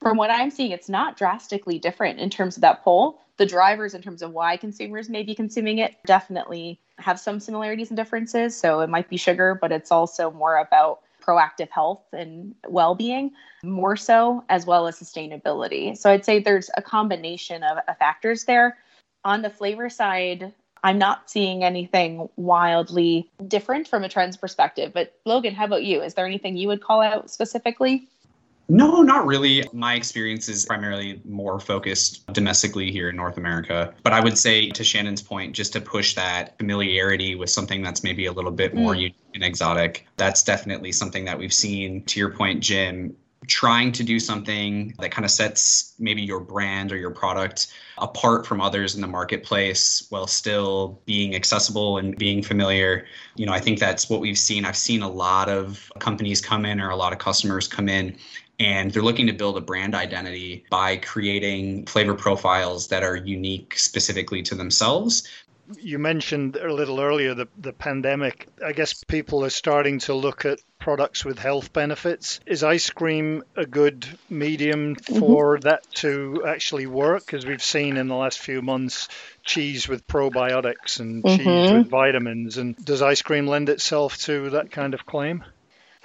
from 0.00 0.18
what 0.18 0.30
I'm 0.30 0.50
seeing, 0.50 0.72
it's 0.72 0.90
not 0.90 1.16
drastically 1.16 1.78
different 1.78 2.18
in 2.18 2.28
terms 2.28 2.56
of 2.56 2.60
that 2.60 2.82
poll. 2.84 3.18
The 3.38 3.46
drivers, 3.46 3.94
in 3.94 4.02
terms 4.02 4.22
of 4.22 4.32
why 4.32 4.56
consumers 4.56 5.08
may 5.08 5.22
be 5.22 5.34
consuming 5.34 5.78
it, 5.78 5.96
definitely 6.04 6.78
have 6.98 7.18
some 7.18 7.40
similarities 7.40 7.90
and 7.90 7.96
differences. 7.96 8.56
So 8.56 8.80
it 8.80 8.88
might 8.88 9.08
be 9.08 9.16
sugar, 9.16 9.58
but 9.60 9.72
it's 9.72 9.90
also 9.90 10.30
more 10.30 10.58
about 10.58 11.00
proactive 11.26 11.70
health 11.70 12.02
and 12.12 12.54
well 12.68 12.94
being 12.94 13.32
more 13.64 13.96
so, 13.96 14.44
as 14.48 14.66
well 14.66 14.86
as 14.86 14.98
sustainability. 14.98 15.96
So 15.96 16.10
I'd 16.10 16.24
say 16.24 16.38
there's 16.38 16.70
a 16.76 16.82
combination 16.82 17.62
of, 17.62 17.78
of 17.88 17.98
factors 17.98 18.44
there. 18.44 18.76
On 19.24 19.42
the 19.42 19.50
flavor 19.50 19.90
side, 19.90 20.52
I'm 20.84 20.98
not 20.98 21.28
seeing 21.28 21.64
anything 21.64 22.28
wildly 22.36 23.28
different 23.48 23.88
from 23.88 24.04
a 24.04 24.08
trends 24.08 24.36
perspective. 24.36 24.92
But 24.94 25.14
Logan, 25.24 25.54
how 25.54 25.64
about 25.64 25.82
you? 25.82 26.00
Is 26.02 26.14
there 26.14 26.26
anything 26.26 26.56
you 26.56 26.68
would 26.68 26.80
call 26.80 27.00
out 27.00 27.30
specifically? 27.30 28.06
No, 28.68 29.02
not 29.02 29.26
really. 29.26 29.64
My 29.72 29.94
experience 29.94 30.48
is 30.48 30.64
primarily 30.66 31.20
more 31.24 31.60
focused 31.60 32.26
domestically 32.32 32.90
here 32.90 33.10
in 33.10 33.16
North 33.16 33.36
America. 33.36 33.94
But 34.02 34.12
I 34.12 34.20
would 34.20 34.36
say, 34.36 34.70
to 34.70 34.82
Shannon's 34.82 35.22
point, 35.22 35.54
just 35.54 35.72
to 35.74 35.80
push 35.80 36.14
that 36.14 36.58
familiarity 36.58 37.36
with 37.36 37.50
something 37.50 37.82
that's 37.82 38.02
maybe 38.02 38.26
a 38.26 38.32
little 38.32 38.50
bit 38.50 38.74
more 38.74 38.94
mm. 38.94 38.98
unique 38.98 39.16
and 39.34 39.44
exotic, 39.44 40.06
that's 40.16 40.42
definitely 40.42 40.92
something 40.92 41.24
that 41.26 41.38
we've 41.38 41.52
seen. 41.52 42.02
To 42.04 42.18
your 42.18 42.30
point, 42.30 42.60
Jim, 42.60 43.16
trying 43.46 43.92
to 43.92 44.02
do 44.02 44.18
something 44.18 44.92
that 44.98 45.12
kind 45.12 45.24
of 45.24 45.30
sets 45.30 45.94
maybe 45.98 46.22
your 46.22 46.40
brand 46.40 46.90
or 46.90 46.96
your 46.96 47.10
product 47.10 47.68
apart 47.98 48.46
from 48.46 48.60
others 48.60 48.94
in 48.94 49.00
the 49.00 49.06
marketplace 49.06 50.06
while 50.10 50.26
still 50.26 51.00
being 51.06 51.34
accessible 51.36 51.98
and 51.98 52.16
being 52.16 52.42
familiar. 52.42 53.06
You 53.36 53.46
know, 53.46 53.52
I 53.52 53.60
think 53.60 53.78
that's 53.78 54.10
what 54.10 54.20
we've 54.20 54.38
seen. 54.38 54.64
I've 54.64 54.76
seen 54.76 55.02
a 55.02 55.08
lot 55.08 55.48
of 55.48 55.92
companies 56.00 56.40
come 56.40 56.66
in 56.66 56.80
or 56.80 56.90
a 56.90 56.96
lot 56.96 57.12
of 57.12 57.18
customers 57.18 57.68
come 57.68 57.88
in 57.88 58.16
and 58.58 58.90
they're 58.90 59.02
looking 59.02 59.26
to 59.26 59.32
build 59.32 59.56
a 59.56 59.60
brand 59.60 59.94
identity 59.94 60.64
by 60.70 60.96
creating 60.96 61.86
flavor 61.86 62.14
profiles 62.14 62.88
that 62.88 63.02
are 63.02 63.16
unique 63.16 63.78
specifically 63.78 64.42
to 64.42 64.54
themselves. 64.54 65.28
You 65.80 65.98
mentioned 65.98 66.54
a 66.54 66.72
little 66.72 67.00
earlier 67.00 67.34
the, 67.34 67.48
the 67.58 67.72
pandemic. 67.72 68.46
I 68.64 68.72
guess 68.72 69.02
people 69.02 69.44
are 69.44 69.50
starting 69.50 69.98
to 70.00 70.14
look 70.14 70.44
at 70.44 70.60
products 70.78 71.24
with 71.24 71.40
health 71.40 71.72
benefits. 71.72 72.38
Is 72.46 72.62
ice 72.62 72.88
cream 72.90 73.42
a 73.56 73.66
good 73.66 74.06
medium 74.30 74.94
mm-hmm. 74.94 75.18
for 75.18 75.56
mm-hmm. 75.56 75.68
that 75.68 75.90
to 75.94 76.44
actually 76.46 76.86
work? 76.86 77.34
As 77.34 77.44
we've 77.44 77.62
seen 77.62 77.96
in 77.96 78.06
the 78.06 78.14
last 78.14 78.38
few 78.38 78.62
months 78.62 79.08
cheese 79.42 79.88
with 79.88 80.06
probiotics 80.06 81.00
and 81.00 81.24
mm-hmm. 81.24 81.36
cheese 81.36 81.72
with 81.72 81.88
vitamins. 81.88 82.58
And 82.58 82.76
does 82.76 83.02
ice 83.02 83.22
cream 83.22 83.48
lend 83.48 83.68
itself 83.68 84.18
to 84.18 84.50
that 84.50 84.70
kind 84.70 84.94
of 84.94 85.04
claim? 85.04 85.42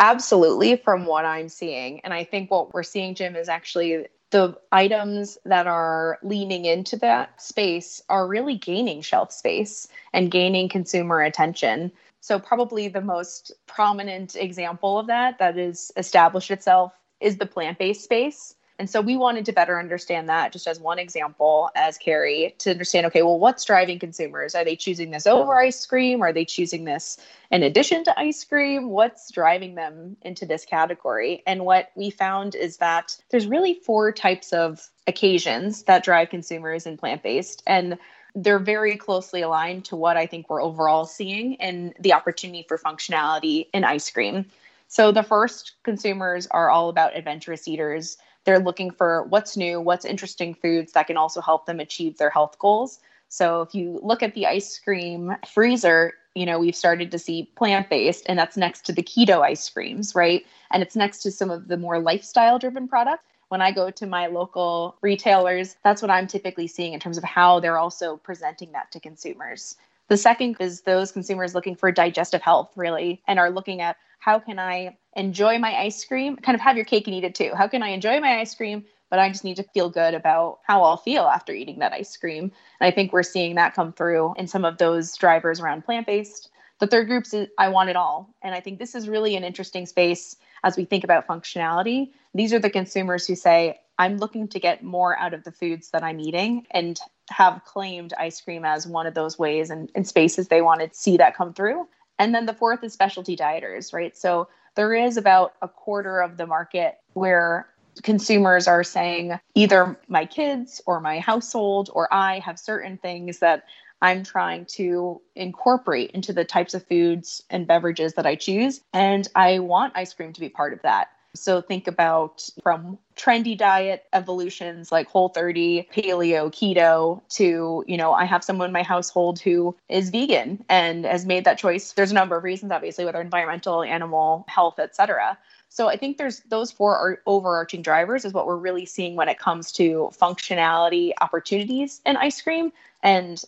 Absolutely, 0.02 0.78
from 0.78 1.06
what 1.06 1.26
I'm 1.26 1.48
seeing. 1.48 2.02
And 2.02 2.12
I 2.14 2.24
think 2.24 2.50
what 2.50 2.74
we're 2.74 2.84
seeing, 2.84 3.14
Jim, 3.16 3.36
is 3.36 3.50
actually 3.50 4.08
the 4.32 4.58
items 4.72 5.38
that 5.46 5.68
are 5.68 6.18
leaning 6.24 6.66
into 6.66 6.98
that 6.98 7.40
space 7.40 8.02
are 8.10 8.28
really 8.28 8.58
gaining 8.58 9.02
shelf 9.04 9.32
space 9.32 9.88
and 10.14 10.32
gaining 10.32 10.70
consumer 10.70 11.22
attention. 11.22 11.92
So, 12.20 12.40
probably 12.40 12.88
the 12.88 13.02
most 13.02 13.54
prominent 13.68 14.36
example 14.36 14.98
of 15.00 15.08
that 15.08 15.38
that 15.40 15.58
has 15.58 15.92
established 15.98 16.52
itself 16.52 16.94
is 17.22 17.38
the 17.38 17.48
plant 17.48 17.78
based 17.78 18.04
space. 18.04 18.56
And 18.82 18.90
so 18.90 19.00
we 19.00 19.16
wanted 19.16 19.46
to 19.46 19.52
better 19.52 19.78
understand 19.78 20.28
that 20.30 20.52
just 20.52 20.66
as 20.66 20.80
one 20.80 20.98
example, 20.98 21.70
as 21.76 22.00
Kerry, 22.00 22.56
to 22.58 22.72
understand 22.72 23.06
okay, 23.06 23.22
well, 23.22 23.38
what's 23.38 23.64
driving 23.64 24.00
consumers? 24.00 24.56
Are 24.56 24.66
they 24.66 24.76
choosing 24.76 25.12
this 25.12 25.28
over 25.28 25.54
ice 25.54 25.86
cream? 25.86 26.24
Are 26.24 26.34
they 26.34 26.46
choosing 26.46 26.86
this 26.86 27.20
in 27.52 27.62
addition 27.62 28.04
to 28.06 28.20
ice 28.20 28.44
cream? 28.44 28.90
What's 28.90 29.30
driving 29.30 29.76
them 29.76 30.18
into 30.24 30.48
this 30.48 30.66
category? 30.66 31.44
And 31.46 31.64
what 31.64 31.92
we 31.94 32.10
found 32.10 32.56
is 32.56 32.78
that 32.78 33.16
there's 33.30 33.46
really 33.46 33.76
four 33.76 34.12
types 34.12 34.52
of 34.52 34.90
occasions 35.06 35.84
that 35.84 36.04
drive 36.04 36.32
consumers 36.32 36.88
in 36.88 36.98
plant 36.98 37.22
based. 37.22 37.62
And 37.68 38.00
they're 38.34 38.58
very 38.58 38.98
closely 38.98 39.44
aligned 39.44 39.86
to 39.86 39.96
what 39.96 40.18
I 40.18 40.26
think 40.26 40.50
we're 40.50 40.64
overall 40.64 41.06
seeing 41.06 41.54
in 41.54 41.94
the 42.00 42.14
opportunity 42.14 42.66
for 42.68 42.80
functionality 42.80 43.68
in 43.76 43.84
ice 43.84 44.10
cream. 44.10 44.48
So 44.88 45.14
the 45.14 45.24
first 45.24 45.74
consumers 45.84 46.48
are 46.48 46.70
all 46.70 46.90
about 46.90 47.16
adventurous 47.16 47.68
eaters. 47.68 48.18
They're 48.46 48.60
looking 48.60 48.92
for 48.92 49.24
what's 49.24 49.56
new, 49.56 49.80
what's 49.80 50.06
interesting 50.06 50.54
foods 50.54 50.94
that 50.94 51.08
can 51.08 51.18
also 51.18 51.42
help 51.42 51.66
them 51.66 51.80
achieve 51.80 52.18
their 52.18 52.30
health 52.30 52.58
goals. 52.60 53.00
So 53.30 53.62
if 53.62 53.74
you 53.74 54.00
look 54.04 54.24
at 54.24 54.34
the 54.34 54.48
ice 54.48 54.78
cream 54.80 55.36
freezer, 55.48 56.14
you 56.36 56.46
know, 56.46 56.60
we've 56.60 56.76
started 56.76 57.12
to 57.12 57.20
see 57.20 57.50
plant 57.56 57.90
based, 57.90 58.26
and 58.28 58.38
that's 58.38 58.58
next 58.58 58.86
to 58.86 58.94
the 58.94 59.04
keto 59.04 59.42
ice 59.42 59.70
creams, 59.70 60.16
right? 60.16 60.46
And 60.72 60.82
it's 60.82 60.96
next 60.96 61.20
to 61.24 61.32
some 61.32 61.50
of 61.50 61.68
the 61.68 61.78
more 61.78 62.00
lifestyle 62.00 62.60
driven 62.60 62.88
products. 62.88 63.24
When 63.50 63.62
I 63.62 63.72
go 63.72 63.92
to 63.92 64.06
my 64.06 64.28
local 64.28 64.96
retailers, 65.02 65.76
that's 65.84 66.02
what 66.02 66.10
I'm 66.10 66.28
typically 66.28 66.68
seeing 66.68 66.94
in 66.94 67.02
terms 67.02 67.18
of 67.18 67.24
how 67.24 67.60
they're 67.60 67.78
also 67.78 68.18
presenting 68.18 68.72
that 68.72 68.92
to 68.94 69.00
consumers. 69.00 69.76
The 70.08 70.18
second 70.18 70.58
is 70.60 70.82
those 70.82 71.12
consumers 71.12 71.54
looking 71.54 71.76
for 71.76 71.92
digestive 71.92 72.42
health, 72.42 72.72
really, 72.76 73.22
and 73.28 73.40
are 73.40 73.50
looking 73.50 73.82
at 73.82 73.98
how 74.22 74.38
can 74.38 74.60
I 74.60 74.96
enjoy 75.16 75.58
my 75.58 75.76
ice 75.76 76.06
cream? 76.06 76.38
Kind 76.38 76.56
of 76.56 76.62
have 76.62 76.76
your 76.76 76.86
cake 76.86 77.08
and 77.08 77.16
eat 77.16 77.24
it 77.24 77.34
too. 77.34 77.52
How 77.58 77.68
can 77.68 77.82
I 77.82 77.90
enjoy 77.90 78.20
my 78.22 78.40
ice 78.40 78.54
cream, 78.54 78.86
but 79.10 79.18
I 79.18 79.28
just 79.30 79.44
need 79.44 79.58
to 79.58 79.64
feel 79.64 79.90
good 79.90 80.14
about 80.14 80.60
how 80.64 80.84
I'll 80.84 80.96
feel 80.96 81.24
after 81.24 81.54
eating 81.54 81.80
that 81.80 81.92
ice 81.92 82.16
cream? 82.16 82.52
And 82.80 82.88
I 82.88 82.92
think 82.92 83.12
we're 83.12 83.24
seeing 83.24 83.56
that 83.56 83.74
come 83.74 83.92
through 83.92 84.36
in 84.38 84.48
some 84.48 84.64
of 84.64 84.78
those 84.78 85.18
drivers 85.18 85.60
around 85.60 85.86
plant 85.86 86.06
based. 86.06 86.52
The 86.80 86.86
third 86.86 87.08
group 87.08 87.26
is 87.34 87.48
I 87.58 87.70
want 87.70 87.90
it 87.90 87.96
all. 87.96 88.32
And 88.44 88.54
I 88.54 88.60
think 88.60 88.78
this 88.78 88.94
is 88.94 89.10
really 89.10 89.36
an 89.36 89.44
interesting 89.44 89.88
space 89.88 90.36
as 90.64 90.78
we 90.78 90.86
think 90.86 91.04
about 91.04 91.28
functionality. 91.28 92.12
These 92.36 92.54
are 92.54 92.60
the 92.60 92.70
consumers 92.70 93.26
who 93.26 93.34
say, 93.34 93.80
I'm 93.98 94.18
looking 94.18 94.48
to 94.50 94.60
get 94.60 94.84
more 94.84 95.18
out 95.18 95.34
of 95.34 95.44
the 95.44 95.52
foods 95.52 95.90
that 95.90 96.04
I'm 96.04 96.20
eating 96.20 96.68
and 96.70 97.00
have 97.32 97.66
claimed 97.66 98.14
ice 98.20 98.40
cream 98.40 98.66
as 98.66 98.86
one 98.86 99.08
of 99.08 99.16
those 99.16 99.40
ways 99.40 99.72
and, 99.72 99.92
and 99.96 100.08
spaces 100.08 100.48
they 100.48 100.62
want 100.62 100.82
to 100.82 100.90
see 100.94 101.18
that 101.18 101.36
come 101.36 101.54
through. 101.54 101.88
And 102.22 102.36
then 102.36 102.46
the 102.46 102.54
fourth 102.54 102.84
is 102.84 102.94
specialty 102.94 103.36
dieters, 103.36 103.94
right? 103.94 104.16
So 104.16 104.48
there 104.76 104.94
is 104.94 105.18
about 105.18 105.56
a 105.64 105.68
quarter 105.68 106.22
of 106.22 106.38
the 106.38 106.46
market 106.46 107.00
where 107.14 107.68
consumers 108.04 108.68
are 108.68 108.84
saying 108.84 109.40
either 109.56 110.00
my 110.08 110.28
kids 110.28 110.84
or 110.86 111.00
my 111.00 111.18
household 111.18 111.90
or 111.92 112.14
I 112.14 112.38
have 112.38 112.60
certain 112.60 113.00
things 113.00 113.40
that 113.40 113.64
I'm 114.04 114.24
trying 114.24 114.66
to 114.74 115.20
incorporate 115.36 116.12
into 116.12 116.32
the 116.32 116.46
types 116.46 116.76
of 116.76 116.86
foods 116.86 117.42
and 117.50 117.66
beverages 117.66 118.14
that 118.14 118.28
I 118.28 118.36
choose. 118.36 118.82
And 118.94 119.28
I 119.34 119.58
want 119.58 119.94
ice 119.96 120.14
cream 120.14 120.32
to 120.34 120.40
be 120.40 120.50
part 120.50 120.74
of 120.74 120.82
that. 120.84 121.10
So 121.34 121.62
think 121.62 121.88
about 121.88 122.50
from 122.62 122.98
trendy 123.16 123.58
diet 123.58 124.06
evolutions 124.12 124.92
like 124.92 125.08
whole 125.08 125.30
30, 125.30 125.88
paleo, 125.94 126.52
keto 126.52 127.22
to, 127.30 127.86
you 127.88 127.98
know, 127.98 128.12
I 128.14 128.26
have 128.26 128.44
someone 128.44 128.68
in 128.68 128.74
my 128.74 128.84
household 128.84 129.40
who 129.40 129.76
is 129.88 130.10
vegan 130.10 130.66
and 130.68 131.06
has 131.06 131.26
made 131.26 131.46
that 131.46 131.58
choice. 131.58 131.94
There's 131.94 132.12
a 132.12 132.16
number 132.16 132.36
of 132.36 132.44
reasons 132.44 132.72
obviously 132.72 133.06
whether 133.06 133.22
environmental, 133.22 133.82
animal 133.82 134.46
health, 134.50 134.78
etc. 134.80 135.38
So 135.70 135.88
I 135.88 135.96
think 135.96 136.18
there's 136.18 136.42
those 136.42 136.70
four 136.70 136.98
are 136.98 137.22
overarching 137.26 137.82
drivers 137.82 138.26
is 138.26 138.34
what 138.34 138.46
we're 138.46 138.58
really 138.58 138.86
seeing 138.86 139.16
when 139.16 139.30
it 139.30 139.40
comes 139.40 139.72
to 139.74 140.12
functionality 140.14 141.14
opportunities 141.22 142.02
in 142.06 142.18
ice 142.18 142.42
cream 142.42 142.74
and 143.02 143.42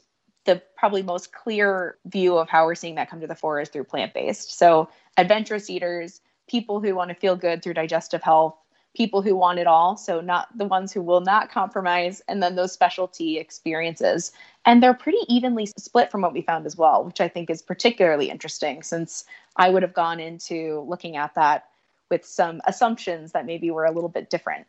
the 0.46 0.62
probably 0.78 1.04
most 1.04 1.34
clear 1.34 1.98
view 2.06 2.38
of 2.38 2.50
how 2.50 2.66
we're 2.66 2.76
seeing 2.76 2.96
that 2.96 3.10
come 3.10 3.22
to 3.22 3.28
the 3.28 3.36
fore 3.36 3.60
is 3.60 3.70
through 3.70 3.84
plant-based. 3.84 4.58
So 4.58 4.90
adventurous 5.18 5.70
eaters, 5.70 6.22
people 6.48 6.80
who 6.80 6.96
want 6.96 7.10
to 7.10 7.16
feel 7.16 7.36
good 7.36 7.62
through 7.62 7.74
digestive 7.74 8.22
health, 8.22 8.56
people 8.96 9.22
who 9.22 9.36
want 9.36 9.60
it 9.60 9.68
all, 9.68 9.98
so 9.98 10.22
not 10.22 10.56
the 10.56 10.66
ones 10.66 10.92
who 10.92 11.02
will 11.02 11.22
not 11.22 11.52
compromise, 11.52 12.22
and 12.28 12.44
then 12.44 12.56
those 12.56 12.72
specialty 12.72 13.40
experiences. 13.40 14.32
And 14.66 14.82
they're 14.82 14.94
pretty 14.94 15.20
evenly 15.28 15.68
split 15.78 16.12
from 16.12 16.22
what 16.22 16.34
we 16.34 16.42
found 16.42 16.66
as 16.66 16.78
well, 16.78 17.04
which 17.04 17.20
I 17.20 17.28
think 17.28 17.50
is 17.50 17.62
particularly 17.62 18.30
interesting 18.30 18.84
since 18.84 19.26
I 19.58 19.70
would 19.70 19.82
have 19.82 19.94
gone 19.94 20.20
into 20.20 20.86
looking 20.88 21.18
at 21.18 21.34
that 21.36 21.70
with 22.12 22.26
some 22.26 22.62
assumptions 22.66 23.32
that 23.32 23.46
maybe 23.46 23.72
were 23.72 23.86
a 23.86 23.92
little 23.92 24.10
bit 24.10 24.30
different. 24.30 24.68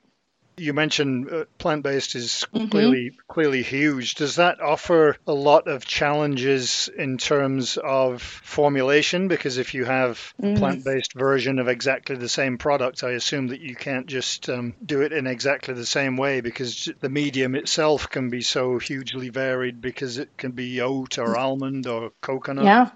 You 0.57 0.73
mentioned 0.73 1.31
uh, 1.31 1.45
plant-based 1.59 2.15
is 2.15 2.47
mm-hmm. 2.55 2.69
clearly 2.69 3.19
clearly 3.29 3.63
huge. 3.63 4.15
Does 4.15 4.37
that 4.37 4.61
offer 4.61 5.17
a 5.27 5.33
lot 5.33 5.69
of 5.69 5.85
challenges 5.85 6.89
in 6.97 7.19
terms 7.19 7.77
of 7.77 8.23
formulation? 8.23 9.29
Because 9.29 9.59
if 9.59 9.75
you 9.75 9.85
have 9.85 10.33
mm. 10.41 10.55
a 10.55 10.59
plant-based 10.59 11.15
version 11.15 11.59
of 11.59 11.69
exactly 11.69 12.17
the 12.17 12.29
same 12.29 12.59
product, 12.59 13.03
I 13.03 13.11
assume 13.11 13.49
that 13.49 13.61
you 13.61 13.75
can't 13.75 14.07
just 14.07 14.49
um, 14.49 14.75
do 14.85 15.03
it 15.03 15.13
in 15.13 15.27
exactly 15.27 15.75
the 15.75 15.87
same 15.87 16.17
way 16.17 16.41
because 16.41 16.91
the 17.01 17.09
medium 17.09 17.55
itself 17.55 18.09
can 18.11 18.31
be 18.31 18.43
so 18.43 18.79
hugely 18.79 19.31
varied 19.31 19.81
because 19.81 20.19
it 20.19 20.37
can 20.37 20.53
be 20.53 20.81
oat 20.81 21.19
or 21.19 21.37
almond 21.37 21.87
or 21.87 22.13
coconut. 22.21 22.65
Yeah. 22.65 22.91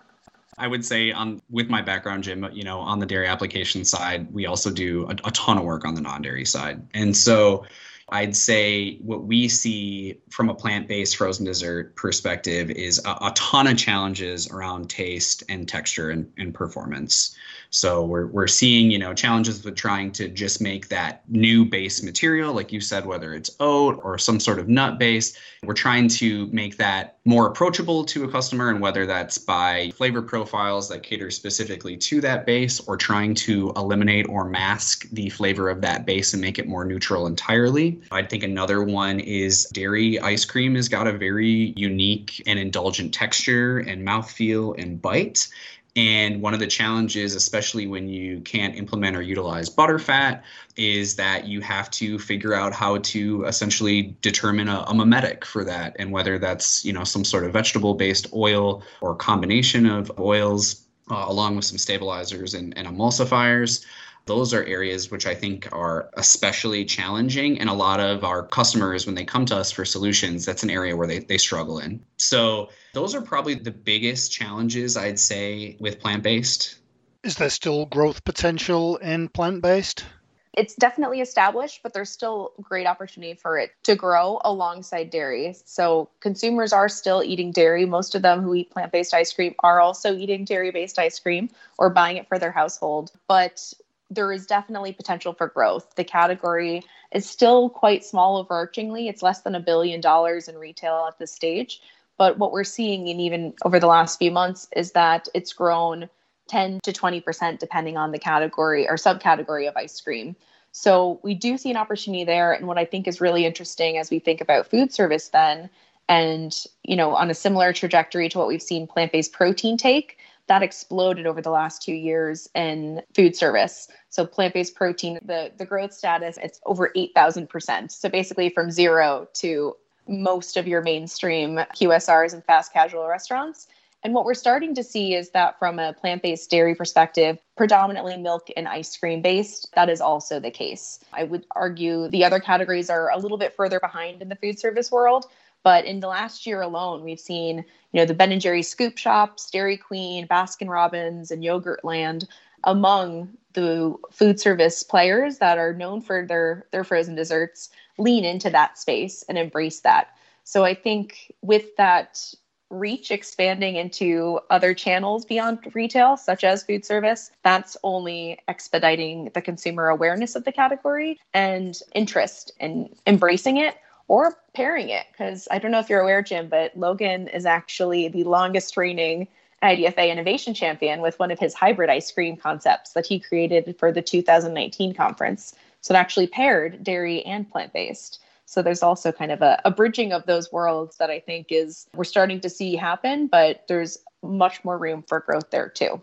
I 0.59 0.67
would 0.67 0.85
say 0.85 1.13
on 1.13 1.41
with 1.51 1.69
my 1.69 1.83
background, 1.83 2.25
Jim, 2.25 2.49
you 2.53 2.65
know, 2.65 2.81
on 2.81 2.99
the 2.99 3.07
dairy 3.07 3.27
application 3.27 3.85
side, 3.85 4.33
we 4.33 4.47
also 4.47 4.71
do 4.71 5.07
a, 5.07 5.13
a 5.25 5.31
ton 5.31 5.59
of 5.59 5.65
work 5.65 5.85
on 5.85 5.95
the 5.95 6.01
non-dairy 6.01 6.45
side. 6.45 6.83
And 6.95 7.17
so 7.17 7.65
I'd 8.11 8.35
say 8.35 8.97
what 8.99 9.25
we 9.25 9.49
see 9.49 10.19
from 10.31 10.49
a 10.49 10.55
plant-based 10.55 11.17
frozen 11.17 11.45
dessert 11.45 11.95
perspective 11.95 12.71
is 12.71 13.05
a, 13.05 13.11
a 13.11 13.33
ton 13.35 13.67
of 13.67 13.77
challenges 13.77 14.51
around 14.51 14.89
taste 14.89 15.43
and 15.49 15.69
texture 15.69 16.11
and, 16.11 16.31
and 16.39 16.55
performance. 16.55 17.37
So 17.71 18.03
we're, 18.05 18.27
we're 18.29 18.47
seeing, 18.47 18.91
you 18.91 18.99
know, 18.99 19.13
challenges 19.13 19.63
with 19.63 19.77
trying 19.77 20.11
to 20.13 20.29
just 20.29 20.63
make 20.63 20.89
that 20.89 21.23
new 21.29 21.67
base 21.67 22.03
material, 22.03 22.55
like 22.55 22.73
you 22.73 22.81
said, 22.81 23.05
whether 23.05 23.35
it's 23.35 23.51
oat 23.61 24.01
or 24.03 24.17
some 24.17 24.41
sort 24.41 24.59
of 24.59 24.69
nut 24.69 24.99
base. 24.99 25.37
We're 25.63 25.75
trying 25.75 26.09
to 26.09 26.47
make 26.47 26.79
that 26.79 27.19
more 27.27 27.47
approachable 27.47 28.05
to 28.07 28.25
a 28.25 28.31
customer, 28.31 28.71
and 28.71 28.81
whether 28.81 29.05
that's 29.05 29.37
by 29.37 29.91
flavor 29.97 30.23
profiles 30.23 30.89
that 30.89 31.03
cater 31.03 31.31
specifically 31.31 31.97
to 31.99 32.23
that 32.23 32.47
base 32.47 32.81
or 32.81 32.97
trying 32.97 33.35
to 33.35 33.73
eliminate 33.77 34.29
or 34.29 34.45
mask 34.45 35.07
the 35.13 35.29
flavor 35.29 35.69
of 35.69 35.83
that 35.83 36.07
base 36.07 36.33
and 36.33 36.41
make 36.41 36.59
it 36.59 36.67
more 36.67 36.87
neutral 36.87 37.27
entirely. 37.27 37.98
I 38.11 38.23
think 38.23 38.43
another 38.43 38.83
one 38.83 39.21
is 39.21 39.65
dairy 39.73 40.19
ice 40.21 40.45
cream 40.45 40.75
has 40.75 40.89
got 40.89 41.07
a 41.07 41.13
very 41.13 41.73
unique 41.77 42.43
and 42.47 42.59
indulgent 42.59 43.15
texture 43.15 43.79
and 43.79 44.07
mouthfeel 44.07 44.81
and 44.83 45.01
bite. 45.01 45.49
And 45.97 46.41
one 46.41 46.55
of 46.55 46.61
the 46.61 46.67
challenges, 46.67 47.35
especially 47.35 47.89
when 47.89 48.09
you 48.09 48.41
can't 48.41 48.77
implement 48.77 49.17
or 49.17 49.23
utilize 49.23 49.69
butterfat, 49.69 50.43
is 50.77 51.17
that 51.17 51.49
you 51.49 51.61
have 51.61 51.91
to 51.93 52.21
figure 52.21 52.55
out 52.55 52.73
how 52.73 52.99
to 52.99 53.45
essentially 53.47 54.17
determine 54.23 54.69
a, 54.69 54.85
a 54.87 54.95
mimetic 54.95 55.45
for 55.45 55.65
that, 55.65 55.97
and 55.99 56.13
whether 56.13 56.39
that's 56.39 56.85
you 56.85 56.93
know 56.93 57.03
some 57.03 57.25
sort 57.25 57.45
of 57.45 57.53
vegetable-based 57.53 58.29
oil 58.33 58.85
or 59.01 59.17
combination 59.17 59.87
of 59.87 60.13
oils, 60.21 60.85
uh, 61.11 61.25
along 61.27 61.57
with 61.57 61.65
some 61.65 61.79
stabilizers 61.79 62.55
and, 62.55 62.77
and 62.79 62.87
emulsifiers 62.87 63.85
those 64.29 64.55
are 64.55 64.63
areas 64.65 65.11
which 65.11 65.27
I 65.27 65.35
think 65.35 65.69
are 65.73 66.11
especially 66.13 66.85
challenging. 66.85 67.59
And 67.59 67.69
a 67.69 67.73
lot 67.73 67.99
of 67.99 68.23
our 68.23 68.47
customers, 68.47 69.07
when 69.07 69.17
they 69.17 69.25
come 69.25 69.47
to 69.47 69.57
us 69.57 69.73
for 69.73 69.85
solutions, 69.85 70.45
that's 70.45 70.63
an 70.63 70.71
area 70.71 70.97
where 70.97 71.09
they, 71.09 71.19
they 71.19 71.39
struggle 71.39 71.81
in. 71.81 72.05
So 72.19 72.69
those 72.93 73.15
are 73.15 73.23
probably 73.23 73.55
the 73.55 73.73
biggest 73.73 74.31
challenges 74.31 74.97
I'd 74.97 75.19
say 75.19 75.77
with 75.81 75.99
plant 75.99 76.23
based. 76.23 76.79
Is 77.25 77.37
there 77.37 77.51
still 77.51 77.87
growth 77.87 78.23
potential 78.23 78.99
in 78.99 79.29
plant 79.29 79.63
based? 79.63 80.05
It's 80.53 80.75
definitely 80.75 81.21
established, 81.21 81.81
but 81.83 81.95
there's 81.95 82.11
still 82.11 82.53
great 82.61 82.87
opportunity 82.87 83.35
for 83.35 83.59
it 83.59 83.71
to 83.85 83.95
grow 83.95 84.41
alongside 84.45 85.11
dairy. 85.11 85.55
So 85.65 86.11
consumers 86.21 86.73
are 86.73 86.89
still 86.89 87.23
eating 87.23 87.53
dairy. 87.53 87.87
Most 87.87 88.15
of 88.15 88.23
them 88.23 88.43
who 88.43 88.55
eat 88.55 88.71
plant 88.71 88.93
based 88.93 89.15
ice 89.15 89.33
cream 89.33 89.55
are 89.61 89.81
also 89.81 90.15
eating 90.15 90.45
dairy 90.45 90.71
based 90.71 90.99
ice 90.99 91.19
cream 91.19 91.49
or 91.79 91.91
buying 91.91 92.17
it 92.17 92.29
for 92.29 92.39
their 92.39 92.51
household. 92.51 93.13
But 93.29 93.73
there 94.11 94.33
is 94.33 94.47
definitely 94.47 94.93
potential 94.93 95.33
for 95.33 95.49
growth. 95.49 95.95
The 95.97 96.05
category 96.05 96.83
is 97.13 97.29
still 97.29 97.69
quite 97.69 98.05
small 98.05 98.45
overarchingly. 98.45 99.09
It's 99.09 99.23
less 99.23 99.43
than 99.43 99.55
a 99.55 99.61
billion 99.61 100.01
dollars 100.01 100.49
in 100.49 100.57
retail 100.57 101.07
at 101.09 101.19
this 101.19 101.33
stage. 101.33 101.81
But 102.17 102.39
what 102.39 102.53
we're 102.53 102.65
seeing, 102.65 103.09
and 103.09 103.21
even 103.21 103.55
over 103.65 103.79
the 103.79 103.87
last 103.87 104.19
few 104.19 104.31
months, 104.31 104.67
is 104.75 104.93
that 104.93 105.29
it's 105.35 105.53
grown 105.53 106.09
10 106.49 106.81
to 106.83 106.93
20% 106.93 107.59
depending 107.59 107.97
on 107.97 108.11
the 108.11 108.19
category 108.19 108.89
or 108.89 108.97
subcategory 108.97 109.69
of 109.69 109.77
ice 109.77 110.01
cream. 110.01 110.35
So 110.73 111.21
we 111.23 111.35
do 111.35 111.57
see 111.57 111.71
an 111.71 111.77
opportunity 111.77 112.25
there. 112.25 112.53
And 112.53 112.67
what 112.67 112.79
I 112.79 112.85
think 112.85 113.07
is 113.07 113.21
really 113.21 113.45
interesting 113.45 113.99
as 113.99 114.11
we 114.11 114.19
think 114.19 114.41
about 114.41 114.71
food 114.71 114.93
service 114.93 115.29
then, 115.29 115.71
and 116.09 116.57
you 116.83 116.97
know, 116.97 117.15
on 117.15 117.31
a 117.31 117.35
similar 117.35 117.73
trajectory 117.73 118.29
to 118.31 118.39
what 118.39 118.49
we've 118.49 118.63
seen 118.63 118.87
plant-based 118.87 119.33
protein 119.33 119.77
take, 119.77 120.18
that 120.49 120.63
exploded 120.63 121.27
over 121.27 121.41
the 121.41 121.51
last 121.51 121.83
two 121.83 121.93
years 121.93 122.49
in 122.55 123.03
food 123.15 123.37
service. 123.37 123.89
So 124.09 124.27
plant-based 124.27 124.75
protein, 124.75 125.19
the 125.25 125.53
the 125.57 125.67
growth 125.67 125.93
status, 125.93 126.39
it's 126.43 126.61
over 126.67 126.91
eight 126.97 127.13
thousand 127.15 127.49
percent. 127.49 127.93
So 127.93 128.09
basically 128.09 128.51
from 128.51 128.71
zero 128.71 129.29
to 129.35 129.77
most 130.09 130.57
of 130.57 130.67
your 130.67 130.83
mainstream 130.83 131.57
QSRs 131.57 132.33
and 132.33 132.43
fast 132.45 132.73
casual 132.73 133.07
restaurants. 133.07 133.69
And 134.05 134.15
what 134.15 134.25
we're 134.25 134.35
starting 134.35 134.75
to 134.77 134.85
see 134.85 135.15
is 135.15 135.31
that 135.31 135.59
from 135.59 135.79
a 135.79 135.93
plant 135.93 136.23
based 136.23 136.51
dairy 136.51 136.75
perspective, 136.75 137.39
predominantly 137.57 138.17
milk 138.17 138.49
and 138.57 138.69
ice 138.69 138.97
cream 138.97 139.23
based, 139.23 139.69
that 139.75 139.89
is 139.89 140.01
also 140.01 140.39
the 140.39 140.53
case. 140.53 141.01
I 141.13 141.25
would 141.25 141.45
argue 141.51 142.09
the 142.09 142.25
other 142.25 142.39
categories 142.39 142.91
are 142.91 143.11
a 143.11 143.19
little 143.19 143.39
bit 143.39 143.57
further 143.57 143.81
behind 143.81 144.23
in 144.23 144.29
the 144.29 144.37
food 144.37 144.59
service 144.59 144.93
world. 144.93 145.27
But 145.63 145.85
in 145.85 146.01
the 146.01 146.09
last 146.09 146.47
year 146.47 146.63
alone, 146.63 147.03
we've 147.03 147.21
seen, 147.21 147.59
you 147.93 148.01
know, 148.01 148.05
the 148.05 148.15
Ben 148.15 148.33
and 148.33 148.41
Jerry's 148.41 148.69
Scoop 148.69 148.97
Shops, 148.97 149.51
Dairy 149.51 149.77
Queen, 149.77 150.27
Baskin 150.27 150.69
Robbins, 150.69 151.31
and 151.31 151.43
Yogurtland 151.43 152.27
among 152.65 153.31
the 153.53 153.95
food 154.11 154.41
service 154.41 154.83
players 154.83 155.39
that 155.39 155.59
are 155.59 155.75
known 155.75 156.01
for 156.01 156.27
their 156.27 156.67
their 156.71 156.85
frozen 156.85 157.15
desserts 157.15 157.71
lean 157.99 158.25
into 158.25 158.51
that 158.51 158.79
space 158.79 159.25
and 159.29 159.39
embrace 159.39 159.81
that. 159.81 160.09
So 160.45 160.65
I 160.65 160.75
think 160.75 161.33
with 161.43 161.77
that 161.77 162.33
reach 162.71 163.11
expanding 163.11 163.77
into 163.77 164.41
other 164.51 164.75
channels 164.75 165.25
beyond 165.25 165.59
retail, 165.75 166.17
such 166.17 166.45
as 166.45 166.63
food 166.63 166.85
service, 166.85 167.31
that's 167.43 167.77
only 167.83 168.39
expediting 168.47 169.31
the 169.35 169.41
consumer 169.41 169.89
awareness 169.89 170.37
of 170.37 170.45
the 170.45 170.53
category 170.53 171.19
and 171.33 171.81
interest 171.95 172.53
in 172.61 172.95
embracing 173.07 173.57
it 173.57 173.77
or 174.09 174.37
pairing 174.55 174.89
it. 174.89 175.07
Because 175.13 175.47
I 175.51 175.59
don't 175.59 175.71
know 175.71 175.79
if 175.79 175.89
you're 175.89 176.01
aware, 176.01 176.23
Jim, 176.23 176.49
but 176.49 176.77
Logan 176.77 177.29
is 177.29 177.47
actually 177.47 178.09
the 178.09 178.25
longest 178.25 178.77
reigning 178.77 179.29
IDFA 179.63 180.11
innovation 180.11 180.55
champion 180.55 181.01
with 181.01 181.19
one 181.19 181.31
of 181.31 181.39
his 181.39 181.55
hybrid 181.55 181.91
ice 181.91 182.11
cream 182.11 182.37
concepts 182.37 182.93
that 182.93 183.07
he 183.07 183.19
created 183.19 183.77
for 183.79 183.93
the 183.93 184.03
2019 184.03 184.95
conference. 184.95 185.55
So 185.81 185.95
it 185.95 185.99
actually 185.99 186.27
paired 186.27 186.83
dairy 186.83 187.25
and 187.25 187.51
plant 187.51 187.73
based. 187.73 188.21
So 188.47 188.63
there's 188.63 188.83
also 188.83 189.13
kind 189.13 189.31
of 189.31 189.43
a, 189.43 189.61
a 189.65 189.71
bridging 189.71 190.13
of 190.13 190.25
those 190.27 190.51
worlds 190.51 190.97
that 190.97 191.11
I 191.11 191.21
think 191.21 191.49
is 191.51 191.87
we're 191.95 192.05
starting 192.05 192.41
to 192.41 192.49
see 192.49 192.77
happen, 192.77 193.27
but 193.27 193.65
there's 193.69 193.99
much 194.23 194.65
more 194.65 194.79
room 194.79 195.05
for 195.07 195.21
growth 195.21 195.51
there 195.51 195.69
too. 195.69 196.01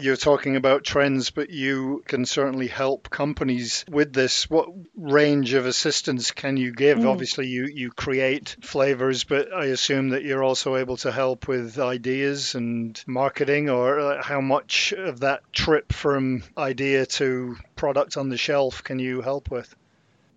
You're 0.00 0.16
talking 0.16 0.56
about 0.56 0.84
trends, 0.84 1.30
but 1.30 1.50
you 1.50 2.02
can 2.06 2.24
certainly 2.24 2.68
help 2.68 3.10
companies 3.10 3.84
with 3.90 4.12
this. 4.12 4.48
What 4.48 4.68
range 4.96 5.54
of 5.54 5.66
assistance 5.66 6.30
can 6.30 6.56
you 6.56 6.72
give? 6.72 6.98
Mm. 6.98 7.08
Obviously, 7.08 7.46
you, 7.46 7.66
you 7.66 7.90
create 7.90 8.56
flavors, 8.62 9.24
but 9.24 9.52
I 9.52 9.66
assume 9.66 10.10
that 10.10 10.22
you're 10.22 10.44
also 10.44 10.76
able 10.76 10.96
to 10.98 11.12
help 11.12 11.48
with 11.48 11.78
ideas 11.78 12.54
and 12.54 13.02
marketing, 13.06 13.70
or 13.70 14.00
uh, 14.00 14.22
how 14.22 14.40
much 14.40 14.92
of 14.92 15.20
that 15.20 15.42
trip 15.52 15.92
from 15.92 16.42
idea 16.56 17.06
to 17.06 17.56
product 17.76 18.16
on 18.16 18.28
the 18.28 18.36
shelf 18.36 18.84
can 18.84 18.98
you 18.98 19.20
help 19.22 19.50
with? 19.50 19.74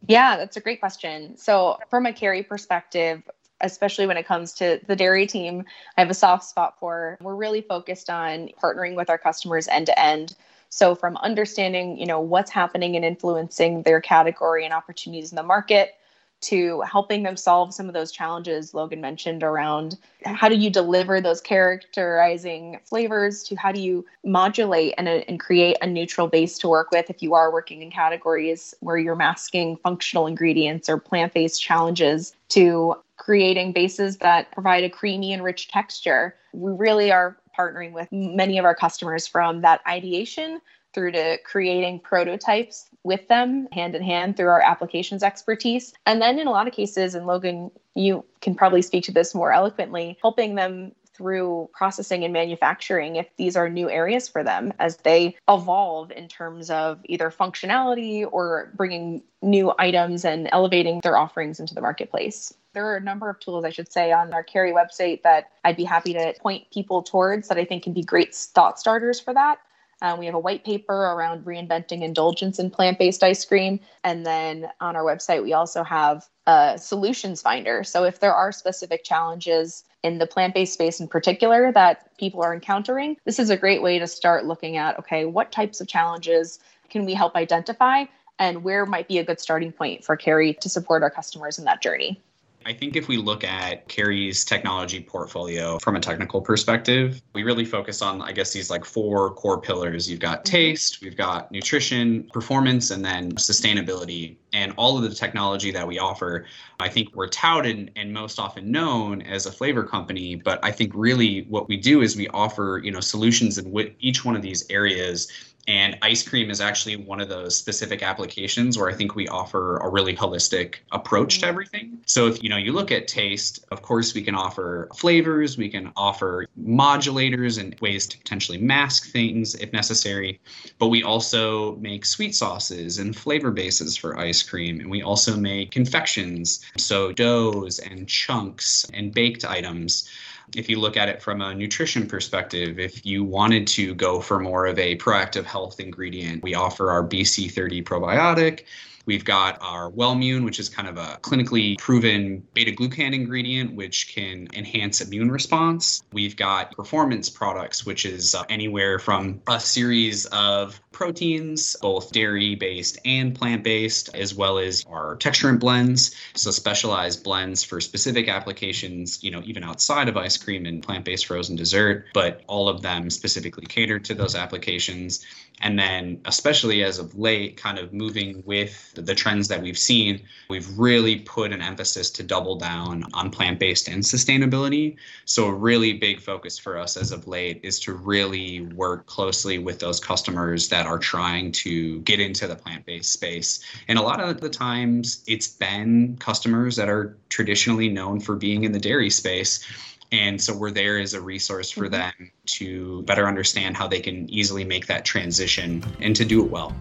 Yeah, 0.07 0.37
that's 0.37 0.57
a 0.57 0.61
great 0.61 0.79
question. 0.79 1.37
So, 1.37 1.77
from 1.89 2.05
a 2.05 2.13
Kerry 2.13 2.43
perspective, 2.43 3.21
especially 3.61 4.07
when 4.07 4.17
it 4.17 4.25
comes 4.25 4.53
to 4.53 4.79
the 4.87 4.95
dairy 4.95 5.27
team, 5.27 5.65
I 5.97 6.01
have 6.01 6.09
a 6.09 6.15
soft 6.15 6.43
spot 6.43 6.77
for. 6.79 7.17
We're 7.21 7.35
really 7.35 7.61
focused 7.61 8.09
on 8.09 8.49
partnering 8.61 8.95
with 8.95 9.09
our 9.09 9.17
customers 9.17 9.67
end 9.67 9.87
to 9.87 9.99
end. 9.99 10.35
So 10.69 10.95
from 10.95 11.17
understanding, 11.17 11.97
you 11.97 12.05
know, 12.05 12.19
what's 12.19 12.51
happening 12.51 12.95
and 12.95 13.03
influencing 13.03 13.83
their 13.83 14.01
category 14.01 14.63
and 14.65 14.73
opportunities 14.73 15.31
in 15.31 15.35
the 15.35 15.43
market 15.43 15.95
to 16.41 16.81
helping 16.81 17.23
them 17.23 17.37
solve 17.37 17.73
some 17.73 17.87
of 17.87 17.93
those 17.93 18.11
challenges 18.11 18.73
Logan 18.73 18.99
mentioned 18.99 19.43
around 19.43 19.97
how 20.25 20.49
do 20.49 20.55
you 20.55 20.69
deliver 20.69 21.21
those 21.21 21.39
characterizing 21.39 22.79
flavors 22.83 23.43
to 23.43 23.55
how 23.55 23.71
do 23.71 23.79
you 23.79 24.05
modulate 24.23 24.93
and, 24.97 25.07
uh, 25.07 25.21
and 25.27 25.39
create 25.39 25.77
a 25.81 25.87
neutral 25.87 26.27
base 26.27 26.57
to 26.59 26.67
work 26.67 26.91
with 26.91 27.09
if 27.09 27.21
you 27.21 27.33
are 27.33 27.51
working 27.51 27.81
in 27.81 27.91
categories 27.91 28.73
where 28.79 28.97
you're 28.97 29.15
masking 29.15 29.77
functional 29.77 30.27
ingredients 30.27 30.89
or 30.89 30.97
plant-based 30.97 31.61
challenges 31.61 32.35
to 32.49 32.95
creating 33.17 33.71
bases 33.71 34.17
that 34.17 34.51
provide 34.51 34.83
a 34.83 34.89
creamy 34.89 35.31
and 35.31 35.43
rich 35.43 35.67
texture. 35.67 36.35
We 36.53 36.71
really 36.71 37.11
are 37.11 37.37
partnering 37.57 37.91
with 37.91 38.11
many 38.11 38.57
of 38.57 38.65
our 38.65 38.75
customers 38.75 39.27
from 39.27 39.61
that 39.61 39.81
ideation 39.87 40.59
through 40.93 41.11
to 41.11 41.37
creating 41.45 41.99
prototypes 41.99 42.89
with 43.03 43.27
them 43.27 43.67
hand 43.71 43.95
in 43.95 44.03
hand 44.03 44.37
through 44.37 44.47
our 44.47 44.61
applications 44.61 45.23
expertise. 45.23 45.93
And 46.05 46.21
then 46.21 46.39
in 46.39 46.47
a 46.47 46.51
lot 46.51 46.67
of 46.67 46.73
cases, 46.73 47.15
and 47.15 47.25
Logan, 47.25 47.71
you 47.95 48.23
can 48.41 48.55
probably 48.55 48.81
speak 48.81 49.03
to 49.05 49.11
this 49.11 49.33
more 49.33 49.51
eloquently, 49.51 50.17
helping 50.21 50.55
them 50.55 50.93
through 51.13 51.69
processing 51.73 52.23
and 52.23 52.33
manufacturing 52.33 53.17
if 53.17 53.27
these 53.37 53.55
are 53.55 53.69
new 53.69 53.89
areas 53.89 54.27
for 54.27 54.43
them 54.43 54.73
as 54.79 54.97
they 54.97 55.35
evolve 55.47 56.11
in 56.11 56.27
terms 56.27 56.69
of 56.69 56.99
either 57.05 57.29
functionality 57.29 58.27
or 58.31 58.71
bringing 58.75 59.21
new 59.41 59.73
items 59.77 60.25
and 60.25 60.49
elevating 60.51 60.99
their 61.03 61.17
offerings 61.17 61.59
into 61.59 61.75
the 61.75 61.81
marketplace. 61.81 62.53
There 62.73 62.87
are 62.87 62.95
a 62.95 63.01
number 63.01 63.29
of 63.29 63.39
tools, 63.39 63.65
I 63.65 63.69
should 63.69 63.91
say, 63.91 64.11
on 64.11 64.33
our 64.33 64.43
Kerry 64.43 64.71
website 64.71 65.23
that 65.23 65.51
I'd 65.65 65.75
be 65.77 65.83
happy 65.83 66.13
to 66.13 66.33
point 66.39 66.71
people 66.71 67.03
towards 67.03 67.49
that 67.49 67.57
I 67.57 67.65
think 67.65 67.83
can 67.83 67.93
be 67.93 68.03
great 68.03 68.33
thought 68.33 68.79
starters 68.79 69.19
for 69.19 69.33
that. 69.33 69.59
Um, 70.01 70.19
we 70.19 70.25
have 70.25 70.35
a 70.35 70.39
white 70.39 70.65
paper 70.65 70.93
around 70.93 71.45
reinventing 71.45 72.01
indulgence 72.01 72.59
in 72.59 72.69
plant 72.69 72.97
based 72.99 73.23
ice 73.23 73.45
cream. 73.45 73.79
And 74.03 74.25
then 74.25 74.69
on 74.79 74.95
our 74.95 75.03
website, 75.03 75.43
we 75.43 75.53
also 75.53 75.83
have 75.83 76.27
a 76.47 76.77
solutions 76.77 77.41
finder. 77.41 77.83
So 77.83 78.03
if 78.03 78.19
there 78.19 78.33
are 78.33 78.51
specific 78.51 79.03
challenges 79.03 79.83
in 80.03 80.17
the 80.17 80.25
plant 80.25 80.53
based 80.53 80.73
space 80.73 80.99
in 80.99 81.07
particular 81.07 81.71
that 81.73 82.17
people 82.17 82.41
are 82.41 82.53
encountering, 82.53 83.17
this 83.25 83.39
is 83.39 83.49
a 83.49 83.57
great 83.57 83.81
way 83.81 83.99
to 83.99 84.07
start 84.07 84.45
looking 84.45 84.77
at 84.77 84.97
okay, 84.99 85.25
what 85.25 85.51
types 85.51 85.81
of 85.81 85.87
challenges 85.87 86.59
can 86.89 87.05
we 87.05 87.13
help 87.13 87.35
identify? 87.35 88.05
And 88.39 88.63
where 88.63 88.87
might 88.87 89.07
be 89.07 89.19
a 89.19 89.23
good 89.23 89.39
starting 89.39 89.71
point 89.71 90.03
for 90.03 90.17
Kerry 90.17 90.55
to 90.55 90.69
support 90.69 91.03
our 91.03 91.11
customers 91.11 91.59
in 91.59 91.65
that 91.65 91.81
journey? 91.81 92.19
I 92.65 92.73
think 92.73 92.95
if 92.95 93.07
we 93.07 93.17
look 93.17 93.43
at 93.43 93.87
Kerry's 93.87 94.45
technology 94.45 95.01
portfolio 95.01 95.79
from 95.79 95.95
a 95.95 95.99
technical 95.99 96.41
perspective, 96.41 97.21
we 97.33 97.43
really 97.43 97.65
focus 97.65 98.01
on, 98.01 98.21
I 98.21 98.31
guess, 98.31 98.53
these 98.53 98.69
like 98.69 98.85
four 98.85 99.31
core 99.33 99.59
pillars. 99.59 100.09
You've 100.09 100.19
got 100.19 100.39
mm-hmm. 100.39 100.51
taste, 100.51 101.01
we've 101.01 101.17
got 101.17 101.51
nutrition, 101.51 102.29
performance, 102.31 102.91
and 102.91 103.03
then 103.03 103.31
sustainability. 103.33 104.37
And 104.53 104.73
all 104.77 104.97
of 104.97 105.03
the 105.03 105.15
technology 105.15 105.71
that 105.71 105.87
we 105.87 105.97
offer, 105.97 106.45
I 106.79 106.89
think 106.89 107.15
we're 107.15 107.29
touted 107.29 107.91
and 107.95 108.13
most 108.13 108.39
often 108.39 108.71
known 108.71 109.21
as 109.21 109.45
a 109.45 109.51
flavor 109.51 109.83
company. 109.83 110.35
But 110.35 110.59
I 110.63 110.71
think 110.71 110.91
really 110.93 111.43
what 111.43 111.67
we 111.67 111.77
do 111.77 112.01
is 112.01 112.15
we 112.15 112.27
offer, 112.29 112.81
you 112.83 112.91
know, 112.91 112.99
solutions 112.99 113.57
in 113.57 113.95
each 113.99 114.25
one 114.25 114.35
of 114.35 114.41
these 114.41 114.69
areas 114.69 115.31
and 115.67 115.97
ice 116.01 116.27
cream 116.27 116.49
is 116.49 116.59
actually 116.59 116.95
one 116.95 117.21
of 117.21 117.29
those 117.29 117.55
specific 117.55 118.01
applications 118.03 118.77
where 118.77 118.89
I 118.89 118.93
think 118.93 119.15
we 119.15 119.27
offer 119.27 119.77
a 119.77 119.89
really 119.89 120.15
holistic 120.15 120.75
approach 120.91 121.35
to 121.35 121.41
mm-hmm. 121.41 121.49
everything. 121.49 121.97
So 122.05 122.27
if 122.27 122.41
you 122.41 122.49
know 122.49 122.57
you 122.57 122.71
look 122.71 122.91
at 122.91 123.07
taste, 123.07 123.63
of 123.71 123.81
course 123.81 124.13
we 124.13 124.21
can 124.21 124.35
offer 124.35 124.89
flavors, 124.95 125.57
we 125.57 125.69
can 125.69 125.91
offer 125.95 126.45
modulators 126.59 127.59
and 127.59 127.79
ways 127.79 128.07
to 128.07 128.17
potentially 128.17 128.57
mask 128.57 129.11
things 129.11 129.55
if 129.55 129.71
necessary, 129.71 130.39
but 130.79 130.87
we 130.87 131.03
also 131.03 131.75
make 131.77 132.05
sweet 132.05 132.35
sauces 132.35 132.97
and 132.97 133.15
flavor 133.15 133.51
bases 133.51 133.95
for 133.95 134.17
ice 134.17 134.41
cream 134.41 134.79
and 134.79 134.89
we 134.89 135.01
also 135.01 135.37
make 135.37 135.71
confections, 135.71 136.65
so 136.77 137.11
doughs 137.11 137.79
and 137.79 138.07
chunks 138.07 138.85
and 138.93 139.13
baked 139.13 139.45
items 139.45 140.09
if 140.55 140.69
you 140.69 140.79
look 140.79 140.97
at 140.97 141.09
it 141.09 141.21
from 141.21 141.41
a 141.41 141.53
nutrition 141.53 142.07
perspective, 142.07 142.79
if 142.79 143.05
you 143.05 143.23
wanted 143.23 143.67
to 143.67 143.93
go 143.95 144.19
for 144.19 144.39
more 144.39 144.65
of 144.65 144.77
a 144.79 144.97
proactive 144.97 145.45
health 145.45 145.79
ingredient, 145.79 146.43
we 146.43 146.55
offer 146.55 146.91
our 146.91 147.03
BC30 147.07 147.83
probiotic. 147.83 148.63
We've 149.05 149.25
got 149.25 149.57
our 149.61 149.89
Wellmune, 149.91 150.45
which 150.45 150.59
is 150.59 150.69
kind 150.69 150.87
of 150.87 150.97
a 150.97 151.19
clinically 151.21 151.77
proven 151.77 152.45
beta 152.53 152.71
glucan 152.71 153.13
ingredient, 153.13 153.73
which 153.75 154.13
can 154.13 154.47
enhance 154.53 155.01
immune 155.01 155.31
response. 155.31 156.03
We've 156.13 156.35
got 156.35 156.75
performance 156.75 157.29
products, 157.29 157.85
which 157.85 158.05
is 158.05 158.35
uh, 158.35 158.43
anywhere 158.49 158.99
from 158.99 159.41
a 159.47 159.59
series 159.59 160.25
of 160.27 160.79
proteins, 160.91 161.75
both 161.81 162.11
dairy 162.11 162.55
based 162.55 162.99
and 163.05 163.33
plant 163.33 163.63
based, 163.63 164.13
as 164.13 164.35
well 164.35 164.59
as 164.59 164.85
our 164.89 165.17
texturant 165.17 165.59
blends. 165.59 166.15
So, 166.35 166.51
specialized 166.51 167.23
blends 167.23 167.63
for 167.63 167.81
specific 167.81 168.27
applications, 168.27 169.23
you 169.23 169.31
know, 169.31 169.41
even 169.45 169.63
outside 169.63 170.09
of 170.09 170.17
ice 170.17 170.37
cream 170.37 170.65
and 170.65 170.83
plant 170.83 171.05
based 171.05 171.25
frozen 171.25 171.55
dessert, 171.55 172.05
but 172.13 172.41
all 172.47 172.67
of 172.69 172.81
them 172.81 173.09
specifically 173.09 173.65
catered 173.65 174.05
to 174.05 174.13
those 174.13 174.35
applications. 174.35 175.25
And 175.63 175.77
then, 175.77 176.21
especially 176.25 176.83
as 176.83 176.97
of 176.97 177.17
late, 177.17 177.55
kind 177.55 177.77
of 177.77 177.93
moving 177.93 178.41
with 178.45 178.93
the 178.95 179.13
trends 179.13 179.47
that 179.49 179.61
we've 179.61 179.77
seen, 179.77 180.21
we've 180.49 180.77
really 180.77 181.17
put 181.17 181.51
an 181.51 181.61
emphasis 181.61 182.09
to 182.11 182.23
double 182.23 182.55
down 182.55 183.03
on 183.13 183.29
plant 183.29 183.59
based 183.59 183.87
and 183.87 184.01
sustainability. 184.01 184.95
So, 185.25 185.47
a 185.47 185.53
really 185.53 185.93
big 185.93 186.19
focus 186.19 186.57
for 186.57 186.77
us 186.77 186.97
as 186.97 187.11
of 187.11 187.27
late 187.27 187.59
is 187.63 187.79
to 187.81 187.93
really 187.93 188.61
work 188.61 189.05
closely 189.05 189.59
with 189.59 189.79
those 189.79 189.99
customers 189.99 190.69
that 190.69 190.80
are 190.85 190.99
trying 190.99 191.51
to 191.51 191.99
get 192.01 192.19
into 192.19 192.47
the 192.47 192.55
plant 192.55 192.85
based 192.85 193.13
space. 193.13 193.63
And 193.87 193.97
a 193.97 194.01
lot 194.01 194.19
of 194.19 194.41
the 194.41 194.49
times, 194.49 195.23
it's 195.27 195.47
been 195.47 196.17
customers 196.17 196.75
that 196.75 196.89
are 196.89 197.17
traditionally 197.29 197.89
known 197.89 198.19
for 198.19 198.35
being 198.35 198.63
in 198.63 198.71
the 198.71 198.79
dairy 198.79 199.09
space. 199.09 199.65
And 200.11 200.41
so 200.41 200.53
we're 200.53 200.71
there 200.71 200.99
as 200.99 201.13
a 201.13 201.21
resource 201.21 201.71
for 201.71 201.85
mm-hmm. 201.85 201.93
them 201.93 202.31
to 202.57 203.01
better 203.03 203.27
understand 203.27 203.77
how 203.77 203.87
they 203.87 204.01
can 204.01 204.29
easily 204.29 204.65
make 204.65 204.87
that 204.87 205.05
transition 205.05 205.83
and 206.01 206.15
to 206.15 206.25
do 206.25 206.43
it 206.43 206.51
well. 206.51 206.75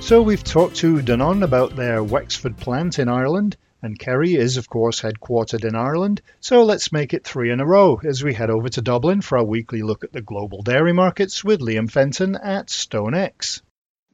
So 0.00 0.22
we've 0.22 0.42
talked 0.42 0.76
to 0.76 1.02
Danone 1.02 1.42
about 1.42 1.76
their 1.76 2.02
Wexford 2.02 2.56
plant 2.56 2.98
in 2.98 3.10
Ireland, 3.10 3.58
and 3.82 3.98
Kerry 3.98 4.34
is, 4.34 4.56
of 4.56 4.68
course, 4.68 5.00
headquartered 5.00 5.64
in 5.64 5.74
Ireland. 5.74 6.20
So 6.40 6.64
let's 6.64 6.92
make 6.92 7.14
it 7.14 7.24
three 7.24 7.50
in 7.50 7.60
a 7.60 7.66
row 7.66 8.00
as 8.04 8.22
we 8.22 8.34
head 8.34 8.50
over 8.50 8.68
to 8.70 8.82
Dublin 8.82 9.20
for 9.20 9.38
our 9.38 9.44
weekly 9.44 9.82
look 9.82 10.04
at 10.04 10.12
the 10.12 10.20
global 10.20 10.62
dairy 10.62 10.92
markets 10.92 11.44
with 11.44 11.60
Liam 11.60 11.90
Fenton 11.90 12.36
at 12.36 12.66
StoneX. 12.68 13.62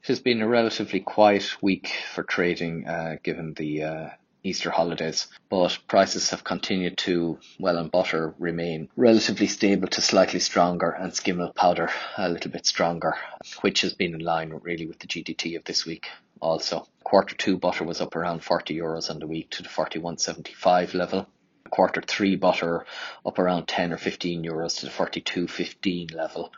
It 0.02 0.08
has 0.08 0.20
been 0.20 0.42
a 0.42 0.48
relatively 0.48 1.00
quiet 1.00 1.62
week 1.62 1.90
for 2.12 2.22
trading, 2.22 2.86
uh, 2.86 3.16
given 3.22 3.54
the 3.54 3.82
uh, 3.82 4.08
Easter 4.46 4.68
holidays, 4.68 5.28
but 5.48 5.78
prices 5.88 6.28
have 6.28 6.44
continued 6.44 6.98
to, 6.98 7.38
well, 7.58 7.78
and 7.78 7.90
butter 7.90 8.34
remain 8.38 8.90
relatively 8.94 9.46
stable 9.46 9.88
to 9.88 10.02
slightly 10.02 10.40
stronger, 10.40 10.90
and 10.90 11.14
skim 11.14 11.38
milk 11.38 11.56
powder 11.56 11.88
a 12.18 12.28
little 12.28 12.50
bit 12.50 12.66
stronger, 12.66 13.14
which 13.62 13.80
has 13.80 13.94
been 13.94 14.14
in 14.14 14.20
line 14.20 14.50
really 14.62 14.86
with 14.86 14.98
the 14.98 15.06
GDT 15.06 15.56
of 15.56 15.64
this 15.64 15.86
week. 15.86 16.08
Also, 16.44 16.86
quarter 17.02 17.34
two 17.34 17.56
butter 17.56 17.84
was 17.84 18.02
up 18.02 18.14
around 18.14 18.44
40 18.44 18.76
euros 18.76 19.08
on 19.08 19.18
the 19.18 19.26
week 19.26 19.48
to 19.52 19.62
the 19.62 19.68
41.75 19.70 20.92
level. 20.92 21.26
Quarter 21.70 22.02
three 22.02 22.36
butter 22.36 22.84
up 23.24 23.38
around 23.38 23.66
10 23.66 23.94
or 23.94 23.96
15 23.96 24.44
euros 24.44 24.80
to 24.80 24.86
the 24.86 24.92
42.15 24.92 26.14
level 26.14 26.52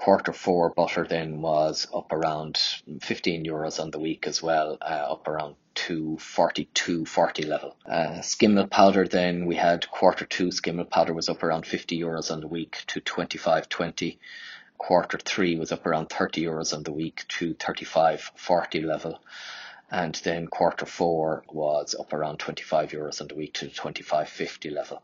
quarter 0.00 0.32
four 0.32 0.70
butter 0.70 1.06
then 1.06 1.42
was 1.42 1.86
up 1.94 2.10
around 2.10 2.56
15 3.02 3.44
euros 3.44 3.78
on 3.78 3.90
the 3.90 3.98
week 3.98 4.26
as 4.26 4.42
well, 4.42 4.78
uh, 4.80 5.12
up 5.12 5.28
around 5.28 5.56
to 5.74 6.16
42.40 6.18 7.46
level. 7.46 7.76
Uh, 7.84 8.22
skim 8.22 8.54
milk 8.54 8.70
powder 8.70 9.06
then 9.06 9.44
we 9.44 9.56
had 9.56 9.90
quarter 9.90 10.24
two 10.24 10.50
skim 10.50 10.76
milk 10.76 10.88
powder 10.88 11.12
was 11.12 11.28
up 11.28 11.42
around 11.42 11.66
50 11.66 12.00
euros 12.00 12.30
on 12.30 12.40
the 12.40 12.46
week 12.46 12.82
to 12.86 13.02
25.20. 13.02 14.16
Quarter 14.80 15.18
three 15.18 15.56
was 15.56 15.72
up 15.72 15.84
around 15.84 16.08
30 16.08 16.42
euros 16.42 16.72
on 16.72 16.82
the 16.82 16.90
week 16.90 17.26
to 17.28 17.52
35, 17.52 18.32
40 18.34 18.80
level. 18.80 19.20
And 19.90 20.14
then 20.24 20.46
quarter 20.46 20.86
four 20.86 21.44
was 21.52 21.94
up 21.94 22.14
around 22.14 22.38
25 22.38 22.90
euros 22.92 23.20
on 23.20 23.28
the 23.28 23.34
week 23.34 23.52
to 23.54 23.66
25.50 23.66 24.72
level. 24.72 25.02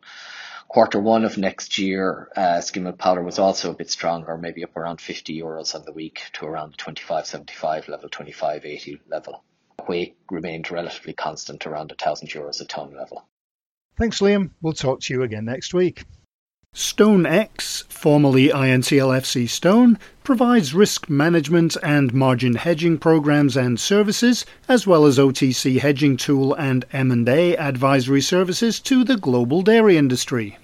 Quarter 0.67 0.99
one 0.99 1.27
of 1.27 1.37
next 1.37 1.77
year, 1.77 2.31
uh, 2.35 2.63
skim 2.63 2.85
milk 2.85 2.97
powder 2.97 3.23
was 3.23 3.39
also 3.39 3.71
a 3.71 3.75
bit 3.75 3.91
stronger, 3.91 4.39
maybe 4.39 4.65
up 4.65 4.75
around 4.79 4.99
50 4.99 5.39
euros 5.39 5.75
on 5.75 5.85
the 5.85 5.93
week 5.93 6.23
to 6.33 6.47
around 6.47 6.73
the 6.73 6.79
25.75 6.79 7.87
level, 7.89 8.09
25.80 8.09 9.01
level. 9.09 9.45
Whey 9.87 10.15
remained 10.31 10.71
relatively 10.71 11.13
constant 11.13 11.67
around 11.67 11.91
1,000 11.91 12.29
euros 12.29 12.63
a 12.63 12.65
tonne 12.65 12.97
level. 12.97 13.29
Thanks, 13.99 14.21
Liam. 14.21 14.53
We'll 14.63 14.73
talk 14.73 15.01
to 15.01 15.13
you 15.13 15.23
again 15.23 15.45
next 15.45 15.75
week. 15.75 16.07
StoneX, 16.77 17.85
formerly 17.89 18.49
INTL 18.51 19.09
FCStone, 19.17 19.99
provides 20.23 20.75
risk 20.75 21.09
management 21.09 21.75
and 21.83 22.13
margin 22.13 22.55
hedging 22.55 22.99
programs 22.99 23.57
and 23.57 23.81
services, 23.81 24.45
as 24.69 24.87
well 24.87 25.07
as 25.07 25.17
OTC 25.17 25.81
hedging 25.81 26.19
tool 26.19 26.53
and 26.53 26.85
M&A 26.93 27.57
advisory 27.57 28.21
services 28.21 28.79
to 28.81 29.05
the 29.05 29.17
global 29.17 29.63
dairy 29.63 29.97
industry. 29.97 30.59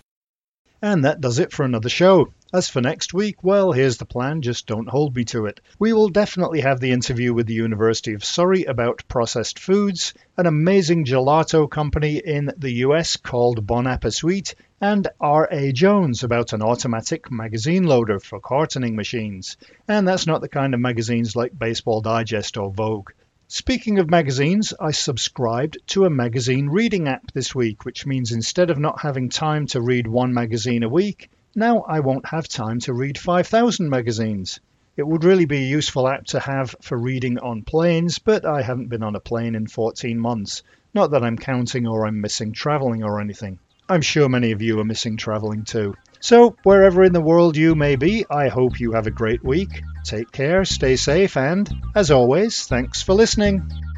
And 0.82 1.02
that 1.02 1.22
does 1.22 1.38
it 1.38 1.50
for 1.50 1.64
another 1.64 1.88
show. 1.88 2.30
As 2.55 2.68
for 2.68 2.82
next 2.82 3.14
week, 3.14 3.42
well, 3.42 3.72
here's 3.72 3.96
the 3.96 4.05
plan, 4.05 4.42
just 4.42 4.66
don't 4.66 4.90
hold 4.90 5.16
me 5.16 5.24
to 5.24 5.46
it. 5.46 5.62
We 5.78 5.94
will 5.94 6.11
definitely 6.11 6.61
have 6.61 6.80
the 6.80 6.90
interview 6.90 7.32
with 7.32 7.46
the 7.46 7.55
University 7.55 8.12
of 8.12 8.22
Surrey 8.22 8.64
about 8.64 9.09
processed 9.09 9.59
foods, 9.59 10.12
an 10.36 10.44
amazing 10.44 11.07
gelato 11.07 11.66
company 11.70 12.18
in 12.18 12.53
the 12.59 12.72
US 12.84 13.16
called 13.16 13.66
Bon 13.66 13.86
Appetit, 13.86 14.55
and 14.82 15.09
R.A. 15.18 15.72
Jones 15.72 16.24
about 16.24 16.53
an 16.53 16.61
automatic 16.61 17.30
magazine 17.30 17.84
loader 17.84 18.20
for 18.20 18.38
cartoning 18.38 18.96
machines. 18.96 19.57
And 19.88 20.07
that's 20.07 20.26
not 20.26 20.42
the 20.42 20.48
kind 20.50 20.74
of 20.74 20.80
magazines 20.80 21.34
like 21.34 21.59
Baseball 21.59 22.03
Digest 22.03 22.59
or 22.59 22.70
Vogue. 22.70 23.12
Speaking 23.48 23.98
of 23.98 24.11
magazines, 24.11 24.74
I 24.78 24.90
subscribed 24.90 25.78
to 25.86 26.05
a 26.05 26.11
magazine 26.11 26.68
reading 26.68 27.09
app 27.09 27.32
this 27.32 27.55
week, 27.55 27.86
which 27.86 28.05
means 28.05 28.30
instead 28.30 28.68
of 28.68 28.78
not 28.78 29.00
having 29.00 29.30
time 29.30 29.68
to 29.68 29.80
read 29.80 30.07
one 30.07 30.34
magazine 30.34 30.82
a 30.82 30.88
week, 30.90 31.30
now 31.55 31.82
I 31.88 32.00
won't 32.00 32.26
have 32.26 32.48
time 32.48 32.80
to 32.80 32.92
read 32.92 33.18
5,000 33.18 33.88
magazines. 33.88 34.61
It 34.96 35.07
would 35.07 35.24
really 35.24 35.46
be 35.46 35.59
a 35.59 35.70
useful 35.70 36.07
app 36.07 36.26
to 36.26 36.40
have 36.40 36.74
for 36.82 36.98
reading 36.98 37.38
on 37.38 37.62
planes, 37.62 38.18
but 38.18 38.44
I 38.44 38.62
haven't 38.62 38.88
been 38.88 39.03
on 39.03 39.16
a 39.16 39.20
plane 39.20 39.55
in 39.55 39.66
14 39.66 40.18
months. 40.18 40.62
Not 40.94 41.12
that 41.12 41.24
I'm 41.24 41.38
counting 41.38 41.86
or 41.86 42.07
I'm 42.07 42.20
missing 42.20 42.53
traveling 42.53 43.03
or 43.03 43.20
anything. 43.20 43.59
I'm 43.88 44.03
sure 44.03 44.28
many 44.28 44.53
of 44.53 44.62
you 44.62 44.78
are 44.80 44.84
missing 44.84 45.16
traveling 45.16 45.64
too. 45.64 45.94
So, 46.20 46.57
wherever 46.62 47.03
in 47.03 47.12
the 47.12 47.20
world 47.20 47.57
you 47.57 47.74
may 47.74 47.96
be, 47.96 48.24
I 48.30 48.48
hope 48.48 48.78
you 48.78 48.92
have 48.92 49.07
a 49.07 49.11
great 49.11 49.42
week. 49.42 49.82
Take 50.05 50.30
care, 50.30 50.64
stay 50.64 50.96
safe, 50.96 51.36
and, 51.36 51.68
as 51.94 52.11
always, 52.11 52.66
thanks 52.66 53.03
for 53.03 53.14
listening. 53.14 53.91